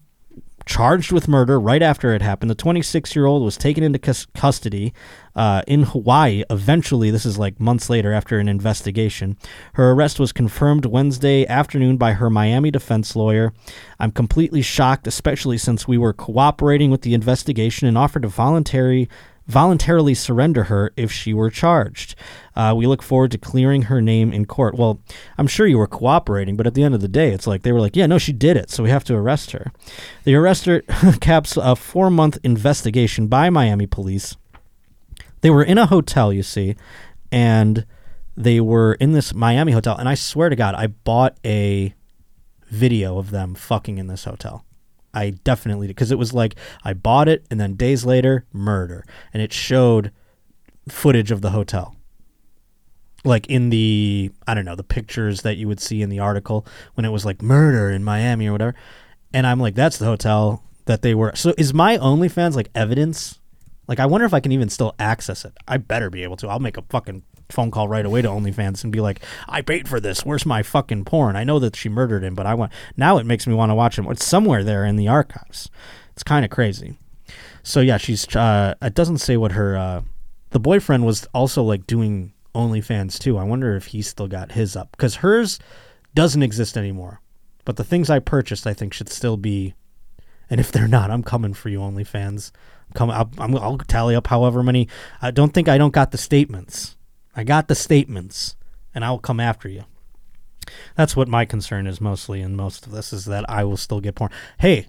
charged 0.66 1.12
with 1.12 1.29
murder 1.29 1.59
right 1.59 1.81
after 1.81 2.12
it 2.12 2.20
happened. 2.20 2.50
The 2.50 2.57
26 2.57 3.14
year 3.14 3.24
old 3.24 3.42
was 3.42 3.57
taken 3.57 3.85
into 3.85 4.00
cus- 4.00 4.26
custody 4.35 4.92
uh, 5.35 5.62
in 5.66 5.85
Hawaii. 5.85 6.42
Eventually, 6.50 7.11
this 7.11 7.24
is 7.24 7.38
like 7.38 7.61
months 7.61 7.88
later 7.88 8.12
after 8.12 8.38
an 8.38 8.48
investigation. 8.48 9.37
Her 9.74 9.92
arrest 9.92 10.18
was 10.18 10.33
confirmed 10.33 10.85
Wednesday 10.85 11.46
afternoon 11.46 11.96
by 11.96 12.14
her 12.14 12.29
Miami 12.29 12.72
defense 12.72 13.14
lawyer. 13.14 13.52
I'm 14.00 14.11
completely 14.11 14.62
shocked, 14.62 15.07
especially 15.07 15.57
since 15.57 15.87
we 15.87 15.96
were 15.96 16.12
cooperating 16.12 16.90
with 16.90 17.02
the 17.02 17.14
investigation 17.14 17.87
and 17.87 17.96
offered 17.96 18.22
to 18.22 18.29
voluntary 18.29 19.09
voluntarily 19.46 20.14
surrender 20.14 20.64
her 20.64 20.92
if 20.96 21.12
she 21.12 21.32
were 21.32 21.50
charged. 21.50 22.14
Uh, 22.54 22.74
we 22.76 22.87
look 22.87 23.02
forward 23.02 23.30
to 23.30 23.38
clearing 23.38 23.82
her 23.82 24.00
name 24.00 24.32
in 24.32 24.44
court. 24.44 24.74
Well, 24.74 25.00
I'm 25.38 25.46
sure 25.46 25.66
you 25.66 25.78
were 25.78 25.87
cooperating, 25.87 26.56
but 26.56 26.66
at 26.66 26.74
the 26.74 26.82
end 26.82 26.94
of 26.94 27.00
the 27.00 27.09
day, 27.09 27.32
it's 27.32 27.46
like 27.46 27.62
they 27.62 27.72
were 27.72 27.80
like, 27.80 27.96
yeah, 27.96 28.06
no, 28.06 28.18
she 28.18 28.32
did 28.32 28.56
it, 28.56 28.70
so 28.70 28.82
we 28.82 28.90
have 28.90 29.04
to 29.04 29.14
arrest 29.14 29.52
her. 29.52 29.72
The 30.24 30.32
arrestor 30.32 31.20
caps 31.20 31.56
a 31.56 31.76
four 31.76 32.11
month 32.11 32.38
investigation 32.42 33.28
by 33.28 33.50
Miami 33.50 33.87
police. 33.87 34.37
They 35.42 35.50
were 35.50 35.64
in 35.64 35.78
a 35.78 35.87
hotel, 35.87 36.32
you 36.32 36.42
see, 36.42 36.76
and 37.30 37.87
they 38.37 38.61
were 38.61 38.94
in 38.94 39.12
this 39.12 39.32
Miami 39.32 39.72
hotel. 39.72 39.96
And 39.96 40.09
I 40.09 40.14
swear 40.14 40.48
to 40.48 40.56
God, 40.56 40.74
I 40.74 40.88
bought 40.88 41.38
a 41.44 41.94
video 42.68 43.18
of 43.18 43.30
them 43.30 43.54
fucking 43.54 43.98
in 43.98 44.09
this 44.09 44.24
hotel. 44.24 44.65
I 45.16 45.31
definitely 45.31 45.87
did 45.87 45.96
because 45.96 46.12
it 46.12 46.18
was 46.18 46.35
like 46.35 46.57
I 46.85 46.92
bought 46.92 47.26
it 47.26 47.46
and 47.50 47.59
then 47.59 47.74
days 47.74 48.05
later, 48.05 48.44
murder, 48.52 49.05
and 49.33 49.42
it 49.42 49.50
showed 49.52 50.12
footage 50.88 51.31
of 51.31 51.40
the 51.40 51.50
hotel, 51.50 51.96
like 53.24 53.46
in 53.46 53.70
the 53.70 54.31
I 54.46 54.52
don't 54.52 54.66
know 54.66 54.76
the 54.76 54.85
pictures 54.85 55.40
that 55.40 55.57
you 55.57 55.68
would 55.68 55.81
see 55.81 56.02
in 56.02 56.11
the 56.11 56.18
article 56.18 56.66
when 56.94 57.07
it 57.07 57.11
was 57.11 57.24
like 57.24 57.40
murder 57.40 57.90
in 57.90 58.05
Miami 58.05 58.46
or 58.46 58.52
whatever, 58.52 58.74
and 59.33 59.46
I'm 59.46 59.59
like 59.59 59.74
that's 59.74 59.96
the 59.96 60.05
hotel 60.05 60.62
that 60.85 61.00
they 61.00 61.14
were. 61.14 61.35
So 61.35 61.55
is 61.57 61.72
my 61.72 61.96
OnlyFans 61.96 62.55
like 62.55 62.68
evidence? 62.74 63.38
Like 63.88 63.98
I 63.98 64.07
wonder 64.07 64.26
if 64.26 64.35
I 64.35 64.40
can 64.40 64.52
even 64.52 64.68
still 64.68 64.94
access 64.98 65.46
it. 65.46 65.55
I 65.66 65.79
better 65.79 66.11
be 66.11 66.24
able 66.24 66.37
to. 66.37 66.48
I'll 66.48 66.61
make 66.61 66.76
a 66.76 66.83
fucking 66.83 67.22
phone 67.50 67.70
call 67.70 67.88
right 67.88 68.04
away 68.04 68.22
to 68.22 68.28
OnlyFans 68.28 68.82
and 68.82 68.92
be 68.92 69.00
like, 69.00 69.20
I 69.48 69.62
paid 69.62 69.88
for 69.88 70.00
this. 70.00 70.24
Where's 70.24 70.46
my 70.46 70.62
fucking 70.62 71.04
porn? 71.04 71.37
I 71.37 71.44
know 71.44 71.59
that 71.59 71.76
she 71.76 71.88
murdered 71.88 72.24
him, 72.24 72.35
but 72.35 72.46
I 72.46 72.54
want 72.54 72.72
now 72.96 73.18
it 73.18 73.26
makes 73.26 73.46
me 73.46 73.54
want 73.54 73.70
to 73.70 73.74
watch 73.74 73.98
him. 73.98 74.06
It's 74.09 74.24
somewhere 74.24 74.64
there 74.64 74.85
in 74.85 74.96
the 74.96 75.09
archives. 75.09 75.70
It's 76.12 76.22
kind 76.22 76.44
of 76.44 76.50
crazy. 76.50 76.98
So 77.62 77.80
yeah, 77.80 77.96
she's. 77.96 78.35
Uh, 78.35 78.74
it 78.80 78.94
doesn't 78.94 79.18
say 79.18 79.37
what 79.37 79.52
her. 79.52 79.76
Uh, 79.76 80.02
the 80.50 80.61
boyfriend 80.61 81.04
was 81.04 81.26
also 81.35 81.62
like 81.62 81.87
doing 81.87 82.32
OnlyFans 82.54 83.18
too. 83.18 83.37
I 83.37 83.44
wonder 83.44 83.76
if 83.76 83.87
he 83.87 84.02
still 84.02 84.28
got 84.28 84.52
his 84.52 84.76
up 84.76 84.90
because 84.92 85.16
hers 85.16 85.59
doesn't 86.14 86.42
exist 86.42 86.76
anymore. 86.76 87.20
But 87.64 87.76
the 87.76 87.85
things 87.85 88.09
I 88.09 88.20
purchased, 88.20 88.66
I 88.66 88.74
think, 88.74 88.94
should 88.94 89.11
still 89.11 89.37
be. 89.37 89.74
And 90.48 90.61
if 90.61 90.70
they're 90.70 90.88
not, 90.88 91.11
I'm 91.11 91.24
coming 91.24 91.52
for 91.52 91.68
you, 91.68 91.80
OnlyFans. 91.80 92.52
Come, 92.94 93.11
I'll, 93.11 93.28
I'll 93.38 93.78
tally 93.78 94.14
up 94.14 94.28
however 94.28 94.62
many. 94.62 94.88
I 95.20 95.32
don't 95.32 95.52
think 95.52 95.68
I 95.68 95.76
don't 95.76 95.92
got 95.92 96.12
the 96.12 96.18
statements. 96.18 96.95
I 97.37 97.44
got 97.44 97.68
the 97.68 97.75
statements, 97.75 98.57
and 98.94 99.05
I 99.05 99.11
will 99.11 99.18
come 99.18 99.38
after 99.38 99.68
you. 99.68 99.85
That's 100.96 101.14
what 101.14 101.29
my 101.29 101.44
concern 101.44 101.87
is 101.87 102.01
mostly 102.01 102.40
in 102.40 102.57
most 102.57 102.87
of 102.87 102.92
this 102.92 103.12
is 103.12 103.27
that 103.27 103.49
I 103.49 103.62
will 103.62 103.77
still 103.77 104.01
get 104.01 104.14
porn. 104.14 104.33
Hey, 104.59 104.87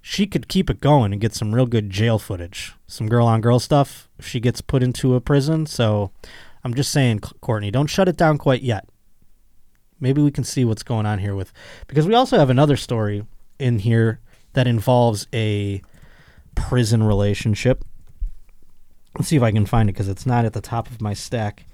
she 0.00 0.26
could 0.26 0.48
keep 0.48 0.70
it 0.70 0.80
going 0.80 1.12
and 1.12 1.20
get 1.20 1.34
some 1.34 1.54
real 1.54 1.66
good 1.66 1.90
jail 1.90 2.18
footage, 2.18 2.74
some 2.86 3.08
girl 3.08 3.26
on 3.26 3.40
girl 3.40 3.58
stuff 3.58 4.08
if 4.18 4.26
she 4.26 4.38
gets 4.38 4.60
put 4.60 4.82
into 4.82 5.14
a 5.14 5.20
prison. 5.20 5.66
So 5.66 6.12
I'm 6.62 6.74
just 6.74 6.92
saying, 6.92 7.20
Courtney, 7.40 7.70
don't 7.70 7.88
shut 7.88 8.08
it 8.08 8.16
down 8.16 8.38
quite 8.38 8.62
yet. 8.62 8.88
Maybe 10.00 10.22
we 10.22 10.30
can 10.30 10.44
see 10.44 10.64
what's 10.64 10.84
going 10.84 11.06
on 11.06 11.18
here 11.18 11.34
with 11.34 11.52
because 11.88 12.06
we 12.06 12.14
also 12.14 12.38
have 12.38 12.50
another 12.50 12.76
story 12.76 13.26
in 13.58 13.80
here 13.80 14.20
that 14.52 14.68
involves 14.68 15.26
a 15.34 15.82
prison 16.54 17.02
relationship. 17.02 17.84
Let's 19.16 19.28
see 19.28 19.36
if 19.36 19.42
I 19.42 19.50
can 19.50 19.66
find 19.66 19.88
it 19.88 19.94
because 19.94 20.08
it's 20.08 20.26
not 20.26 20.44
at 20.44 20.52
the 20.52 20.60
top 20.60 20.88
of 20.88 21.00
my 21.00 21.14
stack. 21.14 21.64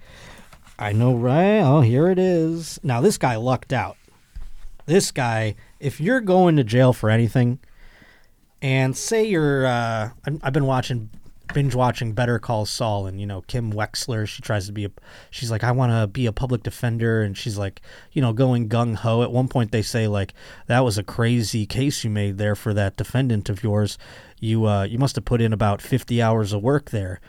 I 0.78 0.92
know, 0.92 1.14
right? 1.14 1.60
Oh, 1.60 1.80
here 1.80 2.08
it 2.08 2.18
is. 2.18 2.80
Now, 2.82 3.00
this 3.00 3.16
guy 3.16 3.36
lucked 3.36 3.72
out. 3.72 3.96
This 4.86 5.12
guy, 5.12 5.54
if 5.78 6.00
you're 6.00 6.20
going 6.20 6.56
to 6.56 6.64
jail 6.64 6.92
for 6.92 7.10
anything, 7.10 7.60
and 8.60 8.96
say 8.96 9.24
you're, 9.24 9.66
uh, 9.66 10.10
I've 10.42 10.52
been 10.52 10.66
watching, 10.66 11.10
binge 11.52 11.74
watching 11.74 12.12
Better 12.12 12.38
Call 12.38 12.66
Saul, 12.66 13.06
and 13.06 13.20
you 13.20 13.26
know 13.26 13.42
Kim 13.42 13.72
Wexler. 13.72 14.26
She 14.26 14.42
tries 14.42 14.66
to 14.66 14.72
be 14.72 14.86
a, 14.86 14.90
she's 15.30 15.50
like, 15.50 15.62
I 15.62 15.70
want 15.70 15.92
to 15.92 16.06
be 16.06 16.26
a 16.26 16.32
public 16.32 16.62
defender, 16.64 17.22
and 17.22 17.38
she's 17.38 17.56
like, 17.56 17.80
you 18.12 18.20
know, 18.20 18.32
going 18.32 18.68
gung 18.68 18.96
ho. 18.96 19.22
At 19.22 19.30
one 19.30 19.48
point, 19.48 19.70
they 19.70 19.82
say 19.82 20.08
like, 20.08 20.34
that 20.66 20.80
was 20.80 20.98
a 20.98 21.04
crazy 21.04 21.66
case 21.66 22.02
you 22.02 22.10
made 22.10 22.36
there 22.36 22.56
for 22.56 22.74
that 22.74 22.96
defendant 22.96 23.48
of 23.48 23.62
yours. 23.62 23.96
You, 24.40 24.66
uh, 24.66 24.84
you 24.84 24.98
must 24.98 25.14
have 25.14 25.24
put 25.24 25.40
in 25.40 25.52
about 25.52 25.80
50 25.80 26.20
hours 26.20 26.52
of 26.52 26.62
work 26.62 26.90
there 26.90 27.20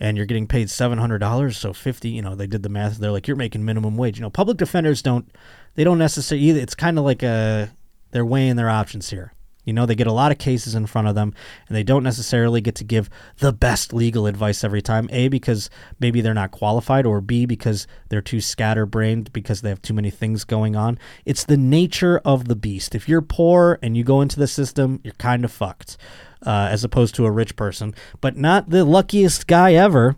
and 0.00 0.16
you're 0.16 0.26
getting 0.26 0.46
paid 0.46 0.70
seven 0.70 0.98
hundred 0.98 1.18
dollars, 1.18 1.58
so 1.58 1.72
fifty. 1.72 2.08
You 2.08 2.22
know, 2.22 2.34
they 2.34 2.46
did 2.46 2.62
the 2.62 2.68
math. 2.68 2.98
They're 2.98 3.12
like, 3.12 3.28
you're 3.28 3.36
making 3.36 3.64
minimum 3.64 3.96
wage. 3.96 4.18
You 4.18 4.22
know, 4.22 4.30
public 4.30 4.56
defenders 4.56 5.02
don't. 5.02 5.30
They 5.74 5.84
don't 5.84 5.98
necessarily 5.98 6.46
either. 6.48 6.60
It's 6.60 6.74
kind 6.74 6.98
of 6.98 7.04
like 7.04 7.22
a. 7.22 7.70
They're 8.10 8.24
weighing 8.24 8.56
their 8.56 8.70
options 8.70 9.10
here. 9.10 9.34
You 9.64 9.74
know, 9.74 9.84
they 9.84 9.94
get 9.94 10.06
a 10.06 10.12
lot 10.12 10.32
of 10.32 10.38
cases 10.38 10.74
in 10.74 10.86
front 10.86 11.06
of 11.06 11.14
them, 11.14 11.34
and 11.68 11.76
they 11.76 11.82
don't 11.82 12.02
necessarily 12.02 12.60
get 12.62 12.74
to 12.76 12.84
give 12.84 13.10
the 13.38 13.52
best 13.52 13.92
legal 13.92 14.26
advice 14.26 14.64
every 14.64 14.80
time. 14.80 15.08
A 15.12 15.28
because 15.28 15.68
maybe 16.00 16.22
they're 16.22 16.34
not 16.34 16.50
qualified, 16.50 17.04
or 17.04 17.20
B 17.20 17.44
because 17.44 17.86
they're 18.08 18.22
too 18.22 18.40
scatterbrained 18.40 19.32
because 19.32 19.60
they 19.60 19.68
have 19.68 19.82
too 19.82 19.94
many 19.94 20.10
things 20.10 20.44
going 20.44 20.76
on. 20.76 20.98
It's 21.26 21.44
the 21.44 21.58
nature 21.58 22.20
of 22.24 22.48
the 22.48 22.56
beast. 22.56 22.94
If 22.94 23.08
you're 23.08 23.20
poor 23.20 23.78
and 23.82 23.96
you 23.96 24.02
go 24.02 24.22
into 24.22 24.40
the 24.40 24.48
system, 24.48 25.00
you're 25.04 25.14
kind 25.14 25.44
of 25.44 25.52
fucked 25.52 25.98
uh, 26.44 26.68
as 26.70 26.84
opposed 26.84 27.14
to 27.16 27.26
a 27.26 27.30
rich 27.30 27.56
person, 27.56 27.94
but 28.20 28.36
not 28.36 28.70
the 28.70 28.84
luckiest 28.84 29.46
guy 29.46 29.74
ever. 29.74 30.16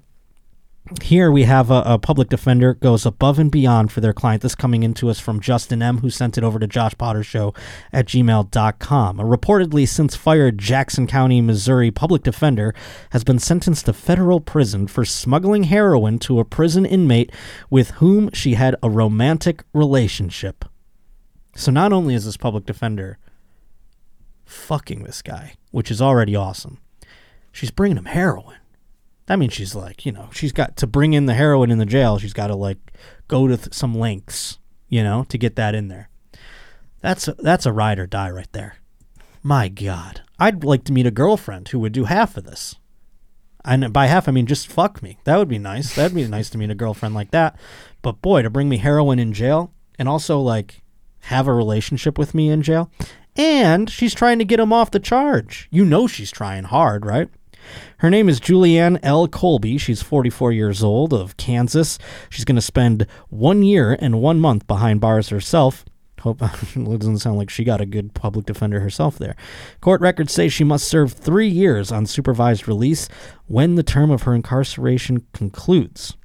Here 1.00 1.30
we 1.30 1.44
have 1.44 1.70
a, 1.70 1.82
a 1.86 1.98
public 1.98 2.28
defender 2.28 2.74
goes 2.74 3.06
above 3.06 3.38
and 3.38 3.52
beyond 3.52 3.92
for 3.92 4.00
their 4.00 4.12
client. 4.12 4.42
This 4.42 4.56
coming 4.56 4.82
into 4.82 5.08
us 5.08 5.20
from 5.20 5.38
Justin 5.38 5.80
M., 5.80 5.98
who 5.98 6.10
sent 6.10 6.36
it 6.36 6.42
over 6.42 6.58
to 6.58 6.66
Josh 6.66 6.92
Potter 6.98 7.22
Show 7.22 7.54
at 7.92 8.06
gmail.com. 8.06 9.20
A 9.20 9.24
reportedly 9.24 9.88
since 9.88 10.16
fired 10.16 10.58
Jackson 10.58 11.06
County, 11.06 11.40
Missouri 11.40 11.92
public 11.92 12.24
defender 12.24 12.74
has 13.10 13.22
been 13.22 13.38
sentenced 13.38 13.86
to 13.86 13.92
federal 13.92 14.40
prison 14.40 14.88
for 14.88 15.04
smuggling 15.04 15.64
heroin 15.64 16.18
to 16.18 16.40
a 16.40 16.44
prison 16.44 16.84
inmate 16.84 17.30
with 17.70 17.92
whom 17.92 18.28
she 18.32 18.54
had 18.54 18.74
a 18.82 18.90
romantic 18.90 19.62
relationship. 19.72 20.64
So 21.54 21.70
not 21.70 21.92
only 21.92 22.14
is 22.14 22.24
this 22.24 22.36
public 22.36 22.66
defender 22.66 23.18
fucking 24.52 25.02
this 25.02 25.22
guy, 25.22 25.54
which 25.70 25.90
is 25.90 26.02
already 26.02 26.36
awesome. 26.36 26.78
She's 27.50 27.70
bringing 27.70 27.98
him 27.98 28.06
heroin. 28.06 28.56
That 29.26 29.38
means 29.38 29.52
she's 29.52 29.74
like, 29.74 30.04
you 30.04 30.12
know, 30.12 30.28
she's 30.32 30.52
got 30.52 30.76
to 30.78 30.86
bring 30.86 31.12
in 31.12 31.26
the 31.26 31.34
heroin 31.34 31.70
in 31.70 31.78
the 31.78 31.86
jail. 31.86 32.18
She's 32.18 32.32
got 32.32 32.48
to 32.48 32.54
like 32.54 32.78
go 33.28 33.46
to 33.46 33.56
th- 33.56 33.74
some 33.74 33.94
lengths, 33.94 34.58
you 34.88 35.02
know, 35.02 35.24
to 35.28 35.38
get 35.38 35.56
that 35.56 35.74
in 35.74 35.88
there. 35.88 36.08
That's 37.00 37.28
a, 37.28 37.34
that's 37.34 37.66
a 37.66 37.72
ride 37.72 37.98
or 37.98 38.06
die 38.06 38.30
right 38.30 38.52
there. 38.52 38.76
My 39.42 39.68
God, 39.68 40.22
I'd 40.38 40.64
like 40.64 40.84
to 40.84 40.92
meet 40.92 41.06
a 41.06 41.10
girlfriend 41.10 41.68
who 41.68 41.80
would 41.80 41.92
do 41.92 42.04
half 42.04 42.36
of 42.36 42.44
this. 42.44 42.76
And 43.64 43.92
by 43.92 44.06
half, 44.06 44.28
I 44.28 44.32
mean 44.32 44.46
just 44.46 44.68
fuck 44.68 45.02
me. 45.02 45.18
That 45.24 45.36
would 45.36 45.48
be 45.48 45.58
nice. 45.58 45.94
That'd 45.94 46.16
be 46.16 46.26
nice 46.26 46.50
to 46.50 46.58
meet 46.58 46.70
a 46.70 46.74
girlfriend 46.74 47.14
like 47.14 47.30
that. 47.30 47.56
But 48.02 48.22
boy, 48.22 48.42
to 48.42 48.50
bring 48.50 48.68
me 48.68 48.78
heroin 48.78 49.18
in 49.18 49.32
jail 49.32 49.72
and 49.98 50.08
also 50.08 50.40
like 50.40 50.82
have 51.22 51.46
a 51.46 51.52
relationship 51.54 52.18
with 52.18 52.34
me 52.34 52.50
in 52.50 52.62
jail. 52.62 52.90
And 53.36 53.88
she's 53.88 54.14
trying 54.14 54.38
to 54.38 54.44
get 54.44 54.60
him 54.60 54.72
off 54.72 54.90
the 54.90 55.00
charge. 55.00 55.68
You 55.70 55.84
know 55.84 56.06
she's 56.06 56.30
trying 56.30 56.64
hard, 56.64 57.06
right? 57.06 57.28
Her 57.98 58.10
name 58.10 58.28
is 58.28 58.40
Julianne 58.40 58.98
L. 59.02 59.28
Colby. 59.28 59.78
She's 59.78 60.02
44 60.02 60.52
years 60.52 60.82
old 60.82 61.12
of 61.12 61.36
Kansas. 61.36 61.98
She's 62.28 62.44
going 62.44 62.56
to 62.56 62.62
spend 62.62 63.06
one 63.28 63.62
year 63.62 63.96
and 64.00 64.20
one 64.20 64.40
month 64.40 64.66
behind 64.66 65.00
bars 65.00 65.28
herself. 65.28 65.84
Hope 66.20 66.42
it 66.42 66.98
doesn't 66.98 67.18
sound 67.18 67.38
like 67.38 67.50
she 67.50 67.64
got 67.64 67.80
a 67.80 67.86
good 67.86 68.14
public 68.14 68.46
defender 68.46 68.80
herself 68.80 69.18
there. 69.18 69.34
Court 69.80 70.00
records 70.00 70.32
say 70.32 70.48
she 70.48 70.64
must 70.64 70.86
serve 70.86 71.12
three 71.12 71.48
years 71.48 71.90
on 71.90 72.06
supervised 72.06 72.68
release 72.68 73.08
when 73.46 73.74
the 73.74 73.82
term 73.82 74.10
of 74.10 74.22
her 74.22 74.34
incarceration 74.34 75.26
concludes. 75.32 76.16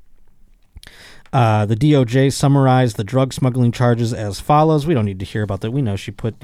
Uh, 1.34 1.66
the 1.66 1.76
DOJ 1.76 2.32
summarized 2.32 2.96
the 2.96 3.04
drug 3.04 3.34
smuggling 3.34 3.72
charges 3.72 4.14
as 4.14 4.40
follows. 4.40 4.86
We 4.86 4.94
don't 4.94 5.06
need 5.06 5.20
to 5.20 5.26
hear 5.26 5.44
about 5.44 5.62
that. 5.62 5.72
We 5.72 5.82
know 5.82 5.96
she 5.96 6.12
put 6.12 6.36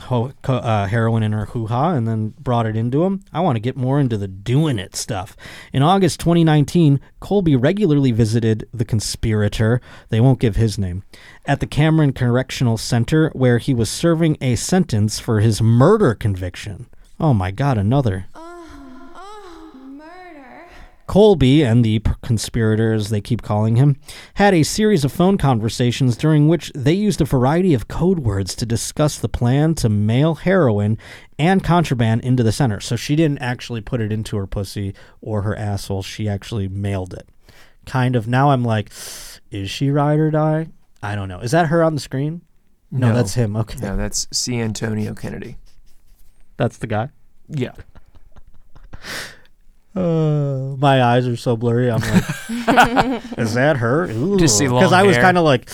ho- 0.00 0.32
uh, 0.44 0.86
heroin 0.86 1.22
in 1.22 1.32
her 1.32 1.46
hoo 1.46 1.66
ha 1.66 1.90
and 1.90 2.06
then 2.06 2.34
brought 2.38 2.66
it 2.66 2.76
into 2.76 3.04
him. 3.04 3.22
I 3.32 3.40
want 3.40 3.56
to 3.56 3.60
get 3.60 3.76
more 3.76 4.00
into 4.00 4.16
the 4.16 4.28
doing 4.28 4.78
it 4.78 4.96
stuff. 4.96 5.36
In 5.72 5.82
August 5.82 6.20
2019, 6.20 7.00
Colby 7.20 7.56
regularly 7.56 8.12
visited 8.12 8.68
the 8.72 8.84
conspirator, 8.84 9.80
they 10.08 10.20
won't 10.20 10.40
give 10.40 10.56
his 10.56 10.78
name, 10.78 11.02
at 11.46 11.60
the 11.60 11.66
Cameron 11.66 12.12
Correctional 12.12 12.76
Center 12.76 13.30
where 13.30 13.58
he 13.58 13.74
was 13.74 13.90
serving 13.90 14.36
a 14.40 14.56
sentence 14.56 15.18
for 15.18 15.40
his 15.40 15.60
murder 15.62 16.14
conviction. 16.14 16.86
Oh 17.20 17.34
my 17.34 17.50
god, 17.50 17.78
another. 17.78 18.26
Colby 21.06 21.62
and 21.62 21.84
the 21.84 22.00
conspirators, 22.22 23.10
they 23.10 23.20
keep 23.20 23.42
calling 23.42 23.76
him, 23.76 24.00
had 24.34 24.54
a 24.54 24.62
series 24.62 25.04
of 25.04 25.12
phone 25.12 25.36
conversations 25.36 26.16
during 26.16 26.48
which 26.48 26.72
they 26.74 26.92
used 26.92 27.20
a 27.20 27.24
variety 27.24 27.74
of 27.74 27.88
code 27.88 28.20
words 28.20 28.54
to 28.54 28.64
discuss 28.64 29.18
the 29.18 29.28
plan 29.28 29.74
to 29.74 29.88
mail 29.88 30.36
heroin 30.36 30.96
and 31.38 31.62
contraband 31.64 32.22
into 32.22 32.42
the 32.42 32.52
center. 32.52 32.80
So 32.80 32.96
she 32.96 33.16
didn't 33.16 33.38
actually 33.38 33.80
put 33.80 34.00
it 34.00 34.12
into 34.12 34.36
her 34.36 34.46
pussy 34.46 34.94
or 35.20 35.42
her 35.42 35.56
asshole. 35.56 36.02
She 36.02 36.28
actually 36.28 36.68
mailed 36.68 37.12
it. 37.14 37.28
Kind 37.84 38.16
of. 38.16 38.28
Now 38.28 38.50
I'm 38.50 38.64
like, 38.64 38.90
is 39.50 39.70
she 39.70 39.90
ride 39.90 40.18
or 40.18 40.30
die? 40.30 40.68
I 41.02 41.14
don't 41.14 41.28
know. 41.28 41.40
Is 41.40 41.50
that 41.50 41.66
her 41.66 41.82
on 41.82 41.94
the 41.94 42.00
screen? 42.00 42.42
No, 42.92 43.14
that's 43.14 43.34
him. 43.34 43.56
Okay. 43.56 43.80
No, 43.80 43.96
that's 43.96 44.28
C. 44.30 44.60
Antonio 44.60 45.14
Kennedy. 45.14 45.56
That's 46.58 46.76
the 46.76 46.86
guy. 46.86 47.08
Yeah. 47.48 47.72
Uh, 49.94 50.74
my 50.78 51.02
eyes 51.02 51.26
are 51.28 51.36
so 51.36 51.56
blurry. 51.56 51.90
I'm 51.90 52.00
like, 52.00 52.24
is 53.38 53.54
that 53.54 53.76
her? 53.78 54.06
Just 54.38 54.56
see 54.58 54.68
long 54.68 54.80
Because 54.80 54.92
I 54.92 55.02
was 55.02 55.16
kind 55.18 55.36
of 55.36 55.44
like, 55.44 55.68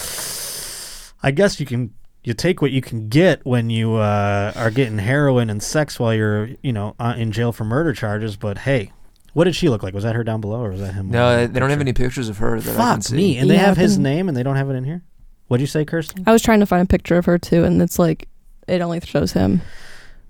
I 1.22 1.30
guess 1.30 1.60
you 1.60 1.66
can 1.66 1.94
you 2.24 2.34
take 2.34 2.60
what 2.60 2.70
you 2.72 2.80
can 2.82 3.08
get 3.08 3.44
when 3.46 3.70
you 3.70 3.94
uh, 3.94 4.52
are 4.56 4.70
getting 4.70 4.98
heroin 4.98 5.50
and 5.50 5.62
sex 5.62 5.98
while 6.00 6.12
you're 6.14 6.50
you 6.62 6.72
know 6.72 6.94
uh, 6.98 7.14
in 7.16 7.32
jail 7.32 7.52
for 7.52 7.64
murder 7.64 7.92
charges. 7.92 8.36
But 8.36 8.58
hey, 8.58 8.92
what 9.34 9.44
did 9.44 9.54
she 9.54 9.68
look 9.68 9.82
like? 9.82 9.94
Was 9.94 10.04
that 10.04 10.14
her 10.16 10.24
down 10.24 10.40
below 10.40 10.60
or 10.64 10.70
was 10.70 10.80
that 10.80 10.94
him? 10.94 11.10
No, 11.10 11.46
they 11.46 11.60
don't 11.60 11.70
have 11.70 11.80
any 11.80 11.92
pictures 11.92 12.28
of 12.28 12.38
her 12.38 12.60
that 12.60 12.70
I 12.70 12.76
can 12.76 12.96
Fuck 12.96 13.02
see. 13.04 13.16
me. 13.16 13.38
And 13.38 13.48
they 13.48 13.54
Yeah, 13.54 13.66
have 13.66 13.76
his 13.76 13.98
name 13.98 14.28
and 14.28 14.36
they 14.36 14.42
don't 14.42 14.56
have 14.56 14.68
it 14.68 14.74
in 14.74 14.84
here. 14.84 15.02
What'd 15.46 15.60
you 15.62 15.66
say, 15.68 15.84
Kirsten? 15.84 16.24
I 16.26 16.32
was 16.32 16.42
trying 16.42 16.60
to 16.60 16.66
find 16.66 16.82
a 16.82 16.86
picture 16.86 17.16
of 17.16 17.24
her 17.24 17.38
too, 17.38 17.64
and 17.64 17.80
it's 17.80 17.98
like 17.98 18.28
it 18.66 18.80
only 18.82 19.00
shows 19.00 19.32
him. 19.32 19.62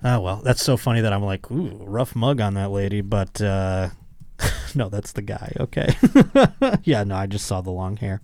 Oh 0.02 0.20
well, 0.20 0.42
that's 0.44 0.62
so 0.62 0.76
funny 0.76 1.00
that 1.00 1.12
I'm 1.12 1.24
like, 1.24 1.50
ooh, 1.50 1.84
rough 1.84 2.14
mug 2.14 2.40
on 2.40 2.54
that 2.54 2.70
lady, 2.70 3.00
but 3.00 3.40
uh 3.40 3.90
no, 4.74 4.88
that's 4.88 5.12
the 5.12 5.22
guy. 5.22 5.52
Okay. 5.58 5.96
yeah, 6.84 7.04
no, 7.04 7.16
I 7.16 7.26
just 7.26 7.46
saw 7.46 7.60
the 7.60 7.70
long 7.70 7.96
hair. 7.96 8.20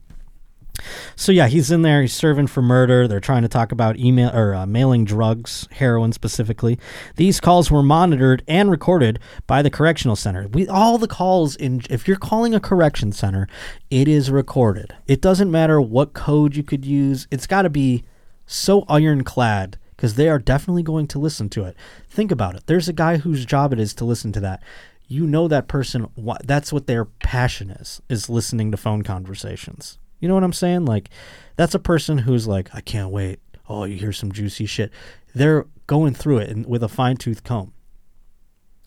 So 1.17 1.33
yeah, 1.33 1.47
he's 1.47 1.71
in 1.71 1.83
there. 1.83 2.03
He's 2.03 2.13
serving 2.13 2.49
for 2.49 2.61
murder. 2.61 3.07
They're 3.07 3.21
trying 3.21 3.43
to 3.43 3.49
talk 3.49 3.73
about 3.73 3.97
email 3.97 4.31
or 4.35 4.55
uh, 4.55 4.67
mailing 4.67 5.05
drugs, 5.05 5.69
heroin 5.73 6.13
specifically. 6.13 6.79
These 7.17 7.41
calls 7.41 7.71
were 7.71 7.83
monitored 7.83 8.43
and 8.49 8.71
recorded 8.71 9.21
by 9.47 9.63
the 9.63 9.71
correctional 9.71 10.17
center. 10.17 10.49
We 10.49 10.67
all 10.67 10.99
the 10.99 11.09
calls 11.09 11.55
in. 11.57 11.83
If 11.91 12.09
you're 12.09 12.17
calling 12.17 12.55
a 12.55 12.61
correction 12.61 13.13
center, 13.13 13.49
it 13.91 14.09
is 14.09 14.31
recorded. 14.31 14.95
It 15.07 15.21
doesn't 15.21 15.51
matter 15.51 15.81
what 15.81 16.13
code 16.13 16.57
you 16.57 16.65
could 16.65 16.85
use. 16.85 17.29
It's 17.31 17.47
got 17.47 17.63
to 17.63 17.71
be 17.71 18.05
so 18.47 18.85
ironclad 18.89 19.79
because 19.97 20.15
they 20.15 20.29
are 20.29 20.39
definitely 20.39 20.83
going 20.83 21.07
to 21.09 21.19
listen 21.19 21.49
to 21.51 21.65
it. 21.65 21.77
Think 22.09 22.31
about 22.31 22.55
it. 22.55 22.67
There's 22.67 22.89
a 22.89 22.93
guy 22.93 23.19
whose 23.19 23.45
job 23.45 23.73
it 23.73 23.81
is 23.81 23.95
to 23.95 24.05
listen 24.05 24.33
to 24.33 24.41
that. 24.41 24.63
You 25.07 25.27
know 25.27 25.49
that 25.49 25.69
person. 25.69 26.09
That's 26.45 26.73
what 26.73 26.87
their 26.87 27.05
passion 27.05 27.71
is: 27.71 28.01
is 28.09 28.31
listening 28.31 28.71
to 28.71 28.77
phone 28.77 29.03
conversations. 29.03 29.99
You 30.21 30.29
know 30.29 30.35
what 30.35 30.45
I'm 30.45 30.53
saying? 30.53 30.87
Like, 30.87 31.11
that's 31.57 31.75
a 31.75 31.79
person 31.79 32.19
who's 32.19 32.47
like, 32.47 32.75
I 32.75 32.81
can't 32.81 33.11
wait. 33.11 33.41
Oh, 33.69 33.85
you 33.85 33.97
hear 33.97 34.13
some 34.13 34.33
juicy 34.33 34.65
shit. 34.67 34.91
They're 35.35 35.67
going 35.87 36.15
through 36.15 36.39
it 36.39 36.67
with 36.67 36.83
a 36.83 36.89
fine 36.89 37.17
tooth 37.17 37.45
comb. 37.45 37.73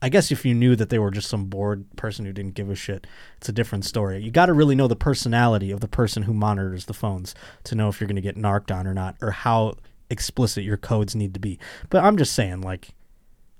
I 0.01 0.09
guess 0.09 0.31
if 0.31 0.45
you 0.45 0.53
knew 0.53 0.75
that 0.75 0.89
they 0.89 0.99
were 0.99 1.11
just 1.11 1.29
some 1.29 1.45
bored 1.45 1.85
person 1.95 2.25
who 2.25 2.33
didn't 2.33 2.53
give 2.53 2.69
a 2.69 2.75
shit, 2.75 3.07
it's 3.37 3.49
a 3.49 3.53
different 3.53 3.83
story. 3.85 4.21
You 4.21 4.29
got 4.29 4.45
to 4.45 4.53
really 4.53 4.75
know 4.75 4.87
the 4.87 4.95
personality 4.95 5.71
of 5.71 5.79
the 5.79 5.87
person 5.87 6.23
who 6.23 6.33
monitors 6.33 6.85
the 6.85 6.93
phones 6.93 7.33
to 7.63 7.75
know 7.75 7.89
if 7.89 7.99
you're 7.99 8.07
going 8.07 8.15
to 8.15 8.21
get 8.21 8.37
narked 8.37 8.71
on 8.71 8.85
or 8.85 8.93
not, 8.93 9.15
or 9.21 9.31
how 9.31 9.75
explicit 10.09 10.63
your 10.63 10.77
codes 10.77 11.15
need 11.15 11.33
to 11.33 11.39
be. 11.39 11.59
But 11.89 12.03
I'm 12.03 12.17
just 12.17 12.33
saying, 12.33 12.61
like, 12.61 12.89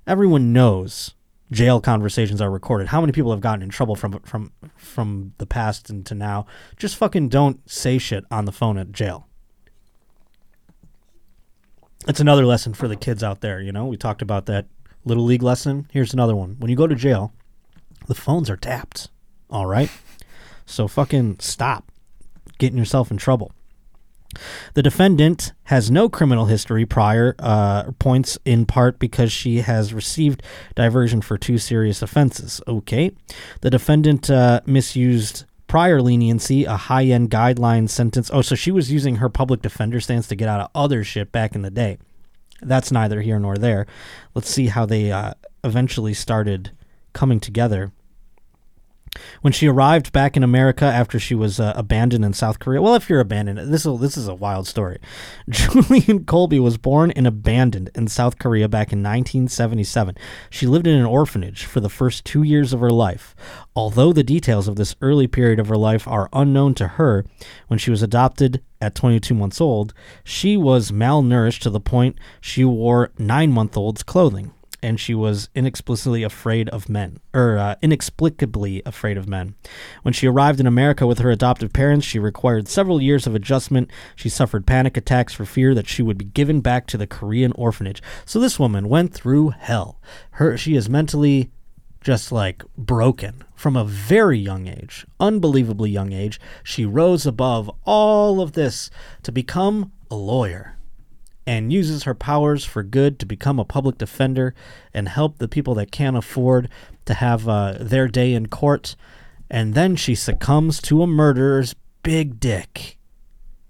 everyone 0.05 0.53
knows 0.53 1.13
jail 1.51 1.79
conversations 1.79 2.41
are 2.41 2.51
recorded. 2.51 2.87
How 2.87 3.01
many 3.01 3.13
people 3.13 3.31
have 3.31 3.41
gotten 3.41 3.61
in 3.61 3.69
trouble 3.69 3.95
from 3.95 4.19
from 4.21 4.51
from 4.75 5.33
the 5.37 5.45
past 5.45 5.89
and 5.89 6.05
to 6.05 6.15
now? 6.15 6.45
Just 6.77 6.95
fucking 6.95 7.29
don't 7.29 7.69
say 7.69 7.97
shit 7.97 8.25
on 8.31 8.45
the 8.45 8.51
phone 8.51 8.77
at 8.77 8.91
jail. 8.91 9.27
It's 12.07 12.19
another 12.19 12.45
lesson 12.45 12.73
for 12.73 12.87
the 12.87 12.95
kids 12.95 13.23
out 13.23 13.41
there. 13.41 13.59
You 13.61 13.71
know, 13.71 13.85
we 13.85 13.97
talked 13.97 14.21
about 14.21 14.45
that 14.45 14.67
little 15.03 15.25
league 15.25 15.43
lesson. 15.43 15.87
Here's 15.91 16.13
another 16.13 16.35
one. 16.35 16.55
When 16.59 16.69
you 16.69 16.77
go 16.77 16.87
to 16.87 16.95
jail, 16.95 17.33
the 18.07 18.15
phones 18.15 18.49
are 18.49 18.57
tapped. 18.57 19.09
All 19.49 19.65
right? 19.65 19.89
So 20.65 20.87
fucking 20.87 21.37
stop 21.39 21.91
getting 22.57 22.77
yourself 22.77 23.11
in 23.11 23.17
trouble. 23.17 23.51
The 24.73 24.83
defendant 24.83 25.53
has 25.65 25.91
no 25.91 26.09
criminal 26.09 26.45
history 26.45 26.85
prior 26.85 27.35
uh, 27.39 27.91
points 27.99 28.37
in 28.45 28.65
part 28.65 28.99
because 28.99 29.31
she 29.31 29.61
has 29.61 29.93
received 29.93 30.43
diversion 30.75 31.21
for 31.21 31.37
two 31.37 31.57
serious 31.57 32.01
offenses. 32.01 32.61
Okay. 32.67 33.11
The 33.61 33.69
defendant 33.69 34.29
uh, 34.29 34.61
misused 34.65 35.45
prior 35.67 36.01
leniency, 36.01 36.63
a 36.65 36.77
high 36.77 37.05
end 37.05 37.29
guideline 37.29 37.89
sentence. 37.89 38.29
Oh, 38.33 38.41
so 38.41 38.55
she 38.55 38.71
was 38.71 38.91
using 38.91 39.17
her 39.17 39.29
public 39.29 39.61
defender 39.61 39.99
stance 39.99 40.27
to 40.27 40.35
get 40.35 40.49
out 40.49 40.61
of 40.61 40.69
other 40.73 41.03
shit 41.03 41.31
back 41.31 41.55
in 41.55 41.61
the 41.61 41.71
day. 41.71 41.97
That's 42.61 42.91
neither 42.91 43.21
here 43.21 43.39
nor 43.39 43.55
there. 43.55 43.85
Let's 44.33 44.49
see 44.49 44.67
how 44.67 44.85
they 44.85 45.11
uh, 45.11 45.33
eventually 45.63 46.13
started 46.13 46.71
coming 47.13 47.39
together. 47.39 47.91
When 49.41 49.53
she 49.53 49.67
arrived 49.67 50.11
back 50.11 50.37
in 50.37 50.43
America 50.43 50.85
after 50.85 51.19
she 51.19 51.35
was 51.35 51.59
uh, 51.59 51.73
abandoned 51.75 52.25
in 52.25 52.33
South 52.33 52.59
Korea, 52.59 52.81
well, 52.81 52.95
if 52.95 53.09
you're 53.09 53.19
abandoned, 53.19 53.73
this 53.73 53.85
is 53.85 53.99
this 53.99 54.17
is 54.17 54.27
a 54.27 54.35
wild 54.35 54.67
story. 54.67 54.99
Julianne 55.49 56.25
Colby 56.25 56.59
was 56.59 56.77
born 56.77 57.11
and 57.11 57.25
abandoned 57.25 57.89
in 57.95 58.07
South 58.07 58.39
Korea 58.39 58.67
back 58.67 58.93
in 58.93 58.99
1977. 58.99 60.15
She 60.49 60.67
lived 60.67 60.87
in 60.87 60.95
an 60.95 61.05
orphanage 61.05 61.65
for 61.65 61.79
the 61.79 61.89
first 61.89 62.25
two 62.25 62.43
years 62.43 62.73
of 62.73 62.79
her 62.79 62.89
life. 62.89 63.35
Although 63.75 64.13
the 64.13 64.23
details 64.23 64.67
of 64.67 64.75
this 64.75 64.95
early 65.01 65.27
period 65.27 65.59
of 65.59 65.67
her 65.67 65.77
life 65.77 66.07
are 66.07 66.29
unknown 66.33 66.73
to 66.75 66.87
her, 66.87 67.25
when 67.67 67.79
she 67.79 67.91
was 67.91 68.03
adopted 68.03 68.61
at 68.81 68.95
22 68.95 69.33
months 69.33 69.59
old, 69.59 69.93
she 70.23 70.57
was 70.57 70.91
malnourished 70.91 71.61
to 71.61 71.69
the 71.69 71.79
point 71.79 72.17
she 72.41 72.63
wore 72.63 73.11
nine 73.17 73.51
month 73.51 73.75
old's 73.75 74.03
clothing 74.03 74.51
and 74.81 74.99
she 74.99 75.15
was 75.15 75.49
inexplicably 75.55 76.23
afraid 76.23 76.69
of 76.69 76.89
men, 76.89 77.19
or 77.33 77.57
uh, 77.57 77.75
inexplicably 77.81 78.81
afraid 78.85 79.17
of 79.17 79.27
men. 79.27 79.55
When 80.03 80.13
she 80.13 80.27
arrived 80.27 80.59
in 80.59 80.67
America 80.67 81.07
with 81.07 81.19
her 81.19 81.31
adoptive 81.31 81.73
parents, 81.73 82.05
she 82.05 82.19
required 82.19 82.67
several 82.67 83.01
years 83.01 83.25
of 83.25 83.35
adjustment. 83.35 83.89
She 84.15 84.29
suffered 84.29 84.67
panic 84.67 84.95
attacks 84.95 85.33
for 85.33 85.45
fear 85.45 85.73
that 85.73 85.87
she 85.87 86.03
would 86.03 86.17
be 86.17 86.25
given 86.25 86.61
back 86.61 86.87
to 86.87 86.97
the 86.97 87.07
Korean 87.07 87.51
orphanage. 87.53 88.01
So 88.25 88.39
this 88.39 88.59
woman 88.59 88.89
went 88.89 89.13
through 89.13 89.49
hell. 89.49 89.99
Her, 90.31 90.57
she 90.57 90.75
is 90.75 90.89
mentally 90.89 91.51
just 92.01 92.31
like 92.31 92.63
broken 92.77 93.43
from 93.55 93.75
a 93.75 93.83
very 93.83 94.37
young 94.37 94.67
age, 94.67 95.05
unbelievably 95.19 95.89
young 95.89 96.13
age. 96.13 96.39
She 96.63 96.85
rose 96.85 97.25
above 97.25 97.69
all 97.83 98.39
of 98.39 98.53
this 98.53 98.89
to 99.23 99.31
become 99.31 99.91
a 100.09 100.15
lawyer 100.15 100.76
and 101.47 101.71
uses 101.71 102.03
her 102.03 102.13
powers 102.13 102.65
for 102.65 102.83
good 102.83 103.17
to 103.17 103.25
become 103.25 103.57
a 103.57 103.65
public 103.65 103.97
defender 103.97 104.53
and 104.93 105.07
help 105.07 105.37
the 105.37 105.47
people 105.47 105.73
that 105.75 105.91
can't 105.91 106.17
afford 106.17 106.69
to 107.05 107.13
have 107.13 107.47
uh, 107.47 107.77
their 107.79 108.09
day 108.09 108.33
in 108.33 108.47
court. 108.47 108.97
And 109.49 109.73
then 109.73 109.95
she 109.95 110.13
succumbs 110.13 110.81
to 110.81 111.01
a 111.01 111.07
murderer's 111.07 111.73
big 112.03 112.41
dick. 112.41 112.97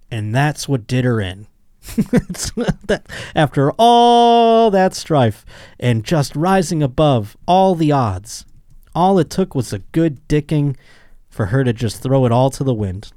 And 0.09 0.34
that's 0.34 0.67
what 0.67 0.88
did 0.88 1.05
her 1.05 1.21
in. 1.21 1.45
that, 2.88 3.03
after 3.36 3.71
all 3.78 4.71
that 4.71 4.95
strife 4.95 5.45
and 5.80 6.03
just 6.03 6.36
rising 6.36 6.82
above 6.82 7.38
all 7.45 7.75
the 7.75 7.91
odds, 7.91 8.43
all 8.95 9.19
it 9.19 9.30
took 9.30 9.53
was 9.53 9.71
a 9.71 9.80
good 9.80 10.28
dicking 10.28 10.75
for 11.30 11.47
her 11.47 11.63
to 11.63 11.71
just 11.71 12.01
throw 12.01 12.25
it 12.25 12.32
all 12.32 12.49
to 12.49 12.63
the 12.63 12.73
wind. 12.73 13.11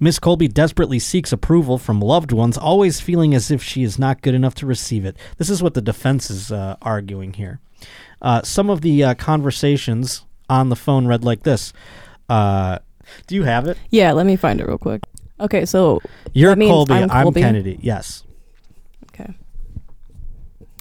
Miss 0.00 0.18
Colby 0.18 0.48
desperately 0.48 0.98
seeks 0.98 1.32
approval 1.32 1.78
from 1.78 2.00
loved 2.00 2.32
ones, 2.32 2.56
always 2.56 3.00
feeling 3.00 3.34
as 3.34 3.50
if 3.50 3.62
she 3.62 3.82
is 3.82 3.98
not 3.98 4.22
good 4.22 4.34
enough 4.34 4.54
to 4.56 4.66
receive 4.66 5.04
it. 5.04 5.16
This 5.36 5.50
is 5.50 5.62
what 5.62 5.74
the 5.74 5.82
defense 5.82 6.30
is 6.30 6.50
uh, 6.52 6.76
arguing 6.82 7.34
here. 7.34 7.60
Uh, 8.20 8.42
some 8.42 8.70
of 8.70 8.80
the 8.80 9.04
uh, 9.04 9.14
conversations 9.14 10.24
on 10.48 10.68
the 10.68 10.76
phone 10.76 11.06
read 11.06 11.24
like 11.24 11.42
this. 11.42 11.72
Uh, 12.28 12.78
do 13.26 13.34
you 13.34 13.44
have 13.44 13.66
it? 13.66 13.78
Yeah, 13.90 14.12
let 14.12 14.26
me 14.26 14.36
find 14.36 14.60
it 14.60 14.66
real 14.66 14.78
quick. 14.78 15.02
Okay, 15.40 15.64
so 15.64 16.00
You're 16.32 16.56
Colby. 16.56 16.94
I'm 16.94 17.10
I'm, 17.10 17.22
Colby. 17.24 17.40
Kennedy. 17.40 17.78
Yes. 17.80 18.24
Okay. 19.12 19.34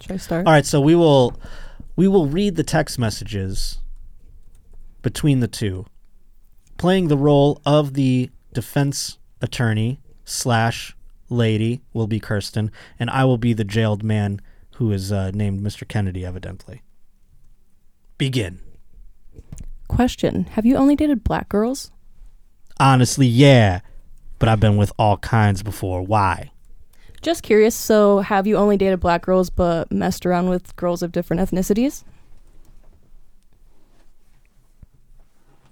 Should 0.01 0.11
I 0.11 0.17
start? 0.17 0.47
All 0.47 0.53
right. 0.53 0.65
So 0.65 0.81
we 0.81 0.95
will 0.95 1.39
we 1.95 2.07
will 2.07 2.25
read 2.25 2.55
the 2.55 2.63
text 2.63 2.97
messages 2.97 3.79
between 5.03 5.41
the 5.41 5.47
two, 5.47 5.85
playing 6.77 7.07
the 7.07 7.17
role 7.17 7.61
of 7.65 7.93
the 7.93 8.29
defense 8.53 9.17
attorney 9.41 9.99
slash 10.25 10.95
lady 11.29 11.81
will 11.93 12.07
be 12.07 12.19
Kirsten, 12.19 12.71
and 12.99 13.09
I 13.09 13.25
will 13.25 13.37
be 13.37 13.53
the 13.53 13.63
jailed 13.63 14.03
man 14.03 14.41
who 14.75 14.91
is 14.91 15.11
uh, 15.11 15.31
named 15.33 15.61
Mr. 15.61 15.87
Kennedy, 15.87 16.25
evidently. 16.25 16.81
Begin. 18.17 18.59
Question: 19.87 20.45
Have 20.51 20.65
you 20.65 20.75
only 20.75 20.95
dated 20.95 21.23
black 21.23 21.49
girls? 21.49 21.91
Honestly, 22.79 23.25
yeah, 23.27 23.79
but 24.39 24.49
I've 24.49 24.59
been 24.59 24.77
with 24.77 24.91
all 24.99 25.17
kinds 25.17 25.63
before. 25.63 26.01
Why? 26.01 26.51
Just 27.21 27.41
curious. 27.41 27.73
So, 27.75 28.19
have 28.19 28.45
you 28.45 28.57
only 28.57 28.77
dated 28.77 28.99
black 28.99 29.23
girls 29.23 29.49
but 29.49 29.91
messed 29.91 30.25
around 30.25 30.49
with 30.49 30.75
girls 30.75 31.01
of 31.01 31.11
different 31.11 31.41
ethnicities? 31.41 32.03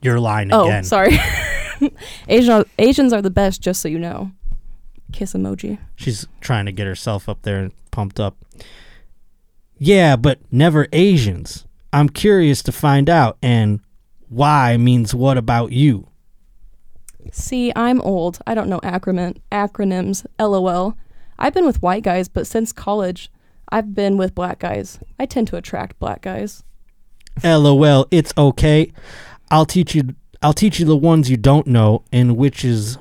You're 0.02 0.20
lying 0.20 0.52
Oh, 0.54 0.66
again. 0.66 0.84
Oh, 0.84 0.88
sorry. 0.88 1.18
Asian 2.28 2.66
Asians 2.78 3.14
are 3.14 3.22
the 3.22 3.30
best, 3.30 3.62
just 3.62 3.82
so 3.82 3.88
you 3.88 4.00
know. 4.00 4.32
Kiss 5.12 5.34
emoji. 5.34 5.78
She's 5.96 6.28
trying 6.42 6.66
to 6.66 6.72
get 6.72 6.88
herself 6.88 7.30
up 7.30 7.44
there 7.44 7.60
and 7.60 7.72
pumped 7.92 8.20
up. 8.20 8.38
Yeah, 9.78 10.16
but 10.16 10.40
never 10.52 10.88
Asians. 10.94 11.66
I'm 11.94 12.10
curious 12.10 12.62
to 12.64 12.72
find 12.72 13.10
out, 13.10 13.38
and 13.42 13.80
why 14.30 14.78
means 14.78 15.14
what 15.14 15.38
about 15.38 15.72
you? 15.72 16.10
See, 17.32 17.72
I'm 17.76 18.02
old. 18.02 18.40
I 18.46 18.54
don't 18.54 18.70
know 18.70 18.80
acronym 18.82 19.38
acronyms. 19.52 20.26
LOL. 20.40 20.98
I've 21.38 21.54
been 21.54 21.66
with 21.66 21.82
white 21.82 22.04
guys, 22.04 22.28
but 22.28 22.48
since 22.48 22.72
college, 22.72 23.32
I've 23.70 23.94
been 23.94 24.18
with 24.18 24.36
black 24.36 24.60
guys. 24.60 25.00
I 25.20 25.26
tend 25.26 25.48
to 25.50 25.58
attract 25.58 26.00
black 26.00 26.22
guys. 26.22 26.64
LOL, 27.44 28.08
it's 28.12 28.34
okay. 28.38 28.92
I'll 29.52 29.66
teach 29.66 29.96
you 29.96 30.16
I'll 30.42 30.54
teach 30.54 30.80
you 30.80 30.86
the 30.86 30.96
ones 30.96 31.30
you 31.30 31.38
don't 31.38 31.68
know 31.68 32.04
and 32.12 32.38
which 32.38 32.64
is 32.64 32.98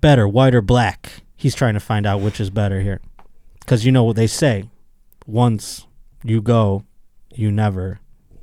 better, 0.00 0.26
white 0.26 0.54
or 0.54 0.62
black. 0.62 1.22
He's 1.36 1.54
trying 1.54 1.74
to 1.74 1.80
find 1.80 2.06
out 2.06 2.20
which 2.20 2.40
is 2.40 2.50
better 2.50 2.80
here. 2.80 3.00
Cuz 3.66 3.84
you 3.84 3.92
know 3.92 4.04
what 4.04 4.16
they 4.16 4.26
say. 4.26 4.64
Once 5.26 5.86
you 6.24 6.40
go, 6.40 6.84
you 7.34 7.50
never. 7.50 8.00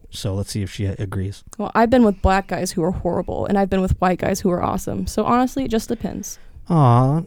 So 0.09 0.33
let's 0.33 0.51
see 0.51 0.61
if 0.61 0.71
she 0.71 0.85
agrees. 0.85 1.43
Well, 1.57 1.71
I've 1.75 1.89
been 1.89 2.05
with 2.05 2.21
black 2.21 2.47
guys 2.47 2.71
who 2.71 2.83
are 2.83 2.91
horrible, 2.91 3.45
and 3.45 3.57
I've 3.57 3.69
been 3.69 3.81
with 3.81 3.99
white 3.99 4.19
guys 4.19 4.39
who 4.39 4.49
are 4.49 4.61
awesome. 4.63 5.07
So 5.07 5.25
honestly, 5.25 5.65
it 5.65 5.71
just 5.71 5.89
depends. 5.89 6.39
Aw. 6.69 7.23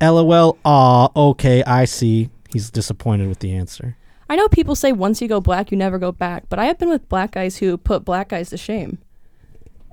LOL. 0.00 0.58
Aw. 0.64 1.08
Okay, 1.16 1.64
I 1.64 1.86
see. 1.86 2.30
He's 2.52 2.70
disappointed 2.70 3.28
with 3.28 3.40
the 3.40 3.52
answer. 3.52 3.96
I 4.28 4.36
know 4.36 4.48
people 4.48 4.74
say 4.76 4.92
once 4.92 5.20
you 5.20 5.28
go 5.28 5.40
black, 5.40 5.70
you 5.70 5.76
never 5.76 5.98
go 5.98 6.12
back, 6.12 6.44
but 6.48 6.58
I 6.58 6.66
have 6.66 6.78
been 6.78 6.88
with 6.88 7.08
black 7.08 7.32
guys 7.32 7.56
who 7.56 7.76
put 7.76 8.04
black 8.04 8.28
guys 8.28 8.50
to 8.50 8.56
shame. 8.56 8.98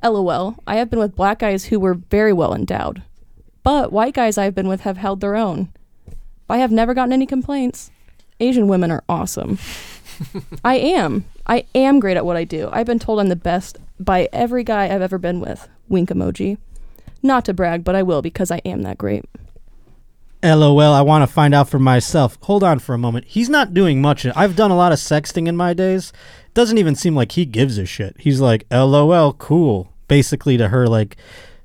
LOL. 0.03 0.55
I 0.65 0.75
have 0.75 0.89
been 0.89 0.99
with 0.99 1.15
black 1.15 1.39
guys 1.39 1.65
who 1.65 1.79
were 1.79 1.93
very 1.93 2.33
well 2.33 2.53
endowed. 2.53 3.03
But 3.63 3.91
white 3.91 4.13
guys 4.13 4.37
I've 4.37 4.55
been 4.55 4.67
with 4.67 4.81
have 4.81 4.97
held 4.97 5.21
their 5.21 5.35
own. 5.35 5.69
I 6.49 6.57
have 6.57 6.71
never 6.71 6.93
gotten 6.93 7.13
any 7.13 7.25
complaints. 7.25 7.91
Asian 8.39 8.67
women 8.67 8.91
are 8.91 9.03
awesome. 9.07 9.59
I 10.63 10.75
am. 10.75 11.25
I 11.45 11.65
am 11.75 11.99
great 11.99 12.17
at 12.17 12.25
what 12.25 12.37
I 12.37 12.43
do. 12.43 12.69
I've 12.71 12.85
been 12.85 12.99
told 12.99 13.19
I'm 13.19 13.29
the 13.29 13.35
best 13.35 13.77
by 13.99 14.27
every 14.33 14.63
guy 14.63 14.85
I've 14.85 15.01
ever 15.01 15.17
been 15.17 15.39
with. 15.39 15.67
Wink 15.87 16.09
emoji. 16.09 16.57
Not 17.23 17.45
to 17.45 17.53
brag, 17.53 17.83
but 17.83 17.95
I 17.95 18.03
will 18.03 18.21
because 18.21 18.51
I 18.51 18.57
am 18.65 18.81
that 18.81 18.97
great. 18.97 19.25
LOL. 20.43 20.81
I 20.81 21.01
want 21.01 21.21
to 21.21 21.31
find 21.31 21.53
out 21.53 21.69
for 21.69 21.77
myself. 21.79 22.37
Hold 22.41 22.63
on 22.63 22.79
for 22.79 22.95
a 22.95 22.97
moment. 22.97 23.25
He's 23.27 23.49
not 23.49 23.73
doing 23.73 24.01
much. 24.01 24.25
I've 24.25 24.55
done 24.55 24.71
a 24.71 24.75
lot 24.75 24.91
of 24.91 24.97
sexting 24.97 25.47
in 25.47 25.55
my 25.55 25.73
days. 25.73 26.11
Doesn't 26.53 26.79
even 26.79 26.95
seem 26.95 27.15
like 27.15 27.33
he 27.33 27.45
gives 27.45 27.77
a 27.77 27.85
shit. 27.85 28.15
He's 28.19 28.41
like, 28.41 28.65
LOL, 28.71 29.33
cool. 29.33 29.90
Basically, 30.11 30.57
to 30.57 30.67
her, 30.67 30.87
like, 30.87 31.17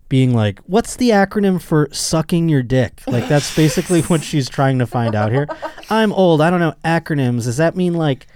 being 0.08 0.34
like, 0.34 0.60
what's 0.60 0.96
the 0.96 1.10
acronym 1.10 1.60
for 1.60 1.88
sucking 1.90 2.48
your 2.48 2.62
dick? 2.62 3.02
Like, 3.06 3.28
that's 3.28 3.54
basically 3.56 4.02
what 4.02 4.22
she's 4.30 4.48
trying 4.48 4.78
to 4.78 4.86
find 4.86 5.14
out 5.14 5.32
here. 5.32 5.48
I'm 5.90 6.12
old. 6.12 6.40
I 6.40 6.50
don't 6.50 6.60
know 6.60 6.74
acronyms. 6.84 7.44
Does 7.44 7.56
that 7.56 7.76
mean, 7.76 7.94
like, 7.94 8.26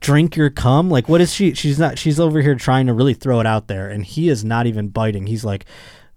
drink 0.00 0.36
your 0.36 0.50
cum? 0.50 0.88
Like, 0.88 1.08
what 1.08 1.20
is 1.20 1.32
she? 1.32 1.54
She's 1.54 1.78
not, 1.78 1.98
she's 1.98 2.20
over 2.20 2.40
here 2.40 2.54
trying 2.54 2.86
to 2.86 2.94
really 2.94 3.14
throw 3.14 3.40
it 3.40 3.46
out 3.46 3.66
there, 3.66 3.88
and 3.88 4.04
he 4.04 4.28
is 4.28 4.44
not 4.44 4.66
even 4.66 4.88
biting. 4.88 5.26
He's 5.26 5.44
like, 5.44 5.66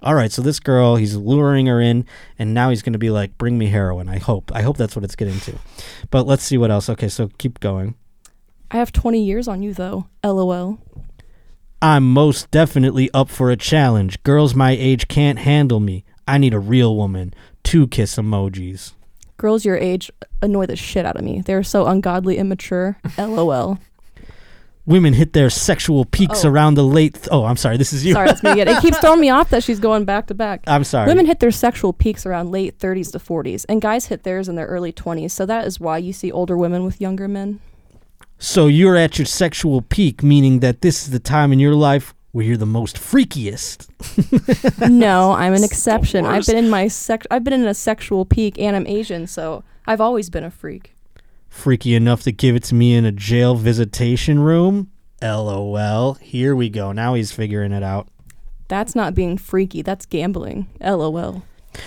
all 0.03 0.15
right, 0.15 0.31
so 0.31 0.41
this 0.41 0.59
girl, 0.59 0.97
he's 0.97 1.15
luring 1.15 1.67
her 1.67 1.79
in, 1.79 2.05
and 2.37 2.53
now 2.53 2.69
he's 2.69 2.81
going 2.81 2.93
to 2.93 2.99
be 2.99 3.09
like, 3.09 3.37
bring 3.37 3.57
me 3.57 3.67
heroin. 3.67 4.09
I 4.09 4.19
hope. 4.19 4.51
I 4.53 4.61
hope 4.61 4.77
that's 4.77 4.95
what 4.95 5.05
it's 5.05 5.15
getting 5.15 5.39
to. 5.41 5.57
But 6.11 6.27
let's 6.27 6.43
see 6.43 6.57
what 6.57 6.71
else. 6.71 6.89
Okay, 6.89 7.07
so 7.07 7.29
keep 7.37 7.59
going. 7.59 7.95
I 8.69 8.77
have 8.77 8.91
20 8.91 9.23
years 9.23 9.47
on 9.47 9.63
you, 9.63 9.73
though. 9.73 10.07
LOL. 10.23 10.79
I'm 11.83 12.13
most 12.13 12.49
definitely 12.49 13.09
up 13.13 13.27
for 13.29 13.51
a 13.51 13.57
challenge. 13.57 14.23
Girls 14.23 14.55
my 14.55 14.71
age 14.71 15.09
can't 15.09 15.37
handle 15.37 15.81
me. 15.81 16.05
I 16.25 16.37
need 16.37 16.53
a 16.53 16.59
real 16.59 16.95
woman. 16.95 17.33
Two 17.63 17.87
kiss 17.87 18.15
emojis. 18.15 18.93
Girls 19.35 19.65
your 19.65 19.75
age 19.75 20.09
annoy 20.41 20.65
the 20.65 20.77
shit 20.77 21.05
out 21.05 21.17
of 21.17 21.25
me. 21.25 21.41
They're 21.41 21.61
so 21.61 21.85
ungodly 21.87 22.37
immature. 22.37 22.97
LOL. 23.17 23.79
Women 24.85 25.13
hit 25.13 25.33
their 25.33 25.49
sexual 25.49 26.05
peaks 26.05 26.45
Oh. 26.45 26.49
around 26.49 26.75
the 26.75 26.83
late. 26.85 27.15
Th- 27.15 27.27
oh, 27.31 27.43
I'm 27.43 27.57
sorry. 27.57 27.75
This 27.75 27.91
is 27.91 28.05
you. 28.05 28.13
Sorry, 28.13 28.27
that's 28.27 28.43
me 28.43 28.51
again. 28.51 28.69
It 28.69 28.81
keeps 28.81 28.97
throwing 28.99 29.19
me 29.19 29.29
off 29.29 29.49
that 29.49 29.63
she's 29.63 29.79
going 29.79 30.05
back 30.05 30.27
to 30.27 30.33
back. 30.33 30.61
I'm 30.67 30.85
sorry. 30.85 31.07
Women 31.07 31.25
hit 31.25 31.41
their 31.41 31.51
sexual 31.51 31.91
peaks 31.91 32.25
around 32.25 32.51
late 32.51 32.79
30s 32.79 33.11
to 33.13 33.19
40s, 33.19 33.65
and 33.67 33.81
guys 33.81 34.05
hit 34.05 34.23
theirs 34.23 34.47
in 34.47 34.55
their 34.55 34.67
early 34.67 34.93
20s. 34.93 35.31
So 35.31 35.45
that 35.45 35.65
is 35.67 35.81
why 35.81 35.97
you 35.97 36.13
see 36.13 36.31
older 36.31 36.55
women 36.57 36.85
with 36.85 37.01
younger 37.01 37.27
men. 37.27 37.59
So 38.43 38.67
you're 38.67 38.97
at 38.97 39.17
your 39.17 39.25
sexual 39.25 39.81
peak, 39.83 40.21
meaning 40.21 40.59
that 40.59 40.81
this 40.81 41.03
is 41.03 41.11
the 41.11 41.19
time 41.19 41.53
in 41.53 41.59
your 41.59 41.75
life 41.75 42.13
where 42.33 42.43
you're 42.43 42.57
the 42.57 42.65
most 42.65 42.97
freakiest. 42.97 43.87
no, 44.91 45.31
I'm 45.31 45.53
an 45.53 45.63
exception. 45.63 46.25
I've 46.25 46.45
been 46.45 46.57
in 46.57 46.69
my 46.69 46.89
sex. 46.89 47.25
I've 47.31 47.45
been 47.45 47.53
in 47.53 47.65
a 47.65 47.73
sexual 47.73 48.25
peak, 48.25 48.59
and 48.59 48.75
I'm 48.75 48.85
Asian, 48.85 49.27
so 49.27 49.63
I've 49.87 50.01
always 50.01 50.29
been 50.29 50.43
a 50.43 50.51
freak. 50.51 50.93
Freaky 51.47 51.95
enough 51.95 52.23
to 52.23 52.33
give 52.33 52.53
it 52.57 52.63
to 52.63 52.75
me 52.75 52.95
in 52.95 53.05
a 53.05 53.13
jail 53.13 53.55
visitation 53.55 54.39
room? 54.39 54.91
LOL. 55.21 56.15
Here 56.15 56.53
we 56.53 56.67
go. 56.67 56.91
Now 56.91 57.13
he's 57.13 57.31
figuring 57.31 57.71
it 57.71 57.81
out. 57.81 58.09
That's 58.67 58.93
not 58.93 59.15
being 59.15 59.37
freaky. 59.37 59.81
That's 59.81 60.05
gambling. 60.05 60.67
LOL. 60.81 61.43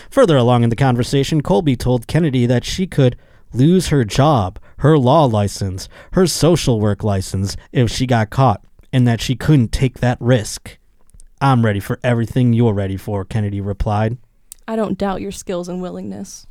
Further 0.09 0.39
along 0.39 0.63
in 0.63 0.71
the 0.71 0.77
conversation, 0.77 1.43
Colby 1.43 1.77
told 1.77 2.07
Kennedy 2.07 2.47
that 2.47 2.65
she 2.65 2.87
could 2.87 3.15
lose 3.57 3.89
her 3.89 4.05
job, 4.05 4.59
her 4.79 4.99
law 4.99 5.25
license, 5.25 5.89
her 6.13 6.27
social 6.27 6.81
work 6.81 7.03
license 7.03 7.57
if 7.73 7.91
she 7.91 8.07
got 8.07 8.31
caught, 8.31 8.65
and 8.93 9.07
that 9.07 9.21
she 9.21 9.35
couldn't 9.35 9.73
take 9.73 10.01
that 10.01 10.19
risk. 10.21 10.79
I'm 11.41 11.65
ready 11.65 11.81
for 11.81 11.99
everything 12.03 12.53
you're 12.53 12.73
ready 12.73 12.97
for, 12.97 13.25
Kennedy 13.25 13.61
replied. 13.61 14.19
I 14.69 14.77
don't 14.77 14.99
doubt 14.99 15.21
your 15.21 15.33
skills 15.33 15.69
and 15.69 15.81
willingness. 15.81 16.47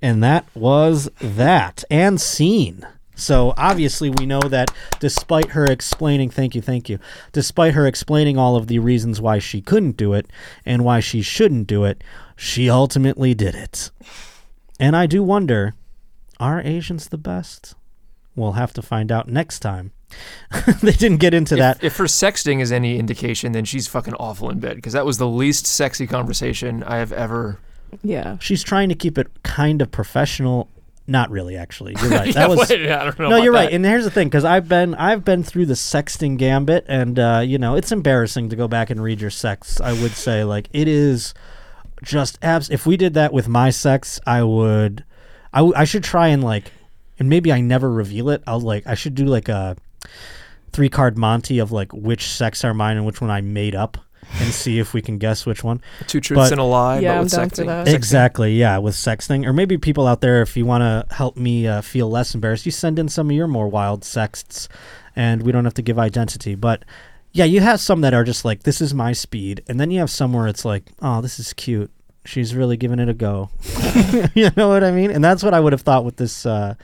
And 0.00 0.22
that 0.22 0.44
was 0.54 1.10
that. 1.20 1.84
And 1.90 2.20
scene. 2.20 2.86
So 3.14 3.54
obviously, 3.56 4.10
we 4.10 4.26
know 4.26 4.40
that 4.40 4.72
despite 4.98 5.50
her 5.50 5.64
explaining, 5.64 6.30
thank 6.30 6.54
you, 6.54 6.62
thank 6.62 6.88
you, 6.88 6.98
despite 7.30 7.74
her 7.74 7.86
explaining 7.86 8.36
all 8.36 8.56
of 8.56 8.66
the 8.66 8.80
reasons 8.80 9.20
why 9.20 9.38
she 9.38 9.60
couldn't 9.60 9.96
do 9.96 10.12
it 10.12 10.26
and 10.66 10.84
why 10.84 11.00
she 11.00 11.22
shouldn't 11.22 11.66
do 11.66 11.84
it, 11.84 12.02
she 12.36 12.68
ultimately 12.70 13.34
did 13.34 13.54
it. 13.54 13.90
And 14.80 14.96
I 14.96 15.06
do 15.06 15.22
wonder 15.22 15.74
are 16.40 16.60
Asians 16.60 17.08
the 17.08 17.18
best? 17.18 17.74
We'll 18.34 18.52
have 18.52 18.72
to 18.74 18.82
find 18.82 19.12
out 19.12 19.28
next 19.28 19.60
time. 19.60 19.92
they 20.82 20.92
didn't 20.92 21.18
get 21.18 21.34
into 21.34 21.54
If, 21.54 21.58
that. 21.60 21.84
if 21.84 21.96
her 21.98 22.04
sexting 22.04 22.60
is 22.60 22.72
any 22.72 22.98
indication, 22.98 23.52
then 23.52 23.64
she's 23.64 23.86
fucking 23.86 24.14
awful 24.14 24.50
in 24.50 24.58
bed 24.58 24.76
because 24.76 24.92
that 24.92 25.06
was 25.06 25.18
the 25.18 25.28
least 25.28 25.66
sexy 25.66 26.06
conversation 26.06 26.82
I 26.82 26.96
have 26.96 27.12
ever. 27.12 27.58
Yeah. 28.02 28.38
She's 28.40 28.62
trying 28.62 28.88
to 28.88 28.94
keep 28.94 29.18
it 29.18 29.28
kind 29.42 29.80
of 29.80 29.90
professional. 29.90 30.68
Not 31.06 31.30
really, 31.30 31.56
actually. 31.56 31.94
You're 32.00 32.10
right. 32.10 32.26
Yeah, 32.32 32.32
that 32.32 32.50
was. 32.50 32.68
wait, 32.70 32.90
I 32.90 33.04
don't 33.04 33.18
know 33.18 33.28
no, 33.28 33.34
about 33.36 33.44
you're 33.44 33.52
right. 33.52 33.70
that. 33.70 33.74
And 33.74 33.84
here's 33.84 34.04
the 34.04 34.10
thing, 34.10 34.28
because 34.28 34.44
I've 34.44 34.68
been 34.68 34.94
I've 34.94 35.24
been 35.24 35.42
through 35.42 35.66
the 35.66 35.74
sexting 35.74 36.38
gambit, 36.38 36.84
and 36.88 37.18
uh, 37.18 37.42
you 37.44 37.58
know 37.58 37.74
it's 37.74 37.90
embarrassing 37.92 38.48
to 38.50 38.56
go 38.56 38.68
back 38.68 38.88
and 38.90 39.02
read 39.02 39.20
your 39.20 39.30
sex. 39.30 39.80
I 39.80 39.92
would 40.00 40.12
say 40.12 40.44
like 40.44 40.68
it 40.72 40.86
is 40.88 41.34
just 42.02 42.38
abs. 42.42 42.68
If 42.70 42.86
we 42.86 42.96
did 42.96 43.14
that 43.14 43.32
with 43.32 43.48
my 43.48 43.70
sex, 43.70 44.20
I 44.26 44.42
would. 44.42 45.04
I, 45.52 45.58
w- 45.58 45.74
I 45.76 45.84
should 45.84 46.04
try 46.04 46.28
and 46.28 46.42
like, 46.42 46.72
and 47.18 47.28
maybe 47.28 47.52
I 47.52 47.60
never 47.60 47.90
reveal 47.90 48.28
it. 48.30 48.42
I'll 48.46 48.60
like 48.60 48.86
I 48.86 48.94
should 48.94 49.14
do 49.14 49.24
like 49.26 49.48
a 49.48 49.76
three 50.72 50.88
card 50.88 51.18
Monty 51.18 51.58
of 51.58 51.72
like 51.72 51.92
which 51.92 52.26
sex 52.28 52.64
are 52.64 52.72
mine 52.74 52.96
and 52.96 53.04
which 53.06 53.20
one 53.20 53.30
I 53.30 53.40
made 53.42 53.74
up, 53.74 53.98
and 54.40 54.52
see 54.52 54.78
if 54.78 54.94
we 54.94 55.02
can 55.02 55.18
guess 55.18 55.44
which 55.44 55.62
one. 55.62 55.80
Two 56.06 56.20
truths 56.20 56.38
But- 56.44 56.52
and 56.52 56.60
a 56.60 56.64
lie. 56.64 57.00
Yeah, 57.00 57.12
but 57.12 57.16
I'm 57.18 57.24
with 57.24 57.32
down 57.32 57.50
for 57.50 57.64
that. 57.64 57.88
Exactly, 57.88 58.54
yeah, 58.54 58.78
with 58.78 58.94
sexting, 58.94 59.46
or 59.46 59.52
maybe 59.52 59.76
people 59.78 60.06
out 60.06 60.20
there, 60.22 60.40
if 60.42 60.56
you 60.56 60.64
want 60.64 60.82
to 60.82 61.14
help 61.14 61.36
me 61.36 61.66
uh, 61.66 61.82
feel 61.82 62.08
less 62.10 62.34
embarrassed, 62.34 62.64
you 62.66 62.72
send 62.72 62.98
in 62.98 63.08
some 63.08 63.28
of 63.30 63.36
your 63.36 63.46
more 63.48 63.68
wild 63.68 64.04
sexts, 64.04 64.68
and 65.14 65.42
we 65.42 65.52
don't 65.52 65.64
have 65.64 65.74
to 65.74 65.82
give 65.82 65.98
identity. 65.98 66.54
But 66.54 66.84
yeah, 67.32 67.46
you 67.46 67.60
have 67.60 67.80
some 67.80 68.02
that 68.02 68.14
are 68.14 68.24
just 68.24 68.44
like, 68.44 68.62
this 68.62 68.80
is 68.80 68.92
my 68.92 69.12
speed, 69.12 69.62
and 69.66 69.80
then 69.80 69.90
you 69.90 70.00
have 70.00 70.10
some 70.10 70.32
where 70.32 70.46
it's 70.46 70.64
like, 70.64 70.84
oh, 71.00 71.20
this 71.20 71.38
is 71.38 71.52
cute. 71.54 71.90
She's 72.24 72.54
really 72.54 72.76
giving 72.76 72.98
it 72.98 73.08
a 73.08 73.14
go. 73.14 73.50
you 74.34 74.50
know 74.56 74.68
what 74.68 74.84
I 74.84 74.92
mean? 74.92 75.10
And 75.10 75.24
that's 75.24 75.42
what 75.42 75.54
I 75.54 75.60
would 75.60 75.72
have 75.72 75.80
thought 75.80 76.04
with 76.04 76.16
this 76.16 76.46
uh, 76.46 76.74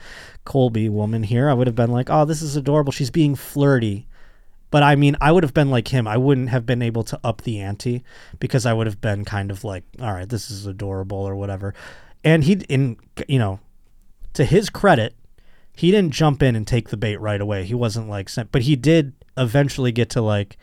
Colby 0.43 0.89
woman 0.89 1.23
here. 1.23 1.49
I 1.49 1.53
would 1.53 1.67
have 1.67 1.75
been 1.75 1.91
like, 1.91 2.09
oh, 2.09 2.25
this 2.25 2.41
is 2.41 2.55
adorable. 2.55 2.91
She's 2.91 3.11
being 3.11 3.35
flirty. 3.35 4.07
But 4.71 4.83
I 4.83 4.95
mean, 4.95 5.15
I 5.21 5.31
would 5.31 5.43
have 5.43 5.53
been 5.53 5.71
like 5.71 5.87
him. 5.87 6.07
I 6.07 6.17
wouldn't 6.17 6.49
have 6.49 6.65
been 6.65 6.81
able 6.81 7.03
to 7.03 7.19
up 7.23 7.41
the 7.41 7.59
ante 7.59 8.03
because 8.39 8.65
I 8.65 8.73
would 8.73 8.85
have 8.85 8.99
been 8.99 9.25
kind 9.25 9.51
of 9.51 9.63
like, 9.63 9.83
all 10.01 10.13
right, 10.13 10.27
this 10.27 10.51
is 10.51 10.65
adorable 10.65 11.17
or 11.17 11.35
whatever. 11.35 11.73
And 12.23 12.43
he, 12.43 12.53
in 12.67 12.97
you 13.27 13.39
know, 13.39 13.59
to 14.33 14.43
his 14.43 14.69
credit, 14.69 15.15
he 15.73 15.91
didn't 15.91 16.11
jump 16.11 16.43
in 16.43 16.55
and 16.55 16.67
take 16.67 16.89
the 16.89 16.97
bait 16.97 17.17
right 17.17 17.39
away. 17.39 17.63
He 17.63 17.73
wasn't 17.73 18.09
like, 18.09 18.29
sent, 18.29 18.51
but 18.51 18.63
he 18.63 18.75
did 18.75 19.13
eventually 19.39 19.91
get 19.91 20.11
to 20.11 20.21
like, 20.21 20.57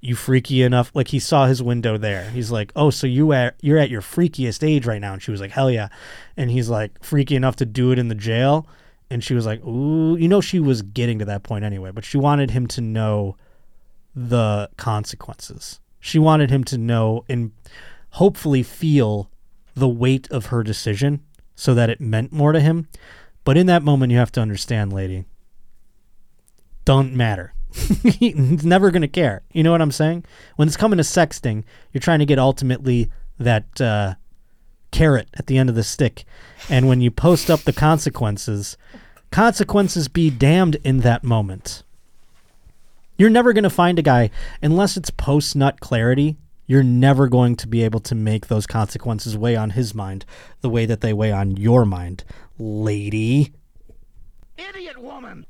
you 0.00 0.14
freaky 0.14 0.62
enough. 0.62 0.90
Like 0.94 1.08
he 1.08 1.18
saw 1.18 1.46
his 1.46 1.62
window 1.62 1.98
there. 1.98 2.30
He's 2.30 2.50
like, 2.50 2.72
oh, 2.74 2.90
so 2.90 3.06
you 3.06 3.32
at 3.32 3.56
you're 3.60 3.78
at 3.78 3.90
your 3.90 4.00
freakiest 4.00 4.66
age 4.66 4.86
right 4.86 5.00
now. 5.00 5.12
And 5.12 5.22
she 5.22 5.30
was 5.30 5.40
like, 5.40 5.50
hell 5.50 5.70
yeah. 5.70 5.88
And 6.36 6.50
he's 6.50 6.68
like, 6.68 7.02
freaky 7.04 7.36
enough 7.36 7.56
to 7.56 7.66
do 7.66 7.92
it 7.92 7.98
in 7.98 8.08
the 8.08 8.14
jail. 8.14 8.66
And 9.10 9.22
she 9.22 9.34
was 9.34 9.44
like, 9.44 9.62
ooh, 9.64 10.16
you 10.16 10.28
know, 10.28 10.40
she 10.40 10.60
was 10.60 10.82
getting 10.82 11.18
to 11.18 11.24
that 11.26 11.42
point 11.42 11.64
anyway, 11.64 11.90
but 11.90 12.04
she 12.04 12.16
wanted 12.16 12.52
him 12.52 12.66
to 12.68 12.80
know 12.80 13.36
the 14.14 14.70
consequences. 14.76 15.80
She 15.98 16.18
wanted 16.18 16.50
him 16.50 16.64
to 16.64 16.78
know 16.78 17.24
and 17.28 17.52
hopefully 18.10 18.62
feel 18.62 19.30
the 19.74 19.88
weight 19.88 20.30
of 20.30 20.46
her 20.46 20.62
decision 20.62 21.20
so 21.54 21.74
that 21.74 21.90
it 21.90 22.00
meant 22.00 22.32
more 22.32 22.52
to 22.52 22.60
him. 22.60 22.88
But 23.44 23.56
in 23.56 23.66
that 23.66 23.82
moment, 23.82 24.12
you 24.12 24.18
have 24.18 24.32
to 24.32 24.40
understand, 24.40 24.92
lady, 24.92 25.24
don't 26.84 27.14
matter. 27.14 27.52
He's 27.72 28.64
never 28.64 28.90
going 28.90 29.02
to 29.02 29.08
care. 29.08 29.42
You 29.52 29.62
know 29.62 29.72
what 29.72 29.82
I'm 29.82 29.92
saying? 29.92 30.24
When 30.56 30.68
it's 30.68 30.76
coming 30.76 30.96
to 30.96 31.02
sexting, 31.02 31.64
you're 31.92 32.00
trying 32.00 32.18
to 32.18 32.26
get 32.26 32.38
ultimately 32.38 33.10
that 33.38 33.80
uh, 33.80 34.14
carrot 34.90 35.28
at 35.34 35.46
the 35.46 35.58
end 35.58 35.68
of 35.68 35.74
the 35.74 35.82
stick. 35.82 36.24
And 36.68 36.88
when 36.88 37.00
you 37.00 37.10
post 37.10 37.50
up 37.50 37.60
the 37.60 37.72
consequences, 37.72 38.76
consequences 39.30 40.08
be 40.08 40.30
damned 40.30 40.76
in 40.84 41.00
that 41.00 41.24
moment. 41.24 41.82
You're 43.16 43.30
never 43.30 43.52
going 43.52 43.64
to 43.64 43.70
find 43.70 43.98
a 43.98 44.02
guy, 44.02 44.30
unless 44.62 44.96
it's 44.96 45.10
post 45.10 45.54
nut 45.54 45.80
clarity, 45.80 46.36
you're 46.66 46.82
never 46.82 47.28
going 47.28 47.56
to 47.56 47.66
be 47.66 47.82
able 47.82 48.00
to 48.00 48.14
make 48.14 48.46
those 48.46 48.66
consequences 48.66 49.36
weigh 49.36 49.56
on 49.56 49.70
his 49.70 49.94
mind 49.94 50.24
the 50.60 50.70
way 50.70 50.86
that 50.86 51.00
they 51.00 51.12
weigh 51.12 51.32
on 51.32 51.56
your 51.56 51.84
mind, 51.84 52.24
lady. 52.58 53.52
Idiot 54.56 54.98
woman! 54.98 55.46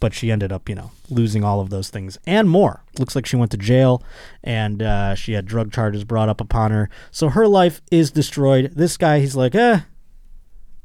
But 0.00 0.14
she 0.14 0.30
ended 0.30 0.52
up, 0.52 0.68
you 0.68 0.74
know, 0.74 0.92
losing 1.10 1.42
all 1.42 1.60
of 1.60 1.70
those 1.70 1.90
things 1.90 2.18
and 2.26 2.48
more. 2.48 2.84
Looks 2.98 3.16
like 3.16 3.26
she 3.26 3.36
went 3.36 3.50
to 3.50 3.56
jail 3.56 4.02
and 4.44 4.82
uh, 4.82 5.14
she 5.16 5.32
had 5.32 5.44
drug 5.44 5.72
charges 5.72 6.04
brought 6.04 6.28
up 6.28 6.40
upon 6.40 6.70
her. 6.70 6.88
So 7.10 7.30
her 7.30 7.48
life 7.48 7.80
is 7.90 8.12
destroyed. 8.12 8.72
This 8.76 8.96
guy, 8.96 9.18
he's 9.18 9.34
like, 9.34 9.56
eh, 9.56 9.80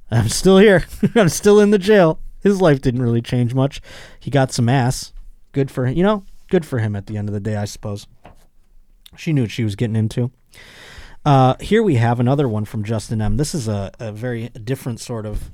I'm 0.09 0.29
still 0.29 0.57
here. 0.57 0.85
I'm 1.15 1.29
still 1.29 1.59
in 1.59 1.69
the 1.69 1.77
jail. 1.77 2.19
His 2.41 2.59
life 2.59 2.81
didn't 2.81 3.01
really 3.01 3.21
change 3.21 3.53
much. 3.53 3.81
He 4.19 4.31
got 4.31 4.51
some 4.51 4.67
ass. 4.67 5.13
Good 5.51 5.69
for 5.69 5.85
him. 5.85 5.95
You 5.95 6.03
know, 6.03 6.25
good 6.49 6.65
for 6.65 6.79
him 6.79 6.95
at 6.95 7.07
the 7.07 7.17
end 7.17 7.29
of 7.29 7.33
the 7.33 7.39
day, 7.39 7.55
I 7.55 7.65
suppose. 7.65 8.07
She 9.15 9.31
knew 9.31 9.43
what 9.43 9.51
she 9.51 9.63
was 9.63 9.75
getting 9.75 9.95
into. 9.95 10.31
Uh, 11.25 11.55
here 11.61 11.81
we 11.81 11.95
have 11.95 12.19
another 12.19 12.49
one 12.49 12.65
from 12.65 12.83
Justin 12.83 13.21
M. 13.21 13.37
This 13.37 13.55
is 13.55 13.67
a, 13.67 13.91
a 13.99 14.11
very 14.11 14.49
different 14.49 14.99
sort 14.99 15.25
of 15.25 15.51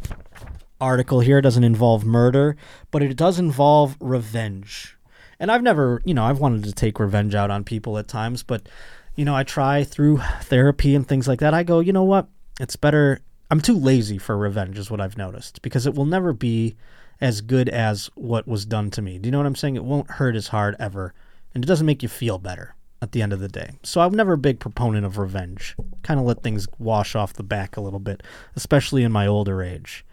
article 0.81 1.19
here. 1.19 1.41
Doesn't 1.41 1.63
involve 1.63 2.05
murder, 2.05 2.55
but 2.91 3.01
it 3.01 3.15
does 3.15 3.39
involve 3.39 3.97
revenge. 3.99 4.97
And 5.39 5.51
I've 5.51 5.63
never, 5.63 6.01
you 6.03 6.13
know, 6.13 6.25
I've 6.25 6.39
wanted 6.39 6.65
to 6.65 6.73
take 6.73 6.99
revenge 6.99 7.33
out 7.33 7.49
on 7.49 7.63
people 7.63 7.97
at 7.97 8.07
times, 8.07 8.43
but, 8.43 8.67
you 9.15 9.23
know, 9.23 9.35
I 9.35 9.43
try 9.43 9.83
through 9.85 10.17
therapy 10.41 10.95
and 10.95 11.07
things 11.07 11.27
like 11.27 11.39
that. 11.39 11.53
I 11.53 11.63
go, 11.63 11.79
you 11.79 11.93
know 11.93 12.03
what? 12.03 12.27
It's 12.59 12.75
better. 12.75 13.21
I'm 13.49 13.61
too 13.61 13.77
lazy 13.77 14.17
for 14.17 14.37
revenge, 14.37 14.77
is 14.77 14.91
what 14.91 14.99
I've 14.99 15.17
noticed, 15.17 15.61
because 15.61 15.87
it 15.87 15.95
will 15.95 16.05
never 16.05 16.33
be 16.33 16.75
as 17.21 17.41
good 17.41 17.69
as 17.69 18.09
what 18.15 18.47
was 18.47 18.65
done 18.65 18.91
to 18.91 19.01
me. 19.01 19.17
Do 19.17 19.27
you 19.27 19.31
know 19.31 19.39
what 19.39 19.47
I'm 19.47 19.55
saying? 19.55 19.77
It 19.77 19.85
won't 19.85 20.11
hurt 20.11 20.35
as 20.35 20.49
hard 20.49 20.75
ever, 20.77 21.13
and 21.53 21.63
it 21.63 21.67
doesn't 21.67 21.87
make 21.87 22.03
you 22.03 22.09
feel 22.09 22.37
better 22.37 22.75
at 23.01 23.13
the 23.13 23.21
end 23.21 23.31
of 23.31 23.39
the 23.39 23.47
day. 23.47 23.71
So 23.81 24.01
I'm 24.01 24.13
never 24.13 24.33
a 24.33 24.37
big 24.37 24.59
proponent 24.59 25.05
of 25.05 25.17
revenge. 25.17 25.75
Kind 26.03 26.19
of 26.19 26.25
let 26.25 26.43
things 26.43 26.67
wash 26.79 27.15
off 27.15 27.33
the 27.33 27.43
back 27.43 27.77
a 27.77 27.81
little 27.81 27.99
bit, 27.99 28.23
especially 28.57 29.03
in 29.03 29.11
my 29.13 29.25
older 29.25 29.63
age. 29.63 30.05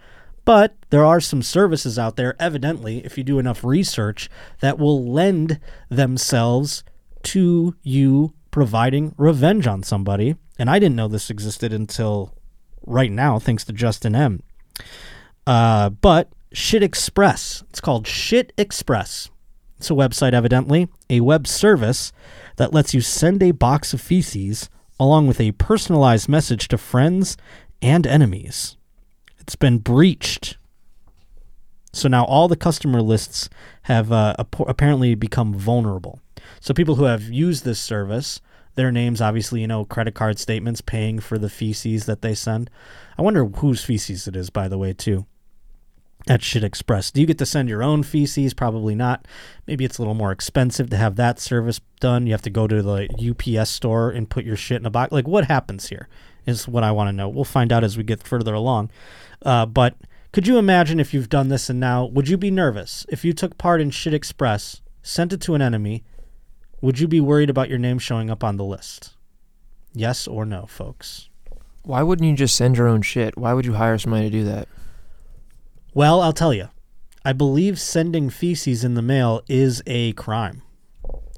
But 0.47 0.77
there 0.91 1.05
are 1.05 1.21
some 1.21 1.43
services 1.43 1.99
out 1.99 2.15
there, 2.17 2.37
evidently, 2.41 3.05
if 3.05 3.19
you 3.19 3.25
do 3.25 3.41
enough 3.41 3.65
research, 3.65 4.31
that 4.61 4.79
will 4.79 5.05
lend 5.05 5.59
themselves 5.91 6.85
to 7.25 7.75
you 7.83 8.33
providing 8.53 9.13
revenge 9.19 9.67
on 9.67 9.83
somebody. 9.83 10.37
And 10.57 10.71
I 10.71 10.79
didn't 10.79 10.95
know 10.95 11.09
this 11.09 11.31
existed 11.31 11.73
until 11.73 12.33
right 12.87 13.11
now, 13.11 13.41
thanks 13.41 13.65
to 13.65 13.73
Justin 13.73 14.15
M. 14.15 14.43
Uh, 15.49 15.91
but 15.91 16.31
Shit 16.53 16.83
Express, 16.83 17.65
it's 17.69 17.81
called 17.81 18.07
Shit 18.07 18.53
Express. 18.57 19.29
It's 19.79 19.91
a 19.91 19.95
website, 19.95 20.33
evidently, 20.33 20.89
a 21.11 21.21
web 21.21 21.49
service 21.49 22.13
that 22.55 22.73
lets 22.73 22.95
you 22.95 23.01
send 23.01 23.43
a 23.43 23.51
box 23.51 23.93
of 23.93 24.01
feces 24.01 24.71
along 25.01 25.27
with 25.27 25.41
a 25.41 25.53
personalized 25.53 26.29
message 26.29 26.69
to 26.69 26.79
friends 26.79 27.37
and 27.83 28.07
enemies. 28.07 28.77
It's 29.47 29.55
been 29.55 29.79
breached. 29.79 30.57
So 31.93 32.09
now 32.09 32.25
all 32.25 32.49
the 32.49 32.57
customer 32.57 33.01
lists 33.01 33.49
have 33.83 34.11
uh, 34.11 34.35
appo- 34.39 34.69
apparently 34.69 35.15
become 35.15 35.55
vulnerable. 35.55 36.21
So 36.61 36.75
people 36.75 36.97
who 36.97 37.05
have 37.05 37.23
used 37.23 37.65
this 37.65 37.79
service, 37.79 38.41
their 38.75 38.91
names, 38.91 39.21
obviously, 39.21 39.61
you 39.61 39.69
know, 39.69 39.85
credit 39.85 40.15
card 40.15 40.41
statements, 40.41 40.81
paying 40.81 41.21
for 41.21 41.39
the 41.39 41.49
feces 41.49 42.07
that 42.07 42.23
they 42.23 42.35
send. 42.35 42.71
I 43.17 43.23
wonder 43.23 43.47
whose 43.47 43.85
feces 43.85 44.27
it 44.27 44.35
is, 44.35 44.51
by 44.51 44.67
the 44.67 44.79
way, 44.79 44.93
too. 44.93 45.27
At 46.29 46.43
Shit 46.43 46.65
Express. 46.65 47.13
Do 47.13 47.21
you 47.21 47.27
get 47.27 47.39
to 47.39 47.47
send 47.47 47.69
your 47.69 47.85
own 47.85 48.03
feces? 48.03 48.53
Probably 48.53 48.97
not. 48.97 49.29
Maybe 49.69 49.85
it's 49.85 49.99
a 49.99 50.03
little 50.03 50.15
more 50.15 50.33
expensive 50.33 50.91
to 50.91 50.97
have 50.97 51.15
that 51.17 51.39
service 51.39 51.81
done. 52.01 52.27
You 52.27 52.33
have 52.33 52.43
to 52.43 52.51
go 52.51 52.67
to 52.67 52.83
the 52.83 53.09
UPS 53.61 53.71
store 53.71 54.11
and 54.11 54.29
put 54.29 54.45
your 54.45 54.57
shit 54.57 54.81
in 54.81 54.87
a 54.87 54.91
box. 54.91 55.13
Like, 55.13 55.29
what 55.29 55.45
happens 55.45 55.89
here 55.89 56.09
is 56.47 56.67
what 56.67 56.83
I 56.83 56.91
want 56.91 57.09
to 57.09 57.13
know. 57.13 57.29
We'll 57.29 57.45
find 57.45 57.73
out 57.73 57.85
as 57.85 57.97
we 57.97 58.03
get 58.03 58.27
further 58.27 58.55
along. 58.55 58.91
Uh, 59.43 59.67
but 59.67 59.97
could 60.37 60.47
you 60.47 60.59
imagine 60.59 61.01
if 61.01 61.15
you've 61.15 61.31
done 61.31 61.49
this 61.49 61.71
and 61.71 61.81
now, 61.81 62.05
would 62.05 62.29
you 62.29 62.37
be 62.37 62.51
nervous 62.51 63.07
if 63.09 63.25
you 63.25 63.33
took 63.33 63.57
part 63.57 63.81
in 63.81 63.91
Shit 63.91 64.13
Express, 64.13 64.83
sent 65.03 65.33
it 65.33 65.41
to 65.41 65.55
an 65.55 65.63
enemy? 65.63 66.05
Would 66.83 66.99
you 66.99 67.09
be 67.09 67.21
worried 67.21 67.49
about 67.49 67.71
your 67.71 67.79
name 67.79 67.99
showing 67.99 68.29
up 68.29 68.45
on 68.45 68.59
the 68.59 68.65
list? 68.65 69.15
Yes 69.95 70.29
or 70.29 70.45
no, 70.45 70.67
folks? 70.67 71.31
Why 71.85 72.03
wouldn't 72.03 72.29
you 72.29 72.37
just 72.37 72.55
send 72.55 72.77
your 72.77 72.87
own 72.87 73.01
shit? 73.01 73.39
Why 73.39 73.55
would 73.55 73.65
you 73.65 73.73
hire 73.73 73.97
somebody 73.97 74.29
to 74.29 74.31
do 74.31 74.45
that? 74.45 74.69
Well, 75.95 76.21
I'll 76.21 76.35
tell 76.35 76.53
you. 76.53 76.69
I 77.25 77.33
believe 77.33 77.81
sending 77.81 78.29
feces 78.29 78.85
in 78.85 78.93
the 78.93 79.01
mail 79.01 79.43
is 79.49 79.83
a 79.87 80.13
crime, 80.13 80.61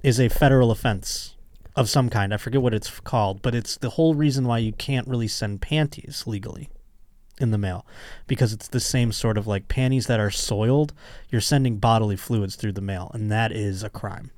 is 0.02 0.18
a 0.18 0.28
federal 0.28 0.72
offense 0.72 1.36
of 1.76 1.88
some 1.88 2.10
kind. 2.10 2.34
I 2.34 2.36
forget 2.36 2.62
what 2.62 2.74
it's 2.74 2.98
called, 3.00 3.42
but 3.42 3.54
it's 3.54 3.76
the 3.76 3.90
whole 3.90 4.14
reason 4.14 4.44
why 4.44 4.58
you 4.58 4.72
can't 4.72 5.06
really 5.06 5.28
send 5.28 5.62
panties 5.62 6.24
legally 6.26 6.68
in 7.40 7.50
the 7.50 7.58
mail 7.58 7.86
because 8.26 8.52
it's 8.52 8.68
the 8.68 8.80
same 8.80 9.12
sort 9.12 9.38
of 9.38 9.46
like 9.46 9.68
panties 9.68 10.06
that 10.06 10.20
are 10.20 10.30
soiled. 10.30 10.92
You're 11.30 11.40
sending 11.40 11.78
bodily 11.78 12.16
fluids 12.16 12.56
through 12.56 12.72
the 12.72 12.80
mail, 12.80 13.10
and 13.14 13.30
that 13.30 13.52
is 13.52 13.82
a 13.82 13.90
crime 13.90 14.30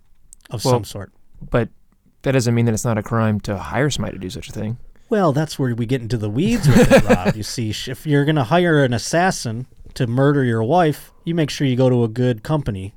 of 0.50 0.64
Well- 0.64 0.74
some 0.74 0.84
sort. 0.84 1.12
But 1.50 1.68
that 2.22 2.32
doesn't 2.32 2.54
mean 2.54 2.66
that 2.66 2.74
it's 2.74 2.84
not 2.84 2.98
a 2.98 3.02
crime 3.02 3.40
to 3.40 3.56
hire 3.56 3.88
somebody 3.90 4.16
to 4.16 4.20
do 4.20 4.28
such 4.30 4.48
a 4.48 4.52
thing. 4.52 4.76
Well, 5.08 5.32
that's 5.32 5.58
where 5.58 5.74
we 5.74 5.86
get 5.86 6.02
into 6.02 6.16
the 6.18 6.30
weeds 6.30 6.68
with 6.68 6.92
it, 6.92 7.02
Rob. 7.04 7.34
You 7.36 7.42
see, 7.42 7.70
if 7.70 8.06
you're 8.06 8.24
going 8.24 8.36
to 8.36 8.44
hire 8.44 8.84
an 8.84 8.92
assassin 8.92 9.66
to 9.94 10.06
murder 10.06 10.44
your 10.44 10.62
wife, 10.62 11.12
you 11.24 11.34
make 11.34 11.50
sure 11.50 11.66
you 11.66 11.74
go 11.76 11.88
to 11.90 12.04
a 12.04 12.08
good 12.08 12.42
company 12.44 12.94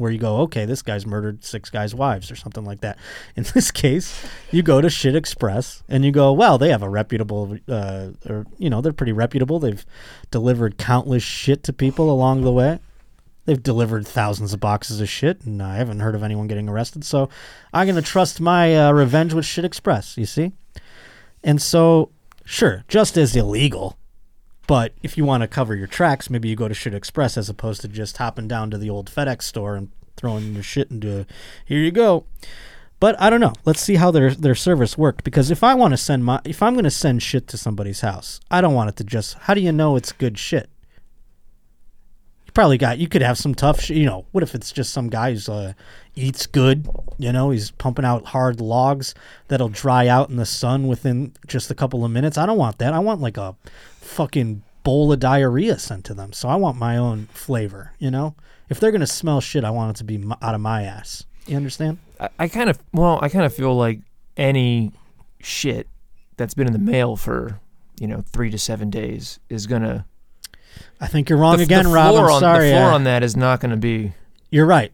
where 0.00 0.10
you 0.10 0.18
go, 0.18 0.38
okay, 0.38 0.64
this 0.64 0.80
guy's 0.80 1.06
murdered 1.06 1.44
six 1.44 1.68
guys' 1.68 1.94
wives 1.94 2.30
or 2.30 2.36
something 2.36 2.64
like 2.64 2.80
that. 2.80 2.98
In 3.36 3.44
this 3.54 3.70
case, 3.70 4.26
you 4.50 4.62
go 4.62 4.80
to 4.80 4.88
Shit 4.88 5.14
Express 5.14 5.82
and 5.88 6.04
you 6.04 6.10
go, 6.10 6.32
well, 6.32 6.56
they 6.56 6.70
have 6.70 6.82
a 6.82 6.88
reputable, 6.88 7.58
uh, 7.68 8.08
or, 8.28 8.46
you 8.58 8.70
know, 8.70 8.80
they're 8.80 8.94
pretty 8.94 9.12
reputable. 9.12 9.58
They've 9.58 9.84
delivered 10.30 10.78
countless 10.78 11.22
shit 11.22 11.62
to 11.64 11.72
people 11.72 12.10
along 12.10 12.42
the 12.42 12.52
way. 12.52 12.80
They've 13.44 13.62
delivered 13.62 14.06
thousands 14.06 14.52
of 14.52 14.60
boxes 14.60 15.00
of 15.00 15.08
shit, 15.08 15.42
and 15.44 15.62
I 15.62 15.76
haven't 15.76 16.00
heard 16.00 16.14
of 16.14 16.22
anyone 16.22 16.46
getting 16.46 16.68
arrested. 16.68 17.04
So 17.04 17.28
I'm 17.72 17.94
to 17.94 18.02
trust 18.02 18.40
my 18.40 18.76
uh, 18.76 18.92
revenge 18.92 19.34
with 19.34 19.44
Shit 19.44 19.64
Express, 19.64 20.16
you 20.16 20.26
see? 20.26 20.52
And 21.42 21.60
so, 21.60 22.10
sure, 22.44 22.84
just 22.88 23.16
as 23.16 23.34
illegal. 23.34 23.98
But 24.70 24.92
if 25.02 25.18
you 25.18 25.24
want 25.24 25.40
to 25.40 25.48
cover 25.48 25.74
your 25.74 25.88
tracks, 25.88 26.30
maybe 26.30 26.48
you 26.48 26.54
go 26.54 26.68
to 26.68 26.74
Shit 26.74 26.94
Express 26.94 27.36
as 27.36 27.48
opposed 27.48 27.80
to 27.80 27.88
just 27.88 28.18
hopping 28.18 28.46
down 28.46 28.70
to 28.70 28.78
the 28.78 28.88
old 28.88 29.10
FedEx 29.10 29.42
store 29.42 29.74
and 29.74 29.90
throwing 30.16 30.54
your 30.54 30.62
shit 30.62 30.92
into 30.92 31.26
here 31.64 31.80
you 31.80 31.90
go. 31.90 32.24
But 33.00 33.20
I 33.20 33.30
don't 33.30 33.40
know. 33.40 33.54
Let's 33.64 33.80
see 33.80 33.96
how 33.96 34.12
their 34.12 34.32
their 34.32 34.54
service 34.54 34.96
worked 34.96 35.24
because 35.24 35.50
if 35.50 35.64
I 35.64 35.74
want 35.74 35.92
to 35.92 35.96
send 35.96 36.24
my 36.24 36.40
if 36.44 36.62
I'm 36.62 36.74
going 36.74 36.84
to 36.84 36.90
send 36.92 37.20
shit 37.20 37.48
to 37.48 37.56
somebody's 37.56 38.02
house, 38.02 38.38
I 38.48 38.60
don't 38.60 38.74
want 38.74 38.90
it 38.90 38.96
to 38.98 39.02
just 39.02 39.34
how 39.38 39.54
do 39.54 39.60
you 39.60 39.72
know 39.72 39.96
it's 39.96 40.12
good 40.12 40.38
shit? 40.38 40.70
You 42.46 42.52
probably 42.52 42.78
got 42.78 42.98
you 42.98 43.08
could 43.08 43.22
have 43.22 43.38
some 43.38 43.56
tough 43.56 43.80
shit, 43.80 43.96
you 43.96 44.06
know. 44.06 44.26
What 44.30 44.44
if 44.44 44.54
it's 44.54 44.70
just 44.70 44.92
some 44.92 45.08
guy 45.08 45.32
who's 45.32 45.48
uh, 45.48 45.72
eats 46.14 46.46
good, 46.46 46.88
you 47.18 47.32
know, 47.32 47.50
he's 47.50 47.72
pumping 47.72 48.04
out 48.04 48.26
hard 48.26 48.60
logs 48.60 49.16
that'll 49.48 49.68
dry 49.68 50.06
out 50.06 50.30
in 50.30 50.36
the 50.36 50.46
sun 50.46 50.86
within 50.86 51.32
just 51.48 51.72
a 51.72 51.74
couple 51.74 52.04
of 52.04 52.12
minutes. 52.12 52.38
I 52.38 52.46
don't 52.46 52.58
want 52.58 52.78
that. 52.78 52.92
I 52.92 53.00
want 53.00 53.20
like 53.20 53.36
a 53.36 53.56
fucking 54.10 54.62
bowl 54.82 55.12
of 55.12 55.20
diarrhea 55.20 55.78
sent 55.78 56.04
to 56.06 56.14
them. 56.14 56.32
So 56.32 56.48
I 56.48 56.56
want 56.56 56.76
my 56.76 56.96
own 56.96 57.28
flavor, 57.32 57.92
you 57.98 58.10
know? 58.10 58.34
If 58.68 58.80
they're 58.80 58.90
going 58.90 59.00
to 59.00 59.06
smell 59.06 59.40
shit, 59.40 59.64
I 59.64 59.70
want 59.70 59.96
it 59.96 59.98
to 59.98 60.04
be 60.04 60.16
m- 60.16 60.34
out 60.42 60.54
of 60.54 60.60
my 60.60 60.82
ass. 60.82 61.24
You 61.46 61.56
understand? 61.56 61.98
I, 62.18 62.28
I 62.38 62.48
kind 62.48 62.70
of 62.70 62.78
well, 62.92 63.18
I 63.22 63.28
kind 63.28 63.44
of 63.44 63.54
feel 63.54 63.74
like 63.74 64.00
any 64.36 64.92
shit 65.40 65.88
that's 66.36 66.54
been 66.54 66.66
in 66.66 66.72
the 66.72 66.78
mail 66.78 67.16
for 67.16 67.58
you 67.98 68.06
know 68.06 68.22
three 68.32 68.50
to 68.50 68.58
seven 68.58 68.90
days 68.90 69.40
is 69.48 69.66
gonna. 69.66 70.06
I 71.00 71.08
think 71.08 71.28
you're 71.28 71.38
wrong 71.38 71.56
the, 71.56 71.64
again, 71.64 71.84
the 71.84 71.90
Rob. 71.90 72.14
I'm 72.14 72.24
on, 72.24 72.40
sorry. 72.40 72.68
The 72.68 72.76
floor 72.76 72.90
uh, 72.90 72.94
on 72.94 73.04
that 73.04 73.22
is 73.22 73.36
not 73.36 73.60
gonna 73.60 73.76
be. 73.76 74.12
You're 74.50 74.66
right, 74.66 74.92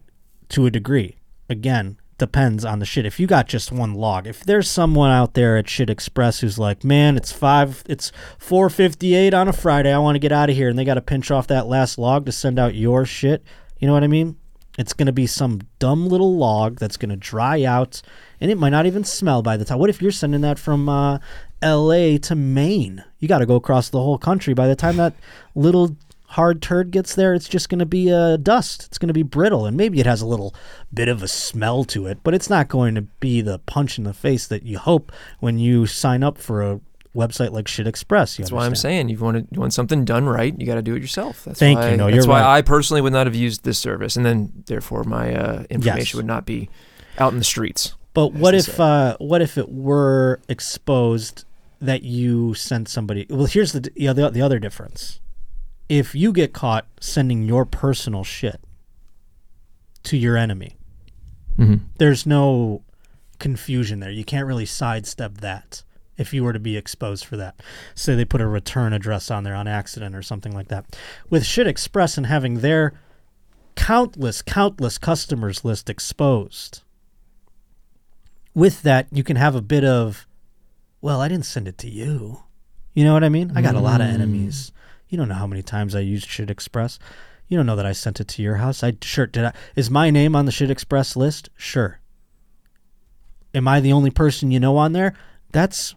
to 0.49 0.65
a 0.65 0.71
degree. 0.71 1.17
Again, 1.49 1.97
depends 2.17 2.65
on 2.65 2.79
the 2.79 2.85
shit. 2.85 3.05
If 3.05 3.19
you 3.19 3.27
got 3.27 3.47
just 3.47 3.71
one 3.71 3.93
log, 3.93 4.27
if 4.27 4.43
there's 4.43 4.69
someone 4.69 5.11
out 5.11 5.33
there 5.33 5.57
at 5.57 5.69
Shit 5.69 5.89
Express 5.89 6.39
who's 6.39 6.57
like, 6.57 6.83
man, 6.83 7.17
it's 7.17 7.31
five, 7.31 7.83
it's 7.87 8.11
four 8.37 8.69
fifty 8.69 9.15
eight 9.15 9.33
on 9.33 9.47
a 9.47 9.53
Friday. 9.53 9.93
I 9.93 9.99
want 9.99 10.15
to 10.15 10.19
get 10.19 10.31
out 10.31 10.49
of 10.49 10.55
here, 10.55 10.69
and 10.69 10.77
they 10.77 10.85
got 10.85 10.95
to 10.95 11.01
pinch 11.01 11.31
off 11.31 11.47
that 11.47 11.67
last 11.67 11.97
log 11.97 12.25
to 12.25 12.31
send 12.31 12.59
out 12.59 12.75
your 12.75 13.05
shit. 13.05 13.43
You 13.79 13.87
know 13.87 13.93
what 13.93 14.03
I 14.03 14.07
mean? 14.07 14.37
It's 14.77 14.93
gonna 14.93 15.11
be 15.11 15.25
some 15.25 15.61
dumb 15.79 16.07
little 16.07 16.37
log 16.37 16.77
that's 16.77 16.97
gonna 16.97 17.17
dry 17.17 17.63
out, 17.63 18.01
and 18.39 18.51
it 18.51 18.59
might 18.59 18.69
not 18.69 18.85
even 18.85 19.03
smell 19.03 19.41
by 19.41 19.57
the 19.57 19.65
time. 19.65 19.79
What 19.79 19.89
if 19.89 20.01
you're 20.01 20.11
sending 20.11 20.41
that 20.41 20.59
from 20.59 20.87
uh, 20.87 21.17
L.A. 21.63 22.19
to 22.19 22.35
Maine? 22.35 23.03
You 23.19 23.27
got 23.27 23.39
to 23.39 23.47
go 23.47 23.55
across 23.55 23.89
the 23.89 24.01
whole 24.01 24.19
country. 24.19 24.53
By 24.53 24.67
the 24.67 24.75
time 24.75 24.97
that 24.97 25.15
little 25.55 25.97
hard 26.27 26.61
turd 26.61 26.91
gets 26.91 27.15
there, 27.15 27.33
it's 27.33 27.49
just 27.49 27.69
going 27.69 27.79
to 27.79 27.85
be 27.85 28.11
uh, 28.11 28.37
dust. 28.37 28.85
It's 28.85 28.97
going 28.97 29.07
to 29.07 29.13
be 29.13 29.23
brittle, 29.23 29.65
and 29.65 29.75
maybe 29.77 29.99
it 29.99 30.05
has 30.05 30.21
a 30.21 30.25
little 30.25 30.53
bit 30.93 31.07
of 31.07 31.23
a 31.23 31.27
smell 31.27 31.83
to 31.85 32.07
it, 32.07 32.19
but 32.23 32.33
it's 32.33 32.49
not 32.49 32.67
going 32.67 32.95
to 32.95 33.01
be 33.01 33.41
the 33.41 33.59
punch 33.59 33.97
in 33.97 34.03
the 34.03 34.13
face 34.13 34.47
that 34.47 34.63
you 34.63 34.77
hope 34.77 35.11
when 35.39 35.57
you 35.57 35.85
sign 35.85 36.23
up 36.23 36.37
for 36.37 36.61
a 36.61 36.79
website 37.15 37.51
like 37.51 37.67
Shit 37.67 37.87
Express. 37.87 38.37
You 38.37 38.43
That's 38.43 38.51
why 38.51 38.65
I'm 38.65 38.75
saying 38.75 39.09
you 39.09 39.17
want 39.17 39.37
to 39.37 39.47
you 39.51 39.59
want 39.59 39.73
something 39.73 40.05
done 40.05 40.25
right, 40.27 40.53
you 40.57 40.65
got 40.65 40.75
to 40.75 40.81
do 40.81 40.95
it 40.95 41.01
yourself. 41.01 41.45
That's 41.45 41.59
Thank 41.59 41.79
why, 41.79 41.91
you. 41.91 41.97
No, 41.97 42.11
that's 42.11 42.27
why 42.27 42.41
right. 42.41 42.57
I 42.57 42.61
personally 42.61 43.01
would 43.01 43.13
not 43.13 43.25
have 43.27 43.35
used 43.35 43.63
this 43.63 43.79
service, 43.79 44.15
and 44.15 44.25
then 44.25 44.63
therefore 44.67 45.03
my 45.03 45.33
uh, 45.33 45.63
information 45.69 45.97
Yes. 45.97 46.13
would 46.13 46.25
not 46.25 46.45
be 46.45 46.69
out 47.17 47.31
in 47.33 47.39
the 47.39 47.45
streets. 47.45 47.95
But 48.13 48.33
what 48.33 48.53
if 48.53 48.79
uh, 48.79 49.15
what 49.19 49.41
if 49.41 49.57
it 49.57 49.69
were 49.69 50.39
exposed 50.49 51.45
that 51.79 52.03
you 52.03 52.53
sent 52.53 52.89
somebody? 52.89 53.25
Well, 53.29 53.45
here's 53.45 53.71
the 53.73 53.79
the 53.79 54.07
other 54.07 54.29
the 54.29 54.41
other 54.41 54.59
difference. 54.59 55.19
If 55.89 56.13
you 56.15 56.31
get 56.33 56.53
caught 56.53 56.85
sending 56.99 57.43
your 57.43 57.65
personal 57.65 58.23
shit 58.23 58.59
to 60.03 60.17
your 60.17 60.35
enemy, 60.37 60.77
Mhm. 61.57 61.81
there's 61.97 62.25
no 62.25 62.83
confusion 63.39 63.99
there. 63.99 64.11
You 64.11 64.25
can't 64.25 64.45
really 64.47 64.65
sidestep 64.65 65.37
that 65.39 65.83
if 66.17 66.33
you 66.33 66.43
were 66.43 66.53
to 66.53 66.59
be 66.59 66.75
exposed 66.75 67.23
for 67.25 67.37
that. 67.37 67.61
Say 67.95 68.15
they 68.15 68.25
put 68.25 68.41
a 68.41 68.47
return 68.47 68.91
address 68.93 69.29
on 69.31 69.43
there 69.43 69.55
on 69.55 69.67
accident 69.67 70.15
or 70.15 70.21
something 70.21 70.53
like 70.53 70.67
that. 70.69 70.97
With 71.29 71.45
Shit 71.45 71.67
Express 71.67 72.17
and 72.17 72.25
having 72.25 72.59
their 72.59 72.93
countless, 73.75 74.41
countless 74.41 74.97
customers 74.97 75.63
list 75.63 75.89
exposed, 75.89 76.81
with 78.53 78.81
that, 78.81 79.07
you 79.11 79.23
can 79.23 79.35
have 79.35 79.55
a 79.55 79.61
bit 79.61 79.83
of, 79.85 80.27
well, 81.01 81.21
I 81.21 81.27
didn't 81.27 81.45
send 81.45 81.67
it 81.67 81.77
to 81.79 81.89
you. 81.89 82.43
You 82.95 83.03
know 83.03 83.13
what 83.13 83.23
I 83.23 83.29
mean? 83.29 83.51
I 83.55 83.61
got 83.61 83.75
a 83.75 83.79
lot 83.79 84.01
of 84.01 84.07
enemies. 84.07 84.71
You 85.09 85.17
don't 85.17 85.29
know 85.29 85.35
how 85.35 85.47
many 85.47 85.61
times 85.61 85.95
I 85.95 86.01
used 86.01 86.27
Shit 86.27 86.49
Express. 86.49 86.99
You 87.47 87.57
don't 87.57 87.65
know 87.65 87.77
that 87.77 87.85
I 87.85 87.93
sent 87.93 88.19
it 88.19 88.27
to 88.29 88.41
your 88.41 88.55
house. 88.55 88.83
I 88.83 88.93
sure 89.01 89.25
did. 89.25 89.45
I, 89.45 89.53
is 89.75 89.89
my 89.89 90.09
name 90.09 90.35
on 90.35 90.45
the 90.45 90.51
Shit 90.51 90.69
Express 90.69 91.15
list? 91.15 91.49
Sure. 91.55 91.99
Am 93.53 93.67
I 93.67 93.79
the 93.79 93.93
only 93.93 94.11
person 94.11 94.51
you 94.51 94.59
know 94.59 94.75
on 94.77 94.91
there? 94.91 95.13
That's, 95.51 95.95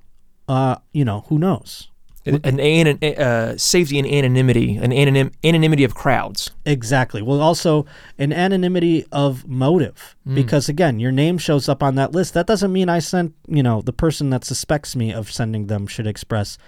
uh, 0.49 0.77
you 0.93 1.05
know, 1.05 1.25
who 1.29 1.39
knows? 1.39 1.89
An, 2.27 2.41
an, 2.45 2.61
an 2.61 3.15
uh, 3.17 3.57
safety 3.57 3.99
and 3.99 4.07
anonymity, 4.07 4.77
an 4.77 4.91
anonym, 4.91 5.33
anonymity 5.43 5.85
of 5.85 5.95
crowds. 5.95 6.51
Exactly. 6.67 7.23
Well, 7.23 7.41
also 7.41 7.87
an 8.19 8.33
anonymity 8.33 9.07
of 9.11 9.49
motive 9.49 10.17
because 10.33 10.69
again, 10.69 11.01
your 11.01 11.13
name 11.13 11.39
shows 11.39 11.67
up 11.67 11.83
on 11.83 11.95
that 11.95 12.13
list. 12.13 12.35
That 12.35 12.47
doesn't 12.47 12.73
mean 12.73 12.91
I 12.91 12.99
sent, 12.99 13.35
you 13.49 13.63
know, 13.63 13.81
the 13.81 13.95
person 13.95 14.29
that 14.31 14.45
suspects 14.45 14.95
me 14.95 15.15
of 15.15 15.33
sending 15.33 15.67
them 15.67 15.87
Shit 15.87 16.07
Express. 16.07 16.59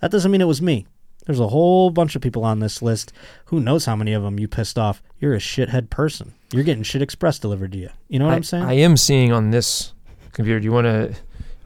That 0.00 0.12
doesn't 0.12 0.30
mean 0.30 0.40
it 0.40 0.46
was 0.46 0.62
me. 0.62 0.86
There's 1.26 1.40
a 1.40 1.48
whole 1.48 1.90
bunch 1.90 2.16
of 2.16 2.22
people 2.22 2.44
on 2.44 2.60
this 2.60 2.82
list. 2.82 3.12
Who 3.46 3.60
knows 3.60 3.84
how 3.84 3.94
many 3.94 4.12
of 4.12 4.22
them 4.22 4.38
you 4.38 4.48
pissed 4.48 4.78
off? 4.78 5.02
You're 5.20 5.34
a 5.34 5.38
shithead 5.38 5.90
person. 5.90 6.34
You're 6.52 6.64
getting 6.64 6.82
Shit 6.82 7.02
Express 7.02 7.38
delivered 7.38 7.72
to 7.72 7.78
you. 7.78 7.90
You 8.08 8.18
know 8.18 8.26
what 8.26 8.32
I, 8.32 8.34
I, 8.34 8.36
am 8.36 8.42
saying? 8.42 8.64
I 8.64 8.72
am 8.74 8.96
seeing 8.96 9.32
on 9.32 9.50
this 9.50 9.92
computer. 10.32 10.60
Do 10.60 10.64
you 10.64 10.72
want 10.72 10.86
to 10.86 11.14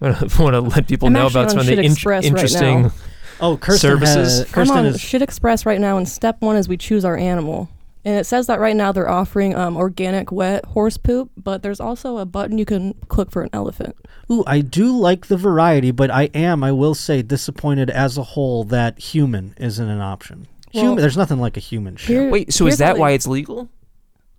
want 0.01 0.55
to 0.55 0.61
let 0.61 0.87
people 0.89 1.07
I'm 1.07 1.15
know 1.15 1.27
about 1.27 1.51
some 1.51 1.61
of 1.61 1.67
the 1.67 1.77
Shit 1.77 1.85
int- 1.85 2.05
right 2.05 2.25
interesting? 2.25 2.83
now. 2.83 2.93
oh, 3.41 3.57
Kirsten 3.57 3.91
services? 3.91 4.39
Has, 4.39 4.41
I'm 4.41 4.53
Kirsten 4.53 4.77
on 4.79 4.87
is. 4.87 5.01
Shit 5.01 5.23
Express 5.23 5.65
right 5.65 5.81
now, 5.81 5.97
and 5.97 6.09
step 6.09 6.41
one 6.41 6.57
is 6.57 6.69
we 6.69 6.77
choose 6.77 7.05
our 7.05 7.17
animal. 7.17 7.69
And 8.07 8.17
it 8.17 8.25
says 8.27 8.47
that 8.49 8.61
right 8.61 8.77
now 8.77 8.93
they're 8.93 9.09
offering 9.09 9.55
um, 9.55 9.77
organic 9.79 10.31
wet 10.31 10.65
horse 10.67 10.99
poop, 10.99 11.31
but 11.37 11.63
there's 11.63 11.81
also 11.81 12.19
a 12.19 12.27
button 12.27 12.59
you 12.59 12.67
can 12.67 12.93
click 13.09 13.31
for 13.31 13.43
an 13.43 13.49
elephant. 13.53 13.97
Ooh, 14.31 14.45
I 14.47 14.61
do 14.61 14.95
like 14.97 15.27
the 15.27 15.37
variety, 15.39 15.91
but 15.91 16.11
I 16.11 16.25
am, 16.35 16.63
I 16.63 16.73
will 16.73 16.95
say, 16.95 17.23
disappointed 17.23 17.89
as 17.89 18.19
a 18.19 18.23
whole 18.23 18.65
that 18.65 18.99
human 18.99 19.55
isn't 19.59 19.89
an 19.89 20.01
option. 20.03 20.47
human. 20.71 20.97
There's 20.97 21.17
nothing 21.17 21.39
like 21.39 21.57
a 21.57 21.61
human 21.61 21.97
shit. 21.97 22.09
Here- 22.09 22.31
Wait, 22.31 22.53
so 22.53 22.67
is 22.67 22.79
that 22.79 22.99
why 22.99 23.13
it's 23.13 23.27
legal? 23.27 23.71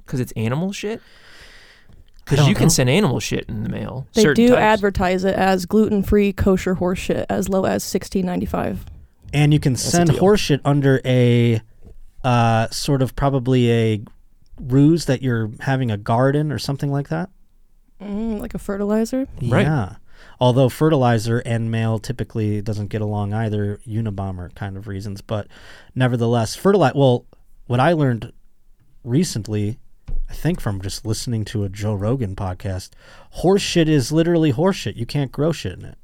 Because 0.05 0.20
it's 0.20 0.32
animal 0.34 0.72
shit? 0.72 1.01
Because 2.24 2.47
you 2.47 2.53
know. 2.53 2.59
can 2.59 2.70
send 2.70 2.89
animal 2.89 3.20
shit 3.20 3.45
in 3.47 3.63
the 3.63 3.70
mail. 3.70 4.07
They 4.13 4.32
do 4.34 4.49
types. 4.49 4.59
advertise 4.59 5.24
it 5.24 5.36
as 5.36 5.66
gluten-free 5.66 6.34
kosher 6.34 6.76
horse 6.76 6.99
shit 6.99 7.26
as 7.30 7.49
low 7.49 7.66
as 7.66 7.84
sixteen 7.84 8.26
ninety-five. 8.26 8.86
and 9.34 9.53
you 9.53 9.59
can 9.59 9.74
a 9.74 9.78
send 9.78 10.09
deal. 10.11 10.20
horseshit 10.20 10.59
under 10.66 11.01
a 11.05 11.61
uh, 12.26 12.68
sort 12.72 13.04
of 13.04 13.16
probably 13.16 13.72
a 13.72 14.02
ruse 14.60 15.06
that 15.06 15.22
you're 15.22 15.52
having 15.60 15.92
a 15.92 15.98
garden 15.98 16.52
or 16.52 16.58
something 16.58 16.92
like 16.92 17.10
that. 17.10 17.30
Mm, 18.02 18.40
like 18.40 18.56
a 18.56 18.60
fertilizer. 18.60 19.28
Right. 19.44 19.66
Yeah. 19.66 19.98
Although 20.40 20.70
fertilizer 20.70 21.40
and 21.40 21.70
mail 21.70 22.00
typically 22.00 22.62
doesn't 22.62 22.88
get 22.88 23.02
along 23.02 23.34
either, 23.34 23.80
Unabomber 23.88 24.54
kind 24.56 24.76
of 24.76 24.88
reasons, 24.88 25.22
but 25.22 25.48
nevertheless, 25.94 26.56
fertilizer. 26.56 26.98
Well, 26.98 27.26
what 27.68 27.80
I 27.80 27.94
learned 27.94 28.34
recently, 29.04 29.78
I 30.28 30.34
think 30.34 30.60
from 30.60 30.82
just 30.82 31.06
listening 31.06 31.46
to 31.46 31.64
a 31.64 31.70
Joe 31.70 31.94
Rogan 31.94 32.36
podcast, 32.36 32.90
horse 33.32 33.62
shit 33.62 33.88
is 33.88 34.12
literally 34.12 34.50
horse 34.50 34.78
shit. 34.78 34.96
You 34.96 35.06
can't 35.06 35.32
grow 35.32 35.52
shit 35.52 35.78
in 35.78 35.86
it. 35.86 35.98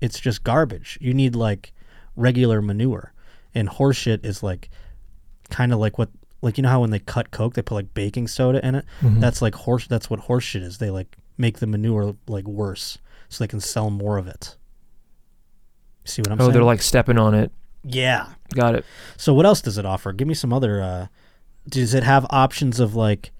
It's 0.00 0.18
just 0.18 0.42
garbage. 0.42 0.96
You 1.02 1.12
need 1.12 1.36
like 1.36 1.74
regular 2.16 2.62
manure, 2.62 3.12
and 3.54 3.68
horse 3.68 3.96
shit 3.96 4.24
is 4.24 4.42
like 4.42 4.70
kind 5.50 5.72
of 5.72 5.78
like 5.78 5.98
what 5.98 6.08
like 6.42 6.56
you 6.56 6.62
know 6.62 6.68
how 6.68 6.80
when 6.80 6.90
they 6.90 6.98
cut 6.98 7.30
coke 7.30 7.54
they 7.54 7.62
put 7.62 7.74
like 7.74 7.92
baking 7.94 8.26
soda 8.28 8.64
in 8.66 8.74
it 8.74 8.84
Mm-hmm. 9.02 9.20
that's 9.20 9.42
like 9.42 9.54
horse 9.54 9.86
that's 9.86 10.08
what 10.08 10.20
horse 10.20 10.44
shit 10.44 10.62
is 10.62 10.78
they 10.78 10.90
like 10.90 11.16
make 11.36 11.58
the 11.58 11.66
manure 11.66 12.16
like 12.28 12.46
worse 12.46 12.98
so 13.28 13.42
they 13.44 13.48
can 13.48 13.60
sell 13.60 13.90
more 13.90 14.16
of 14.18 14.26
it 14.26 14.56
see 16.04 16.22
what 16.22 16.30
i'm 16.32 16.38
saying? 16.38 16.50
Oh, 16.50 16.52
they're 16.52 16.62
like 16.62 16.82
stepping 16.82 17.18
on 17.18 17.34
it. 17.34 17.50
yeah 17.84 18.26
Got 18.54 18.74
it. 18.74 18.84
so 19.16 19.32
what 19.34 19.46
else 19.46 19.60
does 19.60 19.78
it 19.78 19.84
offer 19.86 20.12
give 20.12 20.26
me 20.28 20.34
some 20.34 20.52
other 20.52 20.82
uh 20.82 21.06
does 21.68 21.94
it 21.94 22.02
have 22.04 22.26
options 22.30 22.80
of 22.80 22.94
like 22.94 23.32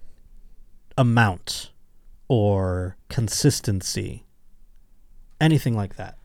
amount 0.97 1.71
or 2.27 2.95
consistency 3.09 4.25
anything 5.39 5.75
like 5.75 5.95
that 5.95 6.17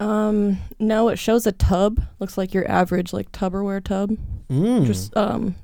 Um, 0.00 0.58
no, 0.78 1.08
it 1.08 1.16
shows 1.16 1.46
a 1.46 1.52
tub. 1.52 2.02
Looks 2.18 2.36
like 2.36 2.52
your 2.52 2.68
average 2.70 3.12
like 3.12 3.30
Tupperware 3.32 3.82
tub. 3.82 4.16
mm. 4.50 4.84
Just 4.86 5.16
um, 5.16 5.54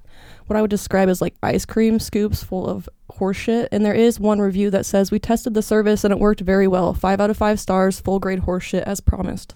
what 0.46 0.56
I 0.56 0.62
would 0.62 0.70
describe 0.70 1.08
as 1.08 1.20
like 1.20 1.34
ice 1.42 1.64
cream 1.64 1.98
scoops 1.98 2.42
full 2.42 2.66
of 2.66 2.88
horseshit. 3.12 3.68
And 3.72 3.84
there 3.84 3.94
is 3.94 4.18
one 4.20 4.40
review 4.40 4.70
that 4.70 4.86
says 4.86 5.10
we 5.10 5.18
tested 5.18 5.54
the 5.54 5.62
service 5.62 6.04
and 6.04 6.12
it 6.12 6.18
worked 6.18 6.40
very 6.40 6.68
well. 6.68 6.94
Five 6.94 7.20
out 7.20 7.30
of 7.30 7.36
five 7.36 7.60
stars, 7.60 8.00
full 8.00 8.18
grade 8.18 8.40
horseshit 8.42 8.82
as 8.82 9.00
promised. 9.00 9.54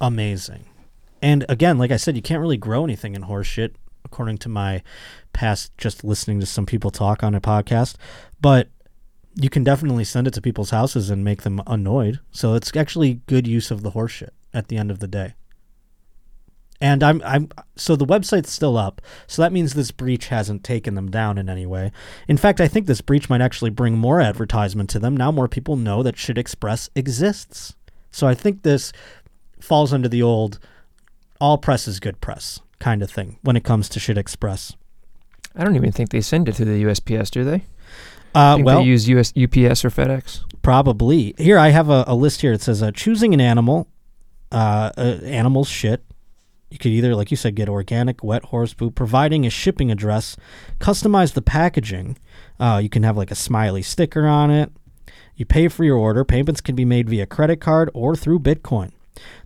amazing. 0.00 0.64
And 1.20 1.44
again, 1.48 1.78
like 1.78 1.90
I 1.90 1.96
said, 1.96 2.14
you 2.14 2.22
can't 2.22 2.40
really 2.40 2.56
grow 2.56 2.84
anything 2.84 3.16
in 3.16 3.24
horseshit, 3.24 3.74
according 4.04 4.38
to 4.38 4.48
my 4.48 4.82
past 5.32 5.76
just 5.76 6.04
listening 6.04 6.38
to 6.40 6.46
some 6.46 6.64
people 6.64 6.90
talk 6.92 7.24
on 7.24 7.34
a 7.34 7.40
podcast. 7.40 7.96
But 8.40 8.68
you 9.40 9.48
can 9.48 9.62
definitely 9.62 10.04
send 10.04 10.26
it 10.26 10.34
to 10.34 10.40
people's 10.40 10.70
houses 10.70 11.10
and 11.10 11.24
make 11.24 11.42
them 11.42 11.62
annoyed. 11.66 12.20
So 12.32 12.54
it's 12.54 12.74
actually 12.76 13.20
good 13.26 13.46
use 13.46 13.70
of 13.70 13.82
the 13.82 13.92
horseshit 13.92 14.30
at 14.52 14.68
the 14.68 14.76
end 14.76 14.90
of 14.90 14.98
the 14.98 15.06
day. 15.06 15.34
And 16.80 17.02
I'm 17.02 17.20
I'm 17.24 17.48
so 17.76 17.96
the 17.96 18.06
website's 18.06 18.52
still 18.52 18.76
up. 18.76 19.00
So 19.26 19.42
that 19.42 19.52
means 19.52 19.74
this 19.74 19.90
breach 19.90 20.28
hasn't 20.28 20.62
taken 20.62 20.94
them 20.94 21.10
down 21.10 21.36
in 21.38 21.48
any 21.48 21.66
way. 21.66 21.90
In 22.28 22.36
fact, 22.36 22.60
I 22.60 22.68
think 22.68 22.86
this 22.86 23.00
breach 23.00 23.28
might 23.28 23.40
actually 23.40 23.70
bring 23.70 23.96
more 23.96 24.20
advertisement 24.20 24.90
to 24.90 24.98
them. 24.98 25.16
Now 25.16 25.32
more 25.32 25.48
people 25.48 25.76
know 25.76 26.02
that 26.02 26.16
Shit 26.16 26.38
Express 26.38 26.88
exists. 26.94 27.74
So 28.10 28.26
I 28.26 28.34
think 28.34 28.62
this 28.62 28.92
falls 29.60 29.92
under 29.92 30.08
the 30.08 30.22
old 30.22 30.58
all 31.40 31.58
press 31.58 31.86
is 31.88 32.00
good 32.00 32.20
press 32.20 32.60
kind 32.78 33.02
of 33.02 33.10
thing 33.10 33.38
when 33.42 33.56
it 33.56 33.64
comes 33.64 33.88
to 33.90 34.00
Shit 34.00 34.18
Express. 34.18 34.74
I 35.56 35.64
don't 35.64 35.76
even 35.76 35.92
think 35.92 36.10
they 36.10 36.20
send 36.20 36.48
it 36.48 36.54
to 36.56 36.64
the 36.64 36.84
USPS, 36.84 37.30
do 37.30 37.44
they? 37.44 37.64
Uh, 38.38 38.54
think 38.54 38.66
well, 38.66 38.78
they 38.78 38.84
use 38.84 39.08
US, 39.08 39.30
UPS 39.30 39.84
or 39.84 39.90
FedEx. 39.90 40.44
Probably. 40.62 41.34
Here, 41.38 41.58
I 41.58 41.70
have 41.70 41.90
a, 41.90 42.04
a 42.06 42.14
list 42.14 42.40
here. 42.40 42.52
It 42.52 42.62
says 42.62 42.82
uh, 42.82 42.92
choosing 42.92 43.34
an 43.34 43.40
animal, 43.40 43.88
uh, 44.52 44.92
uh, 44.96 45.18
animal 45.24 45.64
shit. 45.64 46.04
You 46.70 46.78
could 46.78 46.92
either, 46.92 47.16
like 47.16 47.30
you 47.30 47.36
said, 47.36 47.54
get 47.54 47.68
organic, 47.68 48.22
wet 48.22 48.44
horse 48.46 48.74
poop, 48.74 48.94
providing 48.94 49.46
a 49.46 49.50
shipping 49.50 49.90
address, 49.90 50.36
customize 50.78 51.32
the 51.32 51.42
packaging. 51.42 52.18
Uh, 52.60 52.78
you 52.82 52.90
can 52.90 53.02
have 53.02 53.16
like 53.16 53.30
a 53.30 53.34
smiley 53.34 53.82
sticker 53.82 54.26
on 54.26 54.50
it. 54.50 54.70
You 55.34 55.46
pay 55.46 55.68
for 55.68 55.84
your 55.84 55.96
order. 55.96 56.24
Payments 56.24 56.60
can 56.60 56.74
be 56.74 56.84
made 56.84 57.08
via 57.08 57.24
credit 57.24 57.60
card 57.60 57.90
or 57.94 58.14
through 58.14 58.40
Bitcoin. 58.40 58.92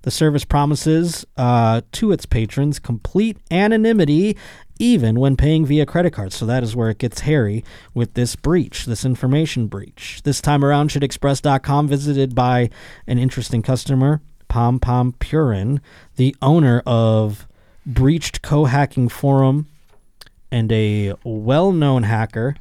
The 0.02 0.10
service 0.10 0.44
promises 0.44 1.24
uh, 1.36 1.82
to 1.92 2.12
its 2.12 2.26
patrons 2.26 2.78
complete 2.78 3.38
anonymity 3.50 4.36
even 4.78 5.20
when 5.20 5.36
paying 5.36 5.64
via 5.64 5.86
credit 5.86 6.12
card. 6.12 6.32
So 6.32 6.44
that 6.46 6.62
is 6.62 6.74
where 6.74 6.90
it 6.90 6.98
gets 6.98 7.20
hairy 7.20 7.64
with 7.94 8.14
this 8.14 8.34
breach, 8.34 8.84
this 8.86 9.04
information 9.04 9.68
breach. 9.68 10.20
This 10.24 10.40
time 10.40 10.64
around, 10.64 10.90
shitexpress.com 10.90 11.86
visited 11.86 12.34
by 12.34 12.68
an 13.06 13.18
interesting 13.18 13.62
customer, 13.62 14.20
Pompompurin, 14.48 15.80
the 16.16 16.34
owner 16.42 16.82
of 16.84 17.46
Breached 17.86 18.42
Co-Hacking 18.42 19.08
Forum 19.08 19.68
and 20.50 20.70
a 20.72 21.14
well-known 21.24 22.02
hacker 22.02 22.56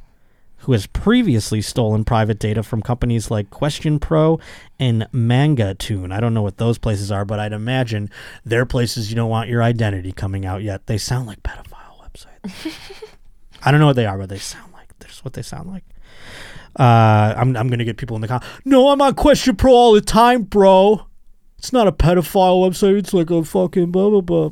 who 0.62 0.72
has 0.72 0.86
previously 0.86 1.60
stolen 1.60 2.04
private 2.04 2.38
data 2.38 2.62
from 2.62 2.82
companies 2.82 3.30
like 3.30 3.50
Question 3.50 3.98
Pro 3.98 4.38
and 4.78 5.06
Manga 5.12 5.74
Tune. 5.74 6.12
I 6.12 6.20
don't 6.20 6.34
know 6.34 6.42
what 6.42 6.58
those 6.58 6.78
places 6.78 7.10
are, 7.10 7.24
but 7.24 7.40
I'd 7.40 7.52
imagine 7.52 8.10
they're 8.44 8.66
places 8.66 9.10
you 9.10 9.16
don't 9.16 9.30
want 9.30 9.48
your 9.48 9.62
identity 9.62 10.12
coming 10.12 10.46
out 10.46 10.62
yet. 10.62 10.86
They 10.86 10.98
sound 10.98 11.26
like 11.26 11.42
pedophile 11.42 12.00
websites. 12.00 12.74
I 13.62 13.70
don't 13.70 13.80
know 13.80 13.86
what 13.86 13.96
they 13.96 14.06
are, 14.06 14.18
but 14.18 14.28
they 14.28 14.38
sound 14.38 14.72
like 14.72 14.96
that's 14.98 15.24
what 15.24 15.34
they 15.34 15.42
sound 15.42 15.68
like. 15.68 15.84
Uh, 16.78 17.34
I'm 17.36 17.56
I'm 17.56 17.68
gonna 17.68 17.84
get 17.84 17.96
people 17.96 18.16
in 18.16 18.22
the 18.22 18.28
con. 18.28 18.40
No, 18.64 18.88
I'm 18.88 19.02
on 19.02 19.14
Question 19.14 19.56
Pro 19.56 19.72
all 19.72 19.92
the 19.92 20.00
time, 20.00 20.42
bro. 20.42 21.06
It's 21.58 21.72
not 21.72 21.86
a 21.86 21.92
pedophile 21.92 22.66
website. 22.68 22.98
It's 22.98 23.12
like 23.12 23.30
a 23.30 23.44
fucking 23.44 23.90
blah 23.90 24.10
blah 24.10 24.20
blah. 24.20 24.50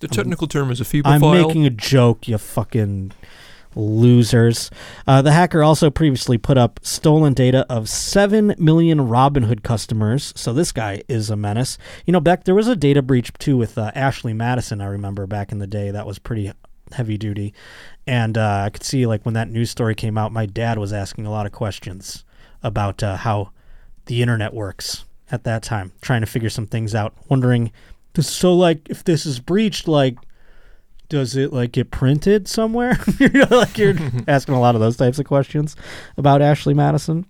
The 0.00 0.08
technical 0.08 0.46
term 0.46 0.70
is 0.70 0.80
a 0.80 0.84
feeble 0.84 1.10
I'm 1.10 1.22
making 1.22 1.64
a 1.64 1.70
joke, 1.70 2.28
you 2.28 2.36
fucking 2.36 3.12
losers. 3.76 4.70
Uh, 5.06 5.22
the 5.22 5.32
hacker 5.32 5.62
also 5.62 5.90
previously 5.90 6.38
put 6.38 6.58
up 6.58 6.80
stolen 6.82 7.34
data 7.34 7.64
of 7.68 7.88
7 7.88 8.54
million 8.58 8.98
Robinhood 8.98 9.62
customers. 9.62 10.32
So 10.34 10.52
this 10.52 10.72
guy 10.72 11.02
is 11.08 11.30
a 11.30 11.36
menace. 11.36 11.78
You 12.06 12.12
know, 12.12 12.20
back 12.20 12.44
there 12.44 12.54
was 12.54 12.68
a 12.68 12.74
data 12.74 13.02
breach 13.02 13.32
too 13.38 13.56
with 13.56 13.78
uh, 13.78 13.92
Ashley 13.94 14.32
Madison, 14.32 14.80
I 14.80 14.86
remember 14.86 15.26
back 15.26 15.52
in 15.52 15.58
the 15.58 15.66
day. 15.66 15.90
That 15.90 16.06
was 16.06 16.18
pretty 16.18 16.52
heavy 16.92 17.18
duty. 17.18 17.54
And 18.06 18.38
uh, 18.38 18.62
I 18.64 18.70
could 18.70 18.84
see, 18.84 19.06
like, 19.06 19.24
when 19.24 19.34
that 19.34 19.50
news 19.50 19.70
story 19.70 19.94
came 19.94 20.16
out, 20.16 20.32
my 20.32 20.46
dad 20.46 20.78
was 20.78 20.92
asking 20.92 21.26
a 21.26 21.30
lot 21.30 21.46
of 21.46 21.52
questions 21.52 22.24
about 22.62 23.02
uh, 23.02 23.16
how 23.16 23.50
the 24.06 24.22
internet 24.22 24.54
works 24.54 25.04
at 25.30 25.44
that 25.44 25.62
time, 25.62 25.92
trying 26.00 26.20
to 26.20 26.26
figure 26.26 26.50
some 26.50 26.66
things 26.66 26.94
out, 26.94 27.14
wondering. 27.28 27.72
So, 28.18 28.54
like, 28.54 28.88
if 28.88 29.04
this 29.04 29.26
is 29.26 29.40
breached, 29.40 29.88
like, 29.88 30.16
does 31.08 31.36
it 31.36 31.52
like 31.52 31.72
get 31.72 31.90
printed 31.90 32.48
somewhere? 32.48 32.98
you 33.18 33.28
know, 33.28 33.48
like 33.50 33.78
you're 33.78 33.94
asking 34.28 34.54
a 34.54 34.60
lot 34.60 34.74
of 34.74 34.80
those 34.80 34.96
types 34.96 35.18
of 35.18 35.26
questions 35.26 35.76
about 36.16 36.42
Ashley 36.42 36.74
Madison. 36.74 37.26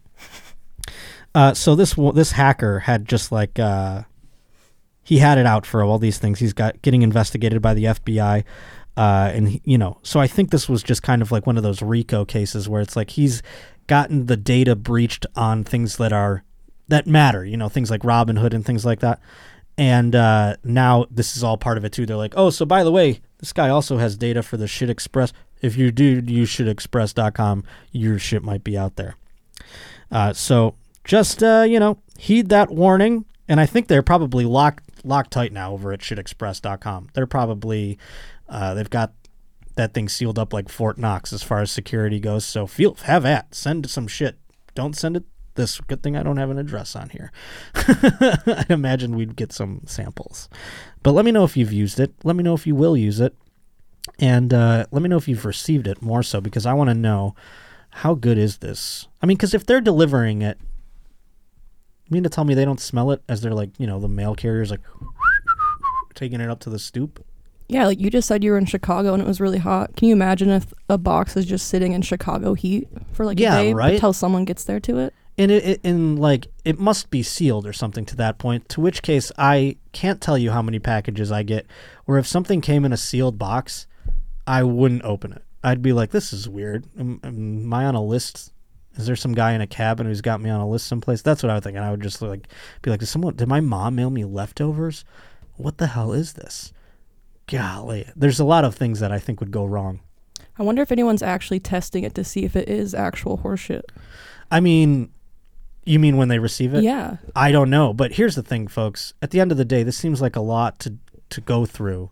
Uh, 1.35 1.53
so 1.53 1.75
this 1.75 1.95
this 2.15 2.33
hacker 2.33 2.81
had 2.81 3.07
just 3.07 3.31
like 3.31 3.59
uh, 3.59 4.03
he 5.03 5.19
had 5.19 5.37
it 5.37 5.45
out 5.45 5.67
for 5.67 5.83
all 5.83 5.99
these 5.99 6.19
things. 6.19 6.39
He's 6.39 6.55
got 6.55 6.81
getting 6.81 7.03
investigated 7.03 7.61
by 7.61 7.75
the 7.75 7.85
FBI, 7.85 8.43
uh, 8.97 9.31
and 9.35 9.49
he, 9.49 9.63
you 9.65 9.77
know, 9.77 9.99
so 10.03 10.19
I 10.19 10.27
think 10.27 10.51
this 10.51 10.67
was 10.67 10.83
just 10.83 11.03
kind 11.03 11.21
of 11.21 11.31
like 11.31 11.47
one 11.47 11.59
of 11.59 11.63
those 11.63 11.83
RICO 11.83 12.25
cases 12.25 12.69
where 12.71 12.81
it's 12.81 12.97
like 12.97 13.11
he's 13.11 13.43
gotten 13.87 14.27
the 14.27 14.37
data 14.37 14.75
breached 14.75 15.27
on 15.37 15.63
things 15.63 15.99
that 15.99 16.13
are 16.13 16.43
that 16.89 17.07
matter. 17.07 17.45
You 17.45 17.59
know, 17.59 17.69
things 17.69 17.91
like 17.91 18.01
Robinhood 18.01 18.55
and 18.55 18.65
things 18.65 18.87
like 18.87 19.01
that. 19.01 19.21
And 19.79 20.15
uh, 20.15 20.57
now 20.65 21.07
this 21.11 21.37
is 21.37 21.45
all 21.45 21.59
part 21.59 21.77
of 21.77 21.85
it 21.85 21.93
too. 21.93 22.07
They're 22.07 22.17
like, 22.17 22.35
oh, 22.37 22.51
so 22.51 22.65
by 22.65 22.83
the 22.83 22.93
way, 22.93 23.21
this 23.39 23.53
guy 23.53 23.69
also 23.69 23.99
has 23.99 24.17
data 24.17 24.43
for 24.43 24.57
the 24.57 24.67
Shit 24.67 24.89
Express. 24.89 25.33
If 25.61 25.77
you 25.77 25.91
do 25.91 26.23
use 26.27 26.51
shitexpress.com, 26.51 27.65
your 27.93 28.19
shit 28.19 28.43
might 28.43 28.65
be 28.65 28.77
out 28.77 28.97
there. 28.97 29.17
Uh, 30.11 30.33
so 30.33 30.75
just 31.05 31.43
uh, 31.43 31.65
you 31.69 31.79
know, 31.79 31.99
heed 32.19 32.49
that 32.49 32.71
warning. 32.71 33.25
And 33.49 33.61
I 33.61 33.67
think 33.67 33.89
they're 33.89 34.03
probably 34.03 34.45
locked 34.45 35.05
locked 35.05 35.31
tight 35.31 35.53
now 35.53 35.73
over 35.73 35.93
at 35.93 36.01
shitexpress.com. 36.01 37.09
They're 37.15 37.27
probably 37.27 37.99
uh, 38.49 38.75
they've 38.75 38.91
got 38.91 39.13
that 39.77 39.93
thing 39.93 40.09
sealed 40.09 40.39
up 40.39 40.53
like 40.53 40.69
Fort 40.69 40.99
Knox 40.99 41.33
as 41.33 41.43
far 41.43 41.61
as 41.61 41.71
security 41.71 42.19
goes. 42.19 42.45
So 42.45 42.67
feel 42.67 42.95
have 43.05 43.25
at 43.25 43.55
send 43.55 43.89
some 43.91 44.09
shit. 44.09 44.39
Don't 44.75 44.97
send 44.97 45.17
it 45.17 45.25
this. 45.57 45.81
Good 45.81 46.03
thing 46.03 46.17
I 46.17 46.23
don't 46.23 46.37
have 46.37 46.51
an 46.51 46.59
address 46.59 46.95
on 46.97 47.09
here. 47.11 47.33
I 47.75 48.65
imagine 48.69 49.17
we'd 49.17 49.37
get 49.37 49.53
some 49.53 49.83
samples. 49.87 50.49
But 51.03 51.13
let 51.13 51.25
me 51.25 51.33
know 51.33 51.45
if 51.45 51.57
you've 51.57 51.73
used 51.73 51.99
it. 52.01 52.15
Let 52.25 52.37
me 52.37 52.43
know 52.43 52.55
if 52.55 52.67
you 52.67 52.75
will 52.75 52.97
use 52.97 53.21
it. 53.21 53.35
And 54.19 54.55
uh, 54.55 54.87
let 54.93 55.03
me 55.03 55.09
know 55.09 55.17
if 55.17 55.27
you've 55.29 55.45
received 55.45 55.87
it 55.87 56.01
more 56.01 56.23
so 56.23 56.41
because 56.41 56.65
I 56.65 56.73
want 56.75 56.89
to 56.91 56.95
know 56.95 57.35
how 57.91 58.15
good 58.15 58.39
is 58.39 58.59
this? 58.59 59.09
I 59.23 59.27
mean, 59.27 59.37
because 59.37 59.53
if 59.55 59.67
they're 59.67 59.81
delivering 59.81 60.43
it, 60.43 60.59
you 62.05 62.15
mean 62.15 62.23
to 62.23 62.29
tell 62.29 62.45
me 62.45 62.55
they 62.55 62.65
don't 62.65 62.79
smell 62.81 63.11
it 63.11 63.23
as 63.29 63.41
they're 63.41 63.55
like, 63.55 63.71
you 63.79 63.87
know, 63.87 63.99
the 63.99 64.07
mail 64.09 64.35
carriers 64.37 64.71
like 64.71 64.81
taking 66.15 66.41
it 66.41 66.49
up 66.49 66.61
to 66.61 66.71
the 66.71 66.79
stoop? 66.79 67.25
Yeah, 67.69 67.87
like 67.87 67.99
you 67.99 68.11
just 68.11 68.29
said 68.29 68.45
you 68.45 68.53
were 68.53 68.59
in 68.59 68.67
Chicago 68.67 69.13
and 69.13 69.21
it 69.21 69.27
was 69.27 69.41
really 69.41 69.59
hot. 69.59 69.97
Can 69.97 70.07
you 70.07 70.15
imagine 70.15 70.51
if 70.51 70.73
a 70.89 70.97
box 70.99 71.37
is 71.37 71.45
just 71.47 71.67
sitting 71.67 71.93
in 71.95 72.03
Chicago 72.03 72.55
heat 72.55 72.87
for 73.13 73.27
like 73.27 73.41
Yeah, 73.41 73.59
a 73.59 73.63
day 73.65 73.73
right? 73.75 73.95
until 73.95 74.13
someone 74.13 74.45
gets 74.45 74.63
there 74.65 74.79
to 74.81 74.99
it? 74.99 75.13
And 75.39 75.51
it, 75.51 75.65
it 75.65 75.81
and 75.85 76.19
like 76.19 76.47
it 76.65 76.79
must 76.79 77.11
be 77.11 77.23
sealed 77.23 77.67
or 77.67 77.73
something 77.73 78.05
to 78.07 78.17
that 78.17 78.39
point 78.39 78.69
to 78.69 78.81
which 78.81 79.03
case 79.03 79.31
i 79.37 79.77
can't 79.93 80.21
tell 80.21 80.39
you 80.39 80.51
how 80.51 80.63
many 80.63 80.79
packages 80.79 81.31
i 81.31 81.43
get 81.43 81.67
where 82.05 82.19
if 82.19 82.27
something 82.27 82.61
came 82.61 82.85
in 82.85 82.93
a 82.93 82.97
sealed 82.97 83.39
box 83.39 83.87
i 84.47 84.63
wouldn't 84.63 85.05
open 85.05 85.33
it. 85.33 85.43
I'd 85.63 85.83
be 85.83 85.93
like 85.93 86.11
this 86.11 86.33
is 86.33 86.49
weird. 86.49 86.87
Am, 86.99 87.21
am 87.25 87.73
i 87.73 87.85
on 87.85 87.95
a 87.95 88.03
list? 88.03 88.53
Is 88.95 89.07
there 89.07 89.17
some 89.17 89.35
guy 89.35 89.53
in 89.53 89.61
a 89.61 89.67
cabin 89.67 90.07
who's 90.07 90.21
got 90.21 90.41
me 90.41 90.49
on 90.49 90.61
a 90.61 90.69
list 90.69 90.87
someplace? 90.87 91.23
That's 91.23 91.43
what 91.43 91.51
i 91.51 91.55
would 91.55 91.65
think 91.65 91.77
and 91.77 91.85
i 91.85 91.91
would 91.91 92.03
just 92.03 92.23
like 92.23 92.49
be 92.83 92.91
like 92.91 93.01
did 93.01 93.07
someone 93.07 93.35
did 93.35 93.49
my 93.49 93.61
mom 93.61 93.97
mail 93.97 94.11
me 94.11 94.25
leftovers? 94.25 95.05
What 95.57 95.79
the 95.79 95.89
hell 95.89 96.13
is 96.13 96.35
this? 96.35 96.73
Golly 97.47 98.09
there's 98.15 98.41
a 98.41 98.45
lot 98.45 98.65
of 98.65 98.75
things 98.75 99.01
that 99.01 99.13
i 99.13 99.19
think 99.19 99.41
would 99.41 99.51
go 99.51 99.65
wrong. 99.65 100.01
I 100.59 100.63
wonder 100.63 100.83
if 100.83 100.93
anyone's 100.93 101.23
actually 101.23 101.61
testing 101.61 102.05
it 102.05 102.15
to 102.15 102.25
see 102.25 102.45
if 102.45 102.57
it 102.57 102.69
is 102.69 102.95
actual 102.95 103.39
horseshit. 103.39 103.83
i 104.51 104.61
mean 104.61 105.11
you 105.87 105.99
mean 105.99 106.17
when 106.17 106.29
they 106.29 106.39
receive 106.39 106.75
it 106.75 106.83
Yeah. 106.83 107.17
I 107.35 107.53
don't 107.53 107.71
know, 107.71 107.95
but 107.95 108.13
here's 108.13 108.35
the 108.35 108.43
thing, 108.43 108.67
folks. 108.69 109.15
At 109.23 109.31
the 109.31 109.41
end 109.41 109.53
of 109.53 109.57
the 109.59 109.65
day, 109.65 109.83
this 109.83 109.97
seems 109.97 110.21
like 110.21 110.37
a 110.37 110.41
lot 110.41 110.79
to 110.81 110.95
to 111.31 111.41
go 111.41 111.65
through 111.65 112.11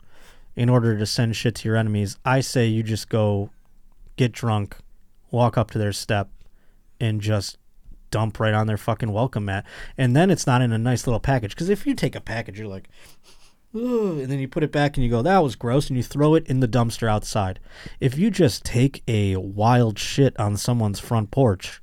in 0.56 0.68
order 0.68 0.98
to 0.98 1.06
send 1.06 1.36
shit 1.36 1.54
to 1.56 1.68
your 1.68 1.76
enemies. 1.76 2.16
I 2.24 2.40
say 2.40 2.66
you 2.66 2.82
just 2.82 3.08
go 3.08 3.50
get 4.16 4.32
drunk, 4.32 4.76
walk 5.30 5.58
up 5.58 5.70
to 5.72 5.78
their 5.78 5.92
step, 5.92 6.30
and 7.00 7.20
just 7.20 7.58
dump 8.10 8.38
right 8.40 8.54
on 8.54 8.66
their 8.66 8.76
fucking 8.76 9.12
welcome 9.12 9.44
mat. 9.46 9.66
And 9.98 10.14
then 10.16 10.30
it's 10.30 10.46
not 10.46 10.62
in 10.62 10.72
a 10.72 10.78
nice 10.78 11.06
little 11.06 11.20
package. 11.20 11.50
Because 11.50 11.68
if 11.68 11.86
you 11.86 11.94
take 11.94 12.14
a 12.14 12.20
package, 12.20 12.58
you're 12.58 12.68
like, 12.68 12.88
Ugh, 13.74 14.18
and 14.18 14.26
then 14.26 14.38
you 14.38 14.46
put 14.46 14.62
it 14.62 14.70
back 14.70 14.96
and 14.96 15.02
you 15.04 15.10
go, 15.10 15.22
that 15.22 15.42
was 15.42 15.56
gross, 15.56 15.88
and 15.88 15.96
you 15.96 16.02
throw 16.02 16.34
it 16.36 16.46
in 16.46 16.60
the 16.60 16.68
dumpster 16.68 17.08
outside. 17.08 17.58
If 17.98 18.16
you 18.16 18.30
just 18.30 18.64
take 18.64 19.02
a 19.08 19.34
wild 19.36 19.98
shit 19.98 20.38
on 20.38 20.56
someone's 20.56 21.00
front 21.00 21.32
porch, 21.32 21.80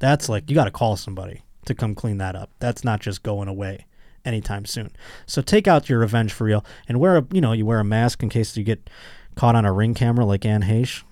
that's 0.00 0.28
like 0.28 0.50
you 0.50 0.56
got 0.56 0.64
to 0.64 0.72
call 0.72 0.96
somebody 0.96 1.42
to 1.66 1.74
come 1.74 1.94
clean 1.94 2.18
that 2.18 2.34
up. 2.34 2.50
That's 2.58 2.82
not 2.82 3.00
just 3.00 3.22
going 3.22 3.46
away 3.46 3.86
anytime 4.24 4.64
soon. 4.64 4.90
So 5.26 5.40
take 5.42 5.68
out 5.68 5.88
your 5.88 6.00
revenge 6.00 6.32
for 6.32 6.44
real 6.44 6.64
and 6.88 6.98
wear 6.98 7.18
a 7.18 7.26
you 7.30 7.40
know 7.40 7.52
you 7.52 7.64
wear 7.64 7.78
a 7.78 7.84
mask 7.84 8.22
in 8.22 8.28
case 8.28 8.56
you 8.56 8.64
get 8.64 8.90
caught 9.36 9.54
on 9.54 9.64
a 9.64 9.72
ring 9.72 9.94
camera 9.94 10.24
like 10.24 10.44
Anne 10.44 10.62
Heche, 10.64 11.04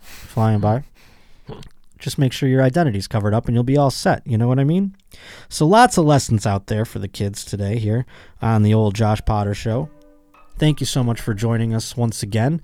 flying 0.00 0.60
by. 0.60 0.84
Just 1.98 2.18
make 2.18 2.32
sure 2.32 2.48
your 2.48 2.62
identity's 2.62 3.08
covered 3.08 3.32
up 3.32 3.46
and 3.46 3.54
you'll 3.54 3.64
be 3.64 3.76
all 3.76 3.90
set. 3.90 4.26
You 4.26 4.36
know 4.36 4.48
what 4.48 4.58
I 4.58 4.64
mean? 4.64 4.94
So 5.48 5.66
lots 5.66 5.96
of 5.96 6.04
lessons 6.04 6.46
out 6.46 6.66
there 6.66 6.84
for 6.84 6.98
the 6.98 7.08
kids 7.08 7.44
today 7.44 7.78
here 7.78 8.04
on 8.42 8.62
the 8.62 8.74
old 8.74 8.94
Josh 8.94 9.22
Potter 9.24 9.54
Show. 9.54 9.88
Thank 10.58 10.80
you 10.80 10.86
so 10.86 11.02
much 11.02 11.20
for 11.20 11.34
joining 11.34 11.74
us 11.74 11.96
once 11.96 12.22
again. 12.22 12.60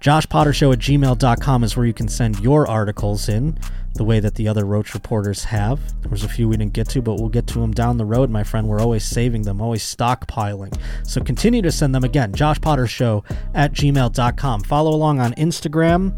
JoshPotterShow 0.00 0.72
at 0.72 0.78
gmail.com 0.78 1.64
is 1.64 1.76
where 1.76 1.86
you 1.86 1.92
can 1.92 2.08
send 2.08 2.38
your 2.38 2.68
articles 2.68 3.28
in 3.28 3.58
the 3.94 4.04
way 4.04 4.20
that 4.20 4.36
the 4.36 4.46
other 4.48 4.64
Roach 4.64 4.94
reporters 4.94 5.44
have. 5.44 5.80
There 6.02 6.10
was 6.10 6.24
a 6.24 6.28
few 6.28 6.48
we 6.48 6.56
didn't 6.56 6.72
get 6.72 6.88
to, 6.90 7.02
but 7.02 7.14
we'll 7.14 7.28
get 7.28 7.46
to 7.48 7.58
them 7.58 7.72
down 7.72 7.96
the 7.96 8.04
road, 8.04 8.30
my 8.30 8.44
friend. 8.44 8.68
We're 8.68 8.80
always 8.80 9.04
saving 9.04 9.42
them, 9.42 9.60
always 9.60 9.82
stockpiling. 9.82 10.78
So 11.04 11.20
continue 11.20 11.62
to 11.62 11.72
send 11.72 11.94
them 11.94 12.04
again. 12.04 12.32
JoshPotterShow 12.32 13.24
at 13.54 13.72
gmail.com. 13.72 14.60
Follow 14.62 14.90
along 14.90 15.20
on 15.20 15.32
Instagram 15.34 16.12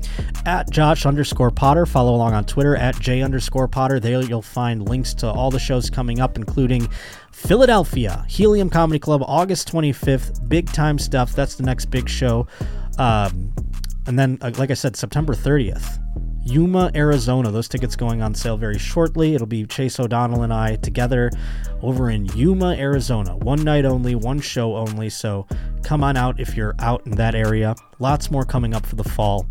at 0.47 0.71
Josh 0.71 1.07
underscore 1.07 1.51
Potter. 1.51 1.87
Follow 1.87 2.14
along 2.14 2.35
on 2.35 2.45
Twitter 2.45 2.77
at 2.77 2.99
J 3.01 3.23
underscore 3.23 3.68
Potter. 3.68 3.99
There 3.99 4.21
you'll 4.23 4.43
find 4.43 4.89
links 4.89 5.14
to 5.14 5.29
all 5.29 5.51
the 5.51 5.59
shows 5.59 5.89
coming 5.89 6.21
up, 6.21 6.37
including 6.37 6.89
Philadelphia, 7.33 8.25
Helium 8.29 8.68
Comedy 8.68 8.99
Club, 8.99 9.23
August 9.27 9.73
25th. 9.73 10.49
Big 10.49 10.71
time 10.73 10.99
stuff. 10.99 11.33
That's 11.35 11.55
the 11.55 11.62
next 11.62 11.87
big 11.87 12.09
show. 12.09 12.47
Um, 12.99 13.53
and 14.07 14.18
then, 14.18 14.39
uh, 14.43 14.51
like 14.59 14.71
I 14.71 14.75
said, 14.75 14.97
September 14.97 15.35
30th, 15.35 15.99
Yuma, 16.51 16.90
Arizona. 16.96 17.53
Those 17.53 17.68
tickets 17.68 17.94
going 17.94 18.22
on 18.22 18.34
sale 18.34 18.57
very 18.57 18.78
shortly. 18.78 19.34
It'll 19.34 19.46
be 19.46 19.64
Chase 19.66 20.01
O'Donnell 20.01 20.42
and 20.42 20.53
I 20.53 20.74
together 20.76 21.30
over 21.80 22.11
in 22.11 22.26
Yuma, 22.26 22.74
Arizona. 22.76 23.36
One 23.36 23.62
night 23.62 23.84
only, 23.84 24.16
one 24.16 24.40
show 24.40 24.76
only. 24.76 25.11
So 25.11 25.46
come 25.82 26.03
on 26.03 26.16
out 26.16 26.40
if 26.40 26.57
you're 26.57 26.74
out 26.80 27.07
in 27.07 27.12
that 27.12 27.36
area. 27.36 27.76
Lots 28.01 28.32
more 28.32 28.44
coming 28.44 28.74
up 28.74 28.84
for 28.84 28.96
the 28.96 29.05
fall 29.05 29.46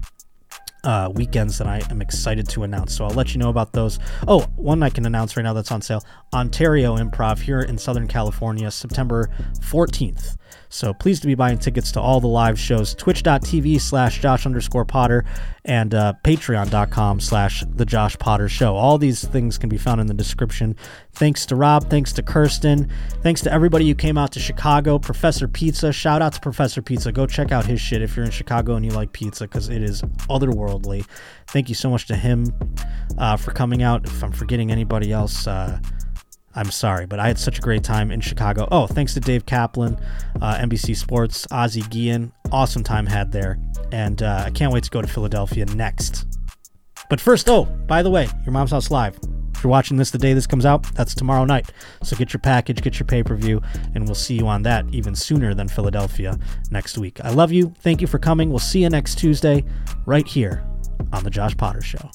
uh, 0.83 1.09
weekends 1.13 1.57
that 1.57 1.67
I 1.67 1.81
am 1.89 2.01
excited 2.01 2.47
to 2.49 2.63
announce. 2.63 2.95
So 2.95 3.05
I'll 3.05 3.11
let 3.11 3.33
you 3.33 3.39
know 3.39 3.49
about 3.49 3.71
those. 3.71 3.99
Oh, 4.27 4.41
one 4.55 4.83
I 4.83 4.89
can 4.89 5.05
announce 5.05 5.37
right 5.37 5.43
now 5.43 5.53
that's 5.53 5.71
on 5.71 5.81
sale 5.81 6.03
Ontario 6.33 6.97
Improv 6.97 7.39
here 7.39 7.61
in 7.61 7.77
Southern 7.77 8.07
California, 8.07 8.69
September 8.71 9.29
14th. 9.59 10.35
So 10.69 10.93
pleased 10.93 11.21
to 11.21 11.27
be 11.27 11.35
buying 11.35 11.57
tickets 11.57 11.91
to 11.93 12.01
all 12.01 12.19
the 12.19 12.27
live 12.27 12.59
shows. 12.59 12.93
Twitch.tv 12.95 13.81
slash 13.81 14.21
Josh 14.21 14.45
underscore 14.45 14.85
Potter 14.85 15.25
and 15.65 15.93
uh, 15.93 16.13
Patreon.com 16.23 17.19
slash 17.19 17.63
The 17.75 17.85
Josh 17.85 18.17
Potter 18.17 18.49
Show. 18.49 18.75
All 18.75 18.97
these 18.97 19.27
things 19.27 19.57
can 19.57 19.69
be 19.69 19.77
found 19.77 20.01
in 20.01 20.07
the 20.07 20.13
description. 20.13 20.75
Thanks 21.13 21.45
to 21.47 21.55
Rob. 21.55 21.89
Thanks 21.89 22.13
to 22.13 22.23
Kirsten. 22.23 22.89
Thanks 23.23 23.41
to 23.41 23.51
everybody 23.51 23.87
who 23.87 23.95
came 23.95 24.17
out 24.17 24.31
to 24.33 24.39
Chicago. 24.39 24.99
Professor 24.99 25.47
Pizza. 25.47 25.91
Shout 25.91 26.21
out 26.21 26.33
to 26.33 26.39
Professor 26.39 26.81
Pizza. 26.81 27.11
Go 27.11 27.25
check 27.25 27.51
out 27.51 27.65
his 27.65 27.81
shit 27.81 28.01
if 28.01 28.15
you're 28.15 28.25
in 28.25 28.31
Chicago 28.31 28.75
and 28.75 28.85
you 28.85 28.91
like 28.91 29.11
pizza 29.11 29.45
because 29.45 29.69
it 29.69 29.81
is 29.81 30.01
otherworldly. 30.29 31.05
Thank 31.47 31.69
you 31.69 31.75
so 31.75 31.89
much 31.89 32.07
to 32.07 32.15
him 32.15 32.53
uh, 33.17 33.37
for 33.37 33.51
coming 33.51 33.83
out. 33.83 34.05
If 34.05 34.23
I'm 34.23 34.31
forgetting 34.31 34.71
anybody 34.71 35.11
else, 35.11 35.47
uh, 35.47 35.79
I'm 36.55 36.71
sorry, 36.71 37.05
but 37.05 37.19
I 37.19 37.27
had 37.27 37.37
such 37.37 37.59
a 37.59 37.61
great 37.61 37.83
time 37.83 38.11
in 38.11 38.21
Chicago. 38.21 38.67
Oh, 38.71 38.87
thanks 38.87 39.13
to 39.13 39.19
Dave 39.19 39.45
Kaplan, 39.45 39.99
uh, 40.41 40.57
NBC 40.57 40.95
Sports, 40.95 41.47
Ozzie 41.51 41.83
Guillen. 41.83 42.31
Awesome 42.51 42.83
time 42.83 43.05
had 43.05 43.31
there. 43.31 43.59
And 43.91 44.21
uh, 44.23 44.43
I 44.45 44.49
can't 44.49 44.73
wait 44.73 44.83
to 44.83 44.89
go 44.89 45.01
to 45.01 45.07
Philadelphia 45.07 45.65
next. 45.65 46.25
But 47.09 47.21
first, 47.21 47.49
oh, 47.49 47.65
by 47.87 48.03
the 48.03 48.09
way, 48.09 48.27
your 48.43 48.51
mom's 48.51 48.71
house 48.71 48.91
live. 48.91 49.17
If 49.59 49.63
you're 49.63 49.71
watching 49.71 49.97
this 49.97 50.11
the 50.11 50.17
day 50.17 50.33
this 50.33 50.47
comes 50.47 50.65
out, 50.65 50.83
that's 50.95 51.13
tomorrow 51.13 51.43
night. 51.43 51.71
So 52.01 52.15
get 52.15 52.31
your 52.31 52.39
package, 52.39 52.81
get 52.81 52.97
your 52.97 53.05
pay 53.05 53.23
per 53.23 53.35
view, 53.35 53.61
and 53.93 54.05
we'll 54.05 54.15
see 54.15 54.35
you 54.35 54.47
on 54.47 54.63
that 54.63 54.85
even 54.91 55.15
sooner 55.15 55.53
than 55.53 55.67
Philadelphia 55.67 56.39
next 56.71 56.97
week. 56.97 57.19
I 57.23 57.31
love 57.31 57.51
you. 57.51 57.73
Thank 57.81 57.99
you 57.99 58.07
for 58.07 58.19
coming. 58.19 58.49
We'll 58.49 58.59
see 58.59 58.83
you 58.83 58.89
next 58.89 59.15
Tuesday 59.15 59.65
right 60.05 60.25
here 60.25 60.63
on 61.11 61.23
The 61.23 61.29
Josh 61.29 61.57
Potter 61.57 61.81
Show. 61.81 62.09